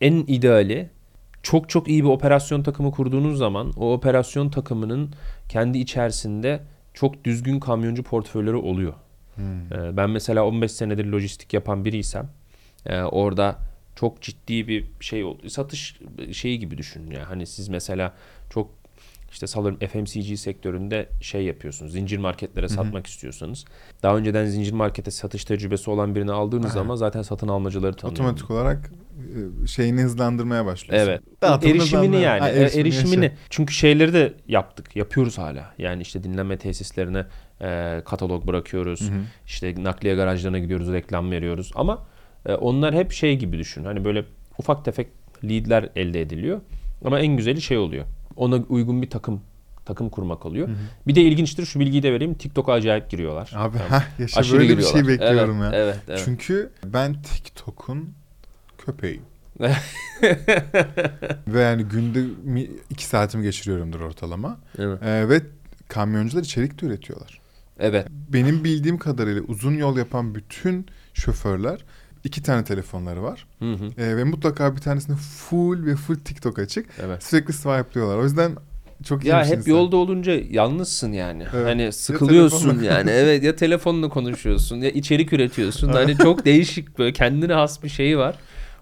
en 0.00 0.12
ideali 0.26 0.90
çok 1.42 1.68
çok 1.68 1.88
iyi 1.88 2.04
bir 2.04 2.08
operasyon 2.08 2.62
takımı 2.62 2.90
kurduğunuz 2.92 3.38
zaman 3.38 3.72
o 3.76 3.92
operasyon 3.92 4.50
takımının 4.50 5.10
kendi 5.48 5.78
içerisinde 5.78 6.60
çok 6.94 7.24
düzgün 7.24 7.60
kamyoncu 7.60 8.02
portföyleri 8.02 8.56
oluyor. 8.56 8.92
Hmm. 9.34 9.70
Ben 9.96 10.10
mesela 10.10 10.44
15 10.46 10.72
senedir 10.72 11.04
lojistik 11.06 11.54
yapan 11.54 11.84
biriysem 11.84 12.28
e, 12.86 13.02
orada 13.02 13.58
çok 13.96 14.22
ciddi 14.22 14.68
bir 14.68 14.84
şey 15.00 15.24
oldu. 15.24 15.50
Satış 15.50 16.00
şeyi 16.32 16.58
gibi 16.58 16.78
düşünün 16.78 17.10
ya. 17.10 17.30
Hani 17.30 17.46
siz 17.46 17.68
mesela 17.68 18.14
çok 18.50 18.70
işte 19.30 19.46
sanırım 19.46 19.78
FMCG 19.78 20.38
sektöründe 20.38 21.08
şey 21.20 21.44
yapıyorsunuz. 21.44 21.92
Zincir 21.92 22.18
marketlere 22.18 22.68
satmak 22.68 23.06
istiyorsanız. 23.06 23.64
Daha 24.02 24.16
önceden 24.16 24.44
zincir 24.44 24.72
markete 24.72 25.10
satış 25.10 25.44
tecrübesi 25.44 25.90
olan 25.90 26.14
birini 26.14 26.32
aldığınız 26.32 26.66
Aha. 26.66 26.74
zaman 26.74 26.96
zaten 26.96 27.22
satın 27.22 27.48
almacıları 27.48 27.94
tanıyorsunuz. 27.96 28.30
Otomatik 28.30 28.50
olarak 28.50 28.90
e, 29.64 29.66
şeyini 29.66 30.02
hızlandırmaya 30.02 30.66
başlıyorsun. 30.66 31.08
Evet. 31.08 31.22
Dağıtımını 31.42 31.76
erişimini 31.76 32.20
yani. 32.20 32.40
Ha, 32.40 32.48
e, 32.48 32.60
erişimini 32.60 32.88
erişimini. 32.88 33.24
yaşa. 33.24 33.36
Çünkü 33.50 33.74
şeyleri 33.74 34.12
de 34.12 34.32
yaptık. 34.48 34.96
Yapıyoruz 34.96 35.38
hala. 35.38 35.74
Yani 35.78 36.02
işte 36.02 36.24
dinleme 36.24 36.58
tesislerine 36.58 37.26
e, 37.60 38.02
katalog 38.04 38.46
bırakıyoruz. 38.46 39.00
Hı 39.00 39.14
hı. 39.14 39.20
İşte 39.46 39.74
nakliye 39.84 40.14
garajlarına 40.14 40.58
gidiyoruz, 40.58 40.92
reklam 40.92 41.30
veriyoruz. 41.30 41.72
Ama 41.74 42.06
e, 42.46 42.54
onlar 42.54 42.94
hep 42.94 43.12
şey 43.12 43.38
gibi 43.38 43.58
düşün. 43.58 43.84
Hani 43.84 44.04
böyle 44.04 44.24
ufak 44.58 44.84
tefek 44.84 45.08
leadler 45.44 45.88
elde 45.96 46.20
ediliyor. 46.20 46.60
Ama 47.04 47.20
en 47.20 47.36
güzeli 47.36 47.62
şey 47.62 47.78
oluyor. 47.78 48.04
Ona 48.40 48.56
uygun 48.56 49.02
bir 49.02 49.10
takım 49.10 49.40
takım 49.84 50.08
kurmak 50.08 50.46
oluyor. 50.46 50.68
Hı 50.68 50.72
hı. 50.72 50.76
Bir 51.06 51.14
de 51.14 51.22
ilginçtir 51.22 51.66
şu 51.66 51.80
bilgiyi 51.80 52.02
de 52.02 52.12
vereyim. 52.12 52.34
TikTok'a 52.34 52.72
acayip 52.72 53.10
giriyorlar. 53.10 53.52
Abi 53.56 53.78
Tamam. 53.78 53.90
ha 53.90 54.04
yaşa 54.18 54.40
Aşırı 54.40 54.58
böyle 54.58 54.78
bir 54.78 54.82
şey 54.82 55.00
giriyorlar. 55.00 55.28
bekliyorum 55.28 55.62
evet, 55.62 55.72
ya. 55.72 55.78
Evet, 55.78 55.96
evet. 56.08 56.22
Çünkü 56.24 56.70
ben 56.84 57.22
TikTok'un 57.22 58.14
köpeğiyim. 58.78 59.22
Ve 61.46 61.60
yani 61.60 61.84
günde 61.84 62.24
iki 62.90 63.04
saatimi 63.04 63.42
geçiriyorumdur 63.42 64.00
ortalama. 64.00 64.58
evet. 64.78 65.02
Ee, 65.02 65.28
ve 65.28 65.40
kamyoncular 65.88 66.42
içerik 66.42 66.82
de 66.82 66.86
üretiyorlar. 66.86 67.40
Evet. 67.78 68.06
Benim 68.28 68.64
bildiğim 68.64 68.98
kadarıyla 68.98 69.42
uzun 69.42 69.74
yol 69.74 69.96
yapan 69.96 70.34
bütün 70.34 70.86
şoförler 71.14 71.84
iki 72.24 72.42
tane 72.42 72.64
telefonları 72.64 73.22
var. 73.22 73.46
Hı 73.58 73.72
hı. 73.72 74.02
Ee, 74.02 74.16
ve 74.16 74.24
mutlaka 74.24 74.76
bir 74.76 74.80
tanesinde 74.80 75.16
full 75.16 75.86
ve 75.86 75.96
full 75.96 76.16
TikTok 76.16 76.58
açık. 76.58 76.86
Evet. 77.02 77.24
Sürekli 77.24 77.52
swipe'lıyorlar. 77.52 78.18
O 78.18 78.24
yüzden 78.24 78.56
çok 79.04 79.24
Ya 79.24 79.46
hep 79.46 79.68
yolda 79.68 79.96
olunca 79.96 80.32
yalnızsın 80.50 81.12
yani. 81.12 81.46
Evet. 81.54 81.66
Hani 81.66 81.92
sıkılıyorsun 81.92 82.70
telefonla- 82.70 82.84
yani. 82.84 83.10
Evet 83.14 83.42
ya 83.42 83.56
telefonla 83.56 84.08
konuşuyorsun 84.08 84.76
ya 84.76 84.90
içerik 84.90 85.32
üretiyorsun. 85.32 85.88
hani 85.88 86.16
çok 86.16 86.44
değişik 86.44 86.98
böyle 86.98 87.12
kendine 87.12 87.52
has 87.52 87.82
bir 87.82 87.88
şeyi 87.88 88.18
var. 88.18 88.36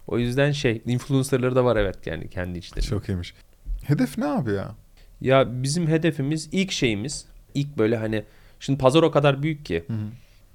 O 0.06 0.18
yüzden 0.18 0.52
şey 0.52 0.82
influencerları 0.86 1.56
da 1.56 1.64
var 1.64 1.76
evet 1.76 2.06
yani 2.06 2.30
kendi 2.30 2.58
içlerinde. 2.58 2.86
Çok 2.90 3.08
iyiymiş. 3.08 3.34
Hedef 3.84 4.18
ne 4.18 4.26
abi 4.26 4.52
ya? 4.52 4.74
Ya 5.20 5.62
bizim 5.62 5.86
hedefimiz 5.86 6.48
ilk 6.52 6.72
şeyimiz 6.72 7.24
ilk 7.54 7.78
böyle 7.78 7.96
hani 7.96 8.24
şimdi 8.60 8.78
pazar 8.78 9.02
o 9.02 9.10
kadar 9.10 9.42
büyük 9.42 9.66
ki 9.66 9.84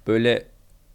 böyle 0.06 0.46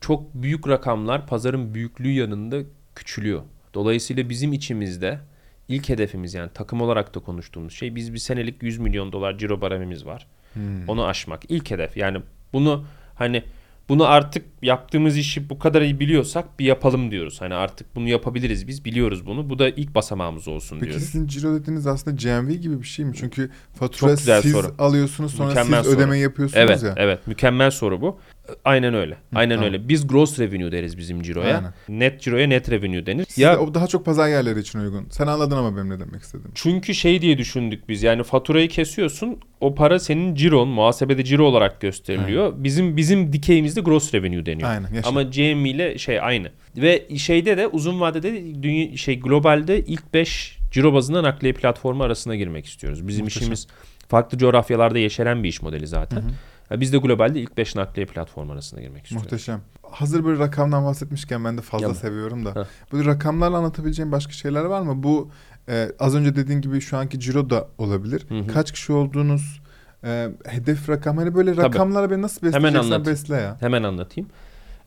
çok 0.01 0.33
büyük 0.33 0.67
rakamlar 0.67 1.27
pazarın 1.27 1.73
büyüklüğü 1.73 2.11
yanında 2.11 2.57
küçülüyor. 2.95 3.41
Dolayısıyla 3.73 4.29
bizim 4.29 4.53
içimizde 4.53 5.19
ilk 5.67 5.89
hedefimiz 5.89 6.33
yani 6.33 6.49
takım 6.53 6.81
olarak 6.81 7.15
da 7.15 7.19
konuştuğumuz 7.19 7.73
şey 7.73 7.95
biz 7.95 8.13
bir 8.13 8.17
senelik 8.19 8.63
100 8.63 8.77
milyon 8.77 9.11
dolar 9.11 9.37
ciro 9.37 9.61
baremimiz 9.61 10.05
var. 10.05 10.27
Hmm. 10.53 10.89
Onu 10.89 11.05
aşmak 11.05 11.41
ilk 11.49 11.71
hedef. 11.71 11.97
Yani 11.97 12.21
bunu 12.53 12.85
hani 13.15 13.43
bunu 13.89 14.05
artık 14.07 14.45
yaptığımız 14.61 15.17
işi 15.17 15.49
bu 15.49 15.59
kadar 15.59 15.81
iyi 15.81 15.99
biliyorsak 15.99 16.59
bir 16.59 16.65
yapalım 16.65 17.11
diyoruz. 17.11 17.41
Hani 17.41 17.53
artık 17.53 17.95
bunu 17.95 18.09
yapabiliriz 18.09 18.67
biz 18.67 18.85
biliyoruz 18.85 19.25
bunu. 19.25 19.49
Bu 19.49 19.59
da 19.59 19.69
ilk 19.69 19.95
basamağımız 19.95 20.47
olsun 20.47 20.79
Peki 20.79 20.89
diyoruz. 20.89 21.05
sizin 21.07 21.27
ciro 21.27 21.53
dediğiniz 21.55 21.87
aslında 21.87 22.15
GMV 22.15 22.49
gibi 22.51 22.81
bir 22.81 22.87
şey 22.87 23.05
mi? 23.05 23.13
Çünkü 23.15 23.49
fatura 23.73 24.17
siz 24.17 24.51
soru. 24.51 24.75
alıyorsunuz 24.79 25.33
sonra 25.33 25.49
Mükemmel 25.49 25.83
siz 25.83 25.91
soru. 25.91 26.01
ödeme 26.01 26.17
yapıyorsunuz 26.17 26.63
Evet, 26.69 26.83
ya. 26.83 26.93
evet. 26.97 27.27
Mükemmel 27.27 27.71
soru 27.71 28.01
bu. 28.01 28.19
Aynen 28.65 28.93
öyle. 28.93 29.17
Aynen 29.35 29.55
tamam. 29.55 29.73
öyle. 29.73 29.89
Biz 29.89 30.07
gross 30.07 30.39
revenue 30.39 30.71
deriz 30.71 30.97
bizim 30.97 31.21
ciroya. 31.21 31.55
Aynen. 31.57 31.73
Net 31.89 32.21
ciroya 32.21 32.47
net 32.47 32.71
revenue 32.71 33.05
denir. 33.05 33.25
Size 33.25 33.41
ya 33.41 33.59
o 33.59 33.73
daha 33.73 33.87
çok 33.87 34.05
pazar 34.05 34.29
yerleri 34.29 34.59
için 34.59 34.79
uygun. 34.79 35.07
Sen 35.09 35.27
anladın 35.27 35.57
ama 35.57 35.75
benim 35.75 35.89
ne 35.89 35.99
demek 35.99 36.21
istediğimi. 36.21 36.51
çünkü 36.55 36.95
şey 36.95 37.21
diye 37.21 37.37
düşündük 37.37 37.89
biz. 37.89 38.03
Yani 38.03 38.23
faturayı 38.23 38.69
kesiyorsun. 38.69 39.37
O 39.61 39.75
para 39.75 39.99
senin 39.99 40.35
ciron, 40.35 40.67
muhasebede 40.67 41.23
ciro 41.23 41.45
olarak 41.45 41.81
gösteriliyor. 41.81 42.53
Bizim 42.57 42.97
bizim 42.97 43.33
dikeyimizde 43.33 43.81
gross 43.81 44.13
revenue 44.13 44.45
deniyor. 44.45 44.69
Aynen. 44.69 44.93
Yaşa. 44.93 45.09
Ama 45.09 45.23
GM 45.23 45.65
ile 45.65 45.97
şey 45.97 46.19
aynı. 46.21 46.51
Ve 46.77 47.17
şeyde 47.17 47.57
de 47.57 47.67
uzun 47.67 47.99
vadede 47.99 48.63
dünya 48.63 48.97
şey 48.97 49.19
globalde 49.19 49.85
ilk 49.85 50.13
5 50.13 50.59
ciro 50.71 50.93
bazında 50.93 51.23
nakliye 51.23 51.53
platformu 51.53 52.03
arasına 52.03 52.35
girmek 52.35 52.65
istiyoruz. 52.65 53.07
Bizim 53.07 53.25
Muhteşem. 53.25 53.41
işimiz 53.41 53.67
farklı 54.07 54.37
coğrafyalarda 54.37 54.99
yeşeren 54.99 55.43
bir 55.43 55.49
iş 55.49 55.61
modeli 55.61 55.87
zaten. 55.87 56.17
Hı 56.17 56.21
hı. 56.21 56.29
Ya 56.71 56.79
Biz 56.81 56.93
de 56.93 56.97
globalde 56.97 57.39
ilk 57.41 57.57
5 57.57 57.75
nakliye 57.75 58.05
platformu 58.05 58.51
arasına 58.53 58.81
girmek 58.81 59.03
istiyoruz. 59.03 59.25
Muhteşem. 59.25 59.61
Hazır 59.91 60.25
böyle 60.25 60.39
rakamdan 60.39 60.85
bahsetmişken 60.85 61.45
ben 61.45 61.57
de 61.57 61.61
fazla 61.61 61.87
Yapma. 61.87 61.99
seviyorum 62.01 62.45
da. 62.45 62.49
Heh. 62.55 62.65
Böyle 62.93 63.05
rakamlarla 63.09 63.57
anlatabileceğim 63.57 64.11
başka 64.11 64.31
şeyler 64.31 64.65
var 64.65 64.81
mı? 64.81 65.03
Bu 65.03 65.29
e, 65.69 65.91
az 65.99 66.15
önce 66.15 66.35
dediğin 66.35 66.61
gibi 66.61 66.81
şu 66.81 66.97
anki 66.97 67.19
ciro 67.19 67.49
da 67.49 67.67
olabilir. 67.77 68.25
Hı 68.29 68.39
hı. 68.39 68.47
Kaç 68.47 68.71
kişi 68.71 68.93
olduğunuz, 68.93 69.61
e, 70.03 70.29
hedef 70.45 70.89
rakam. 70.89 71.17
Hani 71.17 71.35
böyle 71.35 71.55
Tabii. 71.55 71.65
rakamlara 71.65 72.11
beni 72.11 72.21
nasıl 72.21 72.41
Hemen 72.47 72.53
besleyeceksen 72.63 72.91
anlat. 72.91 73.07
besle 73.07 73.35
ya. 73.35 73.57
Hemen 73.59 73.83
anlatayım. 73.83 74.29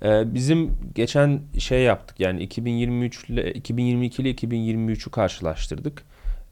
Ee, 0.04 0.34
bizim 0.34 0.70
geçen 0.94 1.40
şey 1.58 1.82
yaptık 1.82 2.20
yani 2.20 2.42
2023 2.42 3.24
ile 3.30 3.52
2022 3.52 4.22
ile 4.22 4.30
2023'ü 4.30 5.10
karşılaştırdık. 5.10 6.02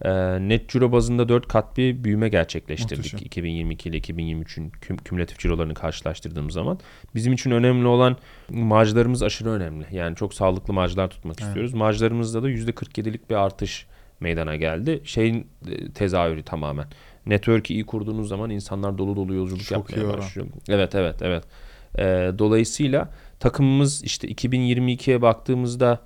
Ee, 0.04 0.48
net 0.48 0.68
ciro 0.68 0.92
bazında 0.92 1.28
4 1.28 1.48
kat 1.48 1.76
bir 1.76 2.04
büyüme 2.04 2.28
gerçekleştirdik. 2.28 3.04
Muhteşem. 3.04 3.26
2022 3.26 3.88
ile 3.88 3.98
2023'ün 3.98 4.70
küm, 4.70 4.96
kümülatif 4.96 5.38
cirolarını 5.38 5.74
karşılaştırdığımız 5.74 6.54
zaman. 6.54 6.78
Bizim 7.14 7.32
için 7.32 7.50
önemli 7.50 7.86
olan 7.86 8.16
marjlarımız 8.50 9.22
aşırı 9.22 9.50
önemli. 9.50 9.86
Yani 9.92 10.16
çok 10.16 10.34
sağlıklı 10.34 10.74
marjlar 10.74 11.10
tutmak 11.10 11.36
Evet. 11.38 11.48
istiyoruz. 11.48 11.74
Marjlarımızda 11.74 12.42
da 12.42 12.50
%47'lik 12.50 13.30
bir 13.30 13.34
artış 13.34 13.86
meydana 14.20 14.56
geldi. 14.56 15.00
Şeyin 15.04 15.46
e, 15.70 15.92
tezahürü 15.92 16.42
tamamen. 16.42 16.86
Network'i 17.26 17.74
iyi 17.74 17.86
kurduğunuz 17.86 18.28
zaman 18.28 18.50
insanlar 18.50 18.98
dolu 18.98 19.16
dolu 19.16 19.34
yolculuk 19.34 19.64
Çok 19.64 19.90
yapmaya 19.90 20.18
başlıyor. 20.18 20.48
Evet 20.68 20.94
evet 20.94 21.22
evet. 21.22 21.44
Ee, 21.98 22.32
dolayısıyla 22.38 23.10
takımımız 23.40 24.04
işte 24.04 24.28
2022'ye 24.28 25.22
baktığımızda 25.22 25.98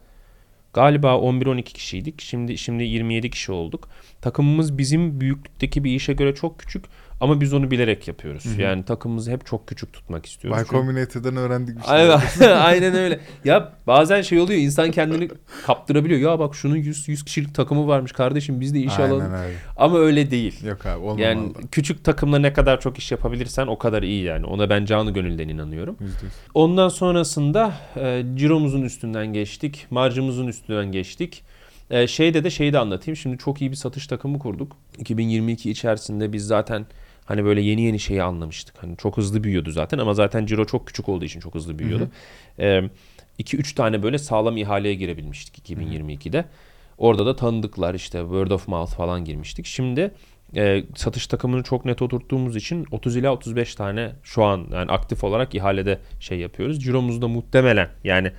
galiba 0.75 1.09
11-12 1.09 1.63
kişiydik. 1.63 2.21
Şimdi 2.21 2.59
şimdi 2.59 2.85
27 2.85 3.31
kişi 3.31 3.53
olduk. 3.53 3.89
Takımımız 4.21 4.79
bizim 4.79 5.21
büyüklükteki 5.21 5.85
bir 5.85 5.95
işe 5.95 6.13
göre 6.13 6.35
çok 6.35 6.59
küçük 6.59 6.85
ama 7.21 7.41
biz 7.41 7.53
onu 7.53 7.71
bilerek 7.71 8.09
yapıyoruz. 8.09 8.45
Hı 8.45 8.49
hı. 8.49 8.61
Yani 8.63 8.85
takımımızı 8.85 9.31
hep 9.31 9.47
çok 9.47 9.69
küçük 9.69 9.93
tutmak 9.93 10.27
istiyoruz. 10.27 10.59
Y 10.61 10.65
Çünkü- 10.65 10.77
Combinator'dan 10.77 11.37
öğrendik 11.37 11.77
bir 11.79 11.83
şey. 11.83 11.93
Aynen, 11.95 12.21
aynen 12.61 12.95
öyle. 12.95 13.21
Ya 13.45 13.73
bazen 13.87 14.23
şey 14.23 14.41
oluyor 14.41 14.61
insan 14.61 14.91
kendini 14.91 15.29
kaptırabiliyor. 15.67 16.21
Ya 16.33 16.39
bak 16.39 16.55
şunun 16.55 16.77
100, 16.77 17.09
100 17.09 17.25
kişilik 17.25 17.55
takımı 17.55 17.87
varmış 17.87 18.13
kardeşim 18.13 18.61
biz 18.61 18.75
de 18.75 18.79
iş 18.81 18.99
Aynen 18.99 19.11
alalım. 19.11 19.33
öyle. 19.35 19.57
Ama 19.77 19.99
öyle 19.99 20.31
değil. 20.31 20.65
Yok 20.67 20.87
abi 20.87 20.99
olmamalı. 20.99 21.21
Yani 21.21 21.53
küçük 21.71 22.05
takımla 22.05 22.39
ne 22.39 22.53
kadar 22.53 22.81
çok 22.81 22.99
iş 22.99 23.13
yapabilirsen 23.13 23.67
o 23.67 23.79
kadar 23.79 24.03
iyi 24.03 24.23
yani. 24.25 24.47
Ona 24.47 24.71
ben 24.71 24.85
canı 24.85 25.11
gönülden 25.11 25.49
inanıyorum. 25.49 25.97
Yüzde 26.01 26.25
yüz. 26.27 26.33
Ondan 26.55 26.89
sonrasında 26.89 27.73
e, 27.97 28.23
ciromuzun 28.35 28.83
üstünden 28.83 29.27
geçtik. 29.27 29.87
Marjımızın 29.91 30.47
üstünden 30.47 30.93
geçtik. 30.93 31.43
E, 31.91 32.07
şeyde 32.07 32.45
de 32.45 32.51
şeyi 32.51 32.73
de 32.73 32.79
anlatayım. 32.79 33.17
Şimdi 33.17 33.39
çok 33.39 33.61
iyi 33.61 33.71
bir 33.71 33.77
satış 33.77 34.07
takımı 34.07 34.39
kurduk. 34.39 34.77
2022 34.99 35.71
içerisinde 35.71 36.33
biz 36.33 36.47
zaten 36.47 36.87
hani 37.25 37.45
böyle 37.45 37.61
yeni 37.61 37.83
yeni 37.83 38.01
şeyi 38.01 38.23
anlamıştık. 38.23 38.83
Hani 38.83 38.97
çok 38.97 39.17
hızlı 39.17 39.45
büyüyordu 39.45 39.71
zaten 39.71 39.99
ama 39.99 40.15
zaten 40.15 40.47
ciro 40.47 40.65
çok 40.65 40.87
küçük 40.87 41.09
olduğu 41.09 41.25
için 41.25 41.41
çok 41.41 41.55
hızlı 41.55 41.79
büyüyordu. 41.79 42.09
2-3 43.39 43.75
tane 43.75 44.03
böyle 44.03 44.19
sağlam 44.19 44.57
ihaleye 44.57 44.95
girebilmiştik 44.95 45.71
2022'de. 45.71 46.45
Orada 46.99 47.27
da 47.27 47.37
tanıdıklar 47.37 47.95
işte 47.95 48.19
word 48.19 48.51
of 48.51 48.69
mouth 48.69 48.91
falan 48.91 49.25
girmiştik. 49.25 49.67
Şimdi 49.67 50.11
e, 50.57 50.85
satış 50.95 51.27
takımını 51.27 51.63
çok 51.63 51.85
net 51.85 52.03
oturttuğumuz 52.03 52.57
için 52.57 52.87
30 52.91 53.17
ila 53.17 53.33
35 53.33 53.75
tane 53.75 54.13
şu 54.23 54.45
an 54.45 54.67
yani 54.73 54.91
aktif 54.91 55.25
olarak 55.25 55.55
ihalede 55.55 55.99
şey 56.21 56.39
yapıyoruz. 56.39 56.85
Ciromuzda 56.85 57.29
muhtemelen 57.29 57.89
yani 58.05 58.33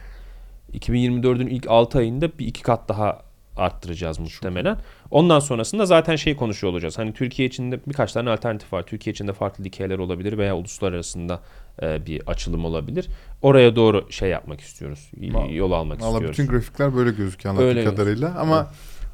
2024'ün 0.74 1.48
ilk 1.48 1.70
6 1.70 1.98
ayında 1.98 2.40
bir 2.40 2.48
iki 2.48 2.62
kat 2.62 2.90
daha 2.90 3.25
arttıracağız 3.58 4.20
muhtemelen. 4.20 4.78
Ondan 5.12 5.40
sonrasında 5.40 5.86
zaten 5.86 6.16
şey 6.16 6.36
konuşuyor 6.36 6.74
olacağız. 6.74 6.98
Hani 6.98 7.14
Türkiye 7.14 7.48
içinde 7.48 7.80
birkaç 7.88 8.14
tane 8.14 8.30
alternatif 8.30 8.74
var. 8.74 8.84
Türkiye 8.84 9.12
içinde 9.12 9.34
farklı 9.34 9.64
dikeyler 9.64 9.98
olabilir 9.98 10.38
veya 10.38 10.56
uluslararasında 10.56 11.42
e, 11.82 12.06
bir 12.06 12.22
açılım 12.28 12.66
olabilir. 12.66 13.08
Oraya 13.42 13.76
doğru 13.76 14.12
şey 14.12 14.30
yapmak 14.30 14.62
istiyoruz. 14.62 15.12
Yol 15.50 15.72
almak 15.72 16.02
Valla 16.02 16.12
istiyoruz. 16.12 16.40
bütün 16.40 16.52
grafikler 16.52 16.96
böyle 16.96 17.12
gözüküyor 17.12 17.56
anladığım 17.56 17.70
Öyle 17.70 17.84
kadarıyla 17.84 18.36
ama 18.40 18.72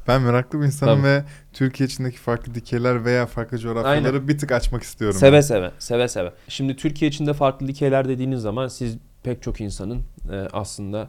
ben 0.08 0.22
meraklı 0.22 0.60
bir 0.60 0.66
insanım 0.66 0.98
Tabii. 0.98 1.08
ve 1.08 1.24
Türkiye 1.52 1.86
içindeki 1.86 2.18
farklı 2.18 2.54
dikeyler 2.54 3.04
veya 3.04 3.26
farklı 3.26 3.58
coğrafyaları 3.58 4.28
bir 4.28 4.38
tık 4.38 4.52
açmak 4.52 4.82
istiyorum. 4.82 5.18
Seve 5.18 5.42
seve, 5.42 5.70
seve 5.78 6.08
seve. 6.08 6.32
Şimdi 6.48 6.76
Türkiye 6.76 7.08
içinde 7.08 7.32
farklı 7.32 7.68
dikeyler 7.68 8.08
dediğiniz 8.08 8.40
zaman 8.40 8.68
siz 8.68 8.98
pek 9.22 9.42
çok 9.42 9.60
insanın 9.60 10.02
e, 10.32 10.36
aslında 10.52 11.08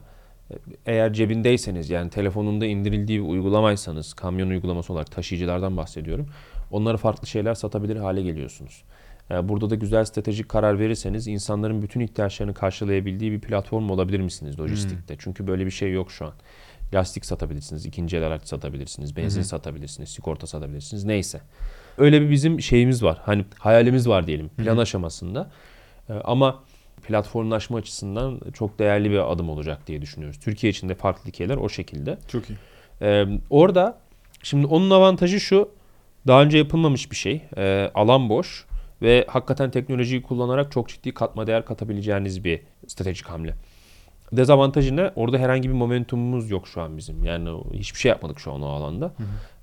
eğer 0.86 1.14
cebindeyseniz 1.14 1.90
yani 1.90 2.10
telefonunda 2.10 2.66
indirildiği 2.66 3.24
bir 3.24 3.28
uygulamaysanız, 3.28 4.14
kamyon 4.14 4.50
uygulaması 4.50 4.94
olarak 4.94 5.12
taşıyıcılardan 5.12 5.78
bahsediyorum. 5.78 6.28
Onlara 6.72 6.98
farklı 6.98 7.28
şeyler 7.28 7.54
satabilir 7.54 7.96
hale 7.96 8.22
geliyorsunuz. 8.22 8.84
Burada 9.44 9.70
da 9.70 9.76
güzel 9.76 10.06
stratejik 10.06 10.50
karar 10.50 10.80
verirseniz 10.80 11.28
insanların 11.28 11.82
bütün 11.82 12.00
ihtiyaçlarını 12.00 12.54
karşılayabildiği 12.54 13.32
bir 13.32 13.40
platform 13.42 13.90
olabilir 13.90 14.20
misiniz 14.20 14.60
lojistikte? 14.60 15.16
Çünkü 15.20 15.48
böyle 15.48 15.66
bir 15.66 15.72
şey 15.72 15.92
yok 15.92 16.12
şu 16.12 16.26
an. 16.26 16.34
Lastik 16.94 17.26
satabilirsiniz, 17.26 17.86
ikinci 17.86 18.18
el 18.18 18.24
araç 18.24 18.48
satabilirsiniz, 18.48 19.16
benzin 19.16 19.42
satabilirsiniz, 19.42 20.10
sigorta 20.10 20.48
satabilirsiniz 20.48 21.04
neyse. 21.04 21.42
Öyle 21.98 22.22
bir 22.22 22.30
bizim 22.30 22.62
şeyimiz 22.62 23.04
var. 23.04 23.22
Hani 23.24 23.46
hayalimiz 23.60 24.08
var 24.08 24.28
diyelim 24.28 24.50
plan 24.50 24.78
aşamasında. 24.78 25.52
Ee, 26.10 26.14
ama 26.14 26.64
platformlaşma 27.04 27.78
açısından 27.78 28.42
çok 28.54 28.80
değerli 28.80 29.12
bir 29.12 29.32
adım 29.32 29.50
olacak 29.50 29.88
diye 29.88 30.02
düşünüyoruz. 30.02 30.40
Türkiye 30.40 30.72
içinde 30.72 30.96
farklı 30.96 31.26
dikeyler 31.26 31.58
o 31.58 31.70
şekilde. 31.70 32.18
Çok 32.28 32.44
iyi. 32.50 32.58
Ee, 33.02 33.26
orada 33.50 33.98
şimdi 34.44 34.66
onun 34.68 34.90
avantajı 34.90 35.40
şu. 35.40 35.70
Daha 36.28 36.44
önce 36.44 36.58
yapılmamış 36.58 37.12
bir 37.12 37.16
şey. 37.16 37.42
Ee, 37.58 37.92
alan 37.96 38.30
boş 38.30 38.66
ve 39.02 39.26
hakikaten 39.28 39.72
teknolojiyi 39.72 40.22
kullanarak 40.22 40.72
çok 40.72 40.90
ciddi 40.90 41.14
katma 41.14 41.48
değer 41.48 41.66
katabileceğiniz 41.66 42.44
bir 42.44 42.62
stratejik 42.88 43.26
hamle. 43.26 43.56
Dezavantajı 44.32 44.96
ne? 44.96 45.12
Orada 45.16 45.38
herhangi 45.38 45.70
bir 45.70 45.74
momentumumuz 45.74 46.52
yok 46.52 46.68
şu 46.68 46.82
an 46.82 46.98
bizim. 46.98 47.24
Yani 47.24 47.50
hiçbir 47.74 48.00
şey 48.00 48.10
yapmadık 48.10 48.40
şu 48.40 48.52
an 48.52 48.62
o 48.62 48.68
alanda. 48.68 49.14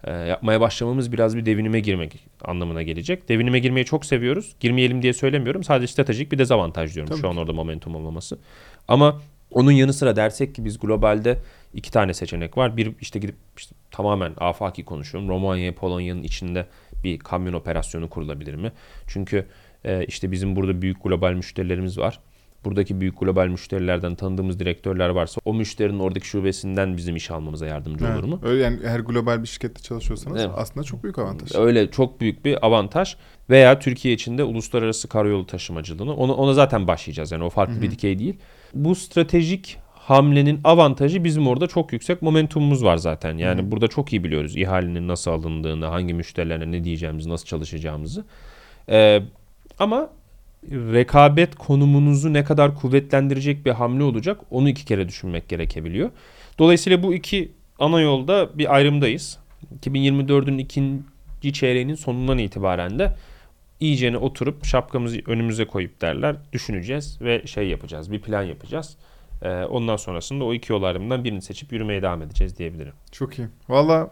Ee, 0.04 0.12
yapmaya 0.12 0.60
başlamamız 0.60 1.12
biraz 1.12 1.36
bir 1.36 1.46
devinime 1.46 1.80
girmek 1.80 2.24
anlamına 2.44 2.82
gelecek. 2.82 3.28
Devinime 3.28 3.58
girmeyi 3.58 3.84
çok 3.86 4.04
seviyoruz. 4.04 4.54
Girmeyelim 4.60 5.02
diye 5.02 5.12
söylemiyorum. 5.12 5.64
Sadece 5.64 5.92
stratejik 5.92 6.32
bir 6.32 6.38
dezavantaj 6.38 6.94
diyorum 6.94 7.10
Tabii 7.10 7.20
şu 7.20 7.28
an 7.28 7.34
ki. 7.34 7.40
orada 7.40 7.52
momentum 7.52 7.94
olmaması. 7.94 8.38
Ama 8.88 9.20
onun 9.50 9.72
yanı 9.72 9.92
sıra 9.92 10.16
dersek 10.16 10.54
ki 10.54 10.64
biz 10.64 10.78
globalde 10.78 11.38
iki 11.74 11.90
tane 11.90 12.14
seçenek 12.14 12.56
var. 12.56 12.76
Bir 12.76 12.92
işte 13.00 13.18
gidip 13.18 13.36
işte 13.56 13.74
tamamen 13.90 14.32
afaki 14.38 14.84
konuşuyorum. 14.84 15.28
Romanya, 15.28 15.74
Polonya'nın 15.74 16.22
içinde 16.22 16.66
bir 17.04 17.18
kamyon 17.18 17.52
operasyonu 17.52 18.10
kurulabilir 18.10 18.54
mi? 18.54 18.72
Çünkü 19.06 19.46
e, 19.84 20.04
işte 20.04 20.32
bizim 20.32 20.56
burada 20.56 20.82
büyük 20.82 21.02
global 21.04 21.32
müşterilerimiz 21.32 21.98
var. 21.98 22.18
Buradaki 22.64 23.00
büyük 23.00 23.20
global 23.20 23.46
müşterilerden 23.46 24.14
tanıdığımız 24.14 24.60
direktörler 24.60 25.08
varsa 25.08 25.40
o 25.44 25.54
müşterinin 25.54 25.98
oradaki 25.98 26.26
şubesinden 26.26 26.96
bizim 26.96 27.16
iş 27.16 27.30
almamıza 27.30 27.66
yardımcı 27.66 28.04
olur 28.04 28.12
Evet. 28.14 28.24
mu? 28.24 28.40
Öyle 28.42 28.62
yani 28.62 28.78
her 28.84 29.00
global 29.00 29.42
bir 29.42 29.48
şirkette 29.48 29.82
çalışıyorsanız 29.82 30.40
Evet. 30.40 30.50
aslında 30.56 30.84
çok 30.84 31.02
büyük 31.02 31.18
avantaj. 31.18 31.54
Öyle 31.54 31.90
çok 31.90 32.20
büyük 32.20 32.44
bir 32.44 32.66
avantaj. 32.66 33.16
Veya 33.50 33.78
Türkiye 33.78 34.14
içinde 34.14 34.44
uluslararası 34.44 35.08
karayolu 35.08 35.46
taşımacılığını 35.46 36.14
ona, 36.14 36.32
ona 36.32 36.54
zaten 36.54 36.86
başlayacağız. 36.86 37.32
Yani 37.32 37.44
o 37.44 37.50
farklı 37.50 37.82
bir 37.82 37.90
dikey 37.90 38.18
değil. 38.18 38.36
Bu 38.74 38.94
stratejik 38.94 39.78
hamlenin 39.94 40.60
avantajı 40.64 41.24
bizim 41.24 41.46
orada 41.46 41.66
çok 41.66 41.92
yüksek 41.92 42.22
momentumumuz 42.22 42.84
var 42.84 42.96
zaten. 42.96 43.38
Yani 43.38 43.70
burada 43.70 43.88
çok 43.88 44.12
iyi 44.12 44.24
biliyoruz 44.24 44.56
ihalenin 44.56 45.08
nasıl 45.08 45.30
alındığını, 45.30 45.86
hangi 45.86 46.14
müşterilerine 46.14 46.72
ne 46.72 46.84
diyeceğimizi, 46.84 47.28
nasıl 47.28 47.46
çalışacağımızı. 47.46 48.24
Ee, 48.88 49.22
ama 49.78 50.10
rekabet 50.68 51.54
konumunuzu 51.54 52.32
ne 52.32 52.44
kadar 52.44 52.74
kuvvetlendirecek 52.74 53.66
bir 53.66 53.70
hamle 53.70 54.02
olacak 54.02 54.40
onu 54.50 54.68
iki 54.68 54.84
kere 54.84 55.08
düşünmek 55.08 55.48
gerekebiliyor. 55.48 56.10
Dolayısıyla 56.58 57.02
bu 57.02 57.14
iki 57.14 57.52
ana 57.78 58.00
yolda 58.00 58.58
bir 58.58 58.74
ayrımdayız. 58.74 59.38
2024'ün 59.80 60.58
ikinci 60.58 61.52
çeyreğinin 61.52 61.94
sonundan 61.94 62.38
itibaren 62.38 62.98
de 62.98 63.16
iyicene 63.80 64.16
oturup 64.16 64.64
şapkamızı 64.64 65.20
önümüze 65.26 65.64
koyup 65.64 66.00
derler 66.00 66.36
düşüneceğiz 66.52 67.18
ve 67.22 67.46
şey 67.46 67.68
yapacağız 67.68 68.12
bir 68.12 68.20
plan 68.20 68.42
yapacağız. 68.42 68.96
Ee, 69.42 69.48
ondan 69.48 69.96
sonrasında 69.96 70.44
o 70.44 70.54
iki 70.54 70.72
yol 70.72 70.82
ayrımından 70.82 71.24
birini 71.24 71.42
seçip 71.42 71.72
yürümeye 71.72 72.02
devam 72.02 72.22
edeceğiz 72.22 72.58
diyebilirim. 72.58 72.92
Çok 73.12 73.38
iyi. 73.38 73.48
Valla 73.68 74.10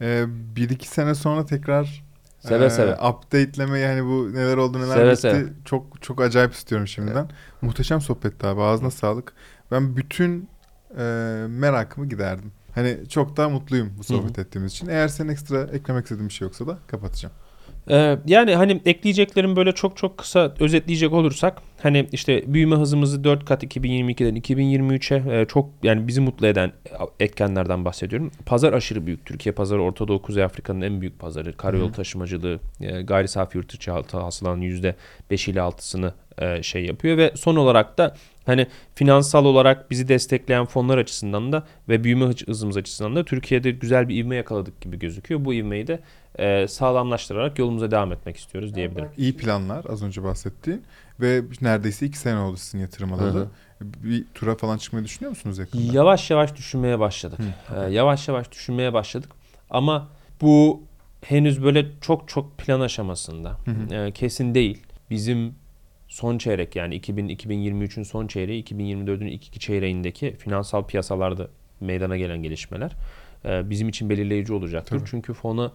e, 0.00 0.24
bir 0.28 0.70
iki 0.70 0.88
sene 0.88 1.14
sonra 1.14 1.46
tekrar 1.46 2.02
Seve 2.48 2.64
e, 2.64 2.70
seve. 2.70 2.94
update'leme 2.94 3.78
yani 3.78 4.04
bu 4.04 4.34
neler 4.34 4.56
oldu 4.56 4.78
neler 4.80 4.94
Seve 4.94 5.10
bitti 5.10 5.20
seve. 5.20 5.48
çok 5.64 6.02
çok 6.02 6.20
acayip 6.20 6.52
istiyorum 6.52 6.86
şimdiden. 6.88 7.28
Muhteşem 7.62 8.00
sohbetti 8.00 8.46
abi 8.46 8.62
ağzına 8.62 8.90
sağlık. 8.90 9.32
Ben 9.70 9.96
bütün 9.96 10.48
e, 10.98 11.02
merakımı 11.48 12.08
giderdim. 12.08 12.52
Hani 12.74 13.08
çok 13.08 13.36
daha 13.36 13.48
mutluyum 13.48 13.92
bu 13.98 14.04
sohbet 14.04 14.38
ettiğimiz 14.38 14.72
için. 14.72 14.86
Eğer 14.88 15.08
senin 15.08 15.28
ekstra 15.28 15.62
eklemek 15.62 16.04
istediğin 16.04 16.28
bir 16.28 16.34
şey 16.34 16.46
yoksa 16.46 16.66
da 16.66 16.78
kapatacağım. 16.86 17.34
Ee, 17.90 18.18
yani 18.26 18.54
hani 18.54 18.80
ekleyeceklerim 18.86 19.56
böyle 19.56 19.72
çok 19.72 19.96
çok 19.96 20.18
kısa 20.18 20.54
özetleyecek 20.60 21.12
olursak 21.12 21.62
hani 21.82 22.08
işte 22.12 22.54
büyüme 22.54 22.76
hızımızı 22.76 23.24
4 23.24 23.44
kat 23.44 23.64
2022'den 23.64 24.36
2023'e 24.36 25.40
e, 25.40 25.46
çok 25.46 25.70
yani 25.82 26.08
bizi 26.08 26.20
mutlu 26.20 26.46
eden 26.46 26.72
etkenlerden 27.20 27.84
bahsediyorum. 27.84 28.30
Pazar 28.46 28.72
aşırı 28.72 29.06
büyük. 29.06 29.26
Türkiye 29.26 29.52
pazarı 29.52 29.82
Orta 29.82 30.08
Doğu 30.08 30.22
Kuzey 30.22 30.44
Afrika'nın 30.44 30.80
en 30.80 31.00
büyük 31.00 31.18
pazarı. 31.18 31.56
Karayolu 31.56 31.92
taşımacılığı 31.92 32.60
e, 32.80 33.02
gayri 33.02 33.28
safi 33.28 33.58
yurt 33.58 33.74
içi 33.74 33.90
hasılanın 33.90 34.62
%5 34.62 35.50
ile 35.50 35.58
6'sını 35.58 36.12
e, 36.38 36.62
şey 36.62 36.86
yapıyor 36.86 37.16
ve 37.16 37.32
son 37.34 37.56
olarak 37.56 37.98
da 37.98 38.14
hani 38.46 38.66
finansal 38.94 39.44
olarak 39.44 39.90
bizi 39.90 40.08
destekleyen 40.08 40.66
fonlar 40.66 40.98
açısından 40.98 41.52
da 41.52 41.66
ve 41.88 42.04
büyüme 42.04 42.24
hız- 42.24 42.46
hızımız 42.48 42.76
açısından 42.76 43.16
da 43.16 43.24
Türkiye'de 43.24 43.70
güzel 43.70 44.08
bir 44.08 44.16
ivme 44.16 44.36
yakaladık 44.36 44.80
gibi 44.80 44.98
gözüküyor. 44.98 45.44
Bu 45.44 45.54
ivmeyi 45.54 45.86
de 45.86 46.00
e, 46.38 46.68
sağlamlaştırarak 46.68 47.58
yolumuza 47.58 47.90
devam 47.90 48.12
etmek 48.12 48.36
istiyoruz 48.36 48.74
diyebilirim. 48.74 49.08
İyi 49.16 49.36
planlar 49.36 49.84
az 49.88 50.02
önce 50.02 50.22
bahsettiğin 50.22 50.82
ve 51.20 51.42
neredeyse 51.60 52.06
iki 52.06 52.18
sene 52.18 52.38
oldu 52.38 52.56
sizin 52.56 52.78
yatırım 52.78 53.12
alalı. 53.12 53.38
Hı 53.38 53.38
hı. 53.42 53.48
Bir 54.04 54.24
tura 54.34 54.54
falan 54.56 54.78
çıkmayı 54.78 55.04
düşünüyor 55.04 55.30
musunuz 55.30 55.58
yakında? 55.58 55.92
Yavaş 55.92 56.30
yavaş 56.30 56.56
düşünmeye 56.56 56.98
başladık. 56.98 57.38
Ee, 57.76 57.92
yavaş 57.92 58.28
yavaş 58.28 58.52
düşünmeye 58.52 58.92
başladık. 58.92 59.30
Ama 59.70 60.08
bu 60.40 60.82
henüz 61.24 61.62
böyle 61.62 61.86
çok 62.00 62.28
çok 62.28 62.58
plan 62.58 62.80
aşamasında. 62.80 63.56
Ee, 63.92 64.10
kesin 64.12 64.54
değil. 64.54 64.82
Bizim 65.10 65.54
son 66.12 66.38
çeyrek 66.38 66.76
yani 66.76 66.94
2000 66.94 67.28
2023'ün 67.28 68.02
son 68.02 68.26
çeyreği 68.26 68.64
2024'ün 68.64 69.26
ilk 69.26 69.46
iki 69.48 69.60
çeyreğindeki 69.60 70.36
finansal 70.36 70.84
piyasalarda 70.84 71.48
meydana 71.80 72.16
gelen 72.16 72.42
gelişmeler 72.42 72.92
e, 73.44 73.70
bizim 73.70 73.88
için 73.88 74.10
belirleyici 74.10 74.52
olacaktır. 74.52 74.98
Tabii. 74.98 75.08
Çünkü 75.10 75.32
fona 75.32 75.72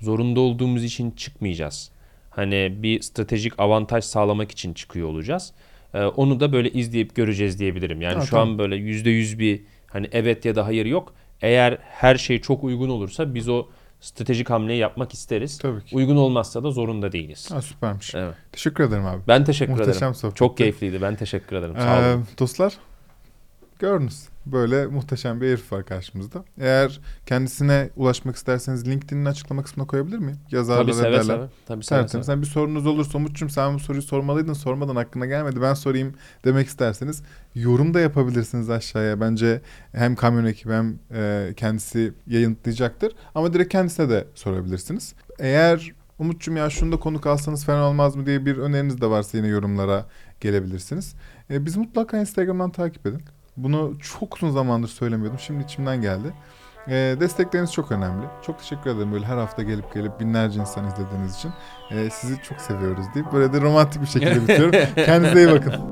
zorunda 0.00 0.40
olduğumuz 0.40 0.84
için 0.84 1.10
çıkmayacağız. 1.10 1.90
Hani 2.30 2.74
bir 2.82 3.00
stratejik 3.00 3.60
avantaj 3.60 4.04
sağlamak 4.04 4.50
için 4.50 4.74
çıkıyor 4.74 5.08
olacağız. 5.08 5.52
Ee, 5.94 6.04
onu 6.04 6.40
da 6.40 6.52
böyle 6.52 6.70
izleyip 6.70 7.14
göreceğiz 7.14 7.58
diyebilirim. 7.58 8.02
Yani 8.02 8.14
Ha, 8.14 8.20
şu 8.20 8.30
tamam. 8.30 8.48
an 8.48 8.58
böyle 8.58 8.76
yüzde 8.76 9.10
yüz 9.10 9.38
bir 9.38 9.62
hani 9.86 10.08
evet 10.12 10.44
ya 10.44 10.56
da 10.56 10.66
hayır 10.66 10.86
yok. 10.86 11.14
Eğer 11.42 11.78
her 11.80 12.16
şey 12.16 12.40
çok 12.40 12.64
uygun 12.64 12.88
olursa 12.88 13.34
biz 13.34 13.48
o 13.48 13.66
stratejik 14.02 14.50
hamleyi 14.50 14.78
yapmak 14.78 15.14
isteriz. 15.14 15.58
Tabii 15.58 15.84
ki. 15.84 15.96
Uygun 15.96 16.16
olmazsa 16.16 16.64
da 16.64 16.70
zorunda 16.70 17.12
değiliz. 17.12 17.50
Ha, 17.50 17.62
süpermiş. 17.62 18.14
Evet. 18.14 18.34
Teşekkür 18.52 18.84
ederim 18.84 19.06
abi. 19.06 19.20
Ben 19.28 19.44
teşekkür 19.44 19.72
Muhteşem 19.72 19.96
ederim. 19.96 20.14
sohbetti. 20.14 20.38
Çok 20.38 20.56
keyifliydi. 20.58 21.02
Ben 21.02 21.16
teşekkür 21.16 21.56
ederim. 21.56 21.74
Sağ 21.78 22.02
Ee, 22.02 22.14
olun. 22.14 22.26
dostlar 22.38 22.72
gördünüz. 23.82 24.28
Böyle 24.46 24.86
muhteşem 24.86 25.40
bir 25.40 25.46
herif 25.48 25.72
var 25.72 25.84
karşımızda. 25.86 26.44
Eğer 26.60 27.00
kendisine 27.26 27.90
ulaşmak 27.96 28.36
isterseniz 28.36 28.88
LinkedIn'in 28.88 29.24
açıklama 29.24 29.62
kısmına 29.62 29.86
koyabilir 29.86 30.18
miyim? 30.18 30.38
Yazarlar 30.50 30.82
Tabii 30.82 30.94
seve 30.94 31.08
ederler. 31.08 31.22
seve. 31.22 31.46
Tabii 31.66 31.84
seve 31.84 32.08
seve. 32.08 32.22
Sen 32.22 32.40
bir 32.42 32.46
sorunuz 32.46 32.86
olursa 32.86 33.18
Umut'cum 33.18 33.50
sen 33.50 33.74
bu 33.74 33.78
soruyu 33.78 34.02
sormalıydın 34.02 34.52
sormadan 34.52 34.96
aklına 34.96 35.26
gelmedi 35.26 35.62
ben 35.62 35.74
sorayım 35.74 36.14
demek 36.44 36.66
isterseniz 36.68 37.22
yorum 37.54 37.94
da 37.94 38.00
yapabilirsiniz 38.00 38.70
aşağıya. 38.70 39.20
Bence 39.20 39.60
hem 39.92 40.16
kamyon 40.16 40.44
ekibi 40.44 40.72
hem 40.72 40.98
e, 41.14 41.52
kendisi 41.56 42.12
yayınlayacaktır. 42.26 43.12
Ama 43.34 43.54
direkt 43.54 43.72
kendisine 43.72 44.08
de 44.08 44.26
sorabilirsiniz. 44.34 45.14
Eğer 45.38 45.92
Umut'cum 46.18 46.56
ya 46.56 46.70
şunu 46.70 46.92
da 46.92 46.96
konuk 46.96 47.26
alsanız 47.26 47.64
fena 47.64 47.88
olmaz 47.88 48.16
mı 48.16 48.26
diye 48.26 48.46
bir 48.46 48.56
öneriniz 48.56 49.00
de 49.00 49.10
varsa 49.10 49.36
yine 49.38 49.46
yorumlara 49.48 50.06
gelebilirsiniz. 50.40 51.14
E, 51.50 51.66
biz 51.66 51.76
mutlaka 51.76 52.18
Instagram'dan 52.18 52.70
takip 52.70 53.06
edin. 53.06 53.22
Bunu 53.56 53.98
çok 53.98 54.36
uzun 54.36 54.50
zamandır 54.50 54.88
söylemiyordum. 54.88 55.38
Şimdi 55.38 55.64
içimden 55.64 56.00
geldi. 56.02 56.32
E, 56.88 57.16
destekleriniz 57.20 57.72
çok 57.72 57.92
önemli. 57.92 58.26
Çok 58.46 58.58
teşekkür 58.58 58.90
ederim 58.90 59.12
böyle 59.12 59.26
her 59.26 59.36
hafta 59.36 59.62
gelip 59.62 59.94
gelip 59.94 60.20
binlerce 60.20 60.60
insan 60.60 60.86
izlediğiniz 60.86 61.36
için. 61.36 61.52
E, 61.90 62.10
sizi 62.10 62.42
çok 62.42 62.60
seviyoruz 62.60 63.06
deyip 63.14 63.32
böyle 63.32 63.52
de 63.52 63.60
romantik 63.60 64.02
bir 64.02 64.06
şekilde 64.06 64.42
bitiyorum. 64.48 64.94
Kendinize 64.94 65.44
iyi 65.44 65.52
bakın. 65.52 65.90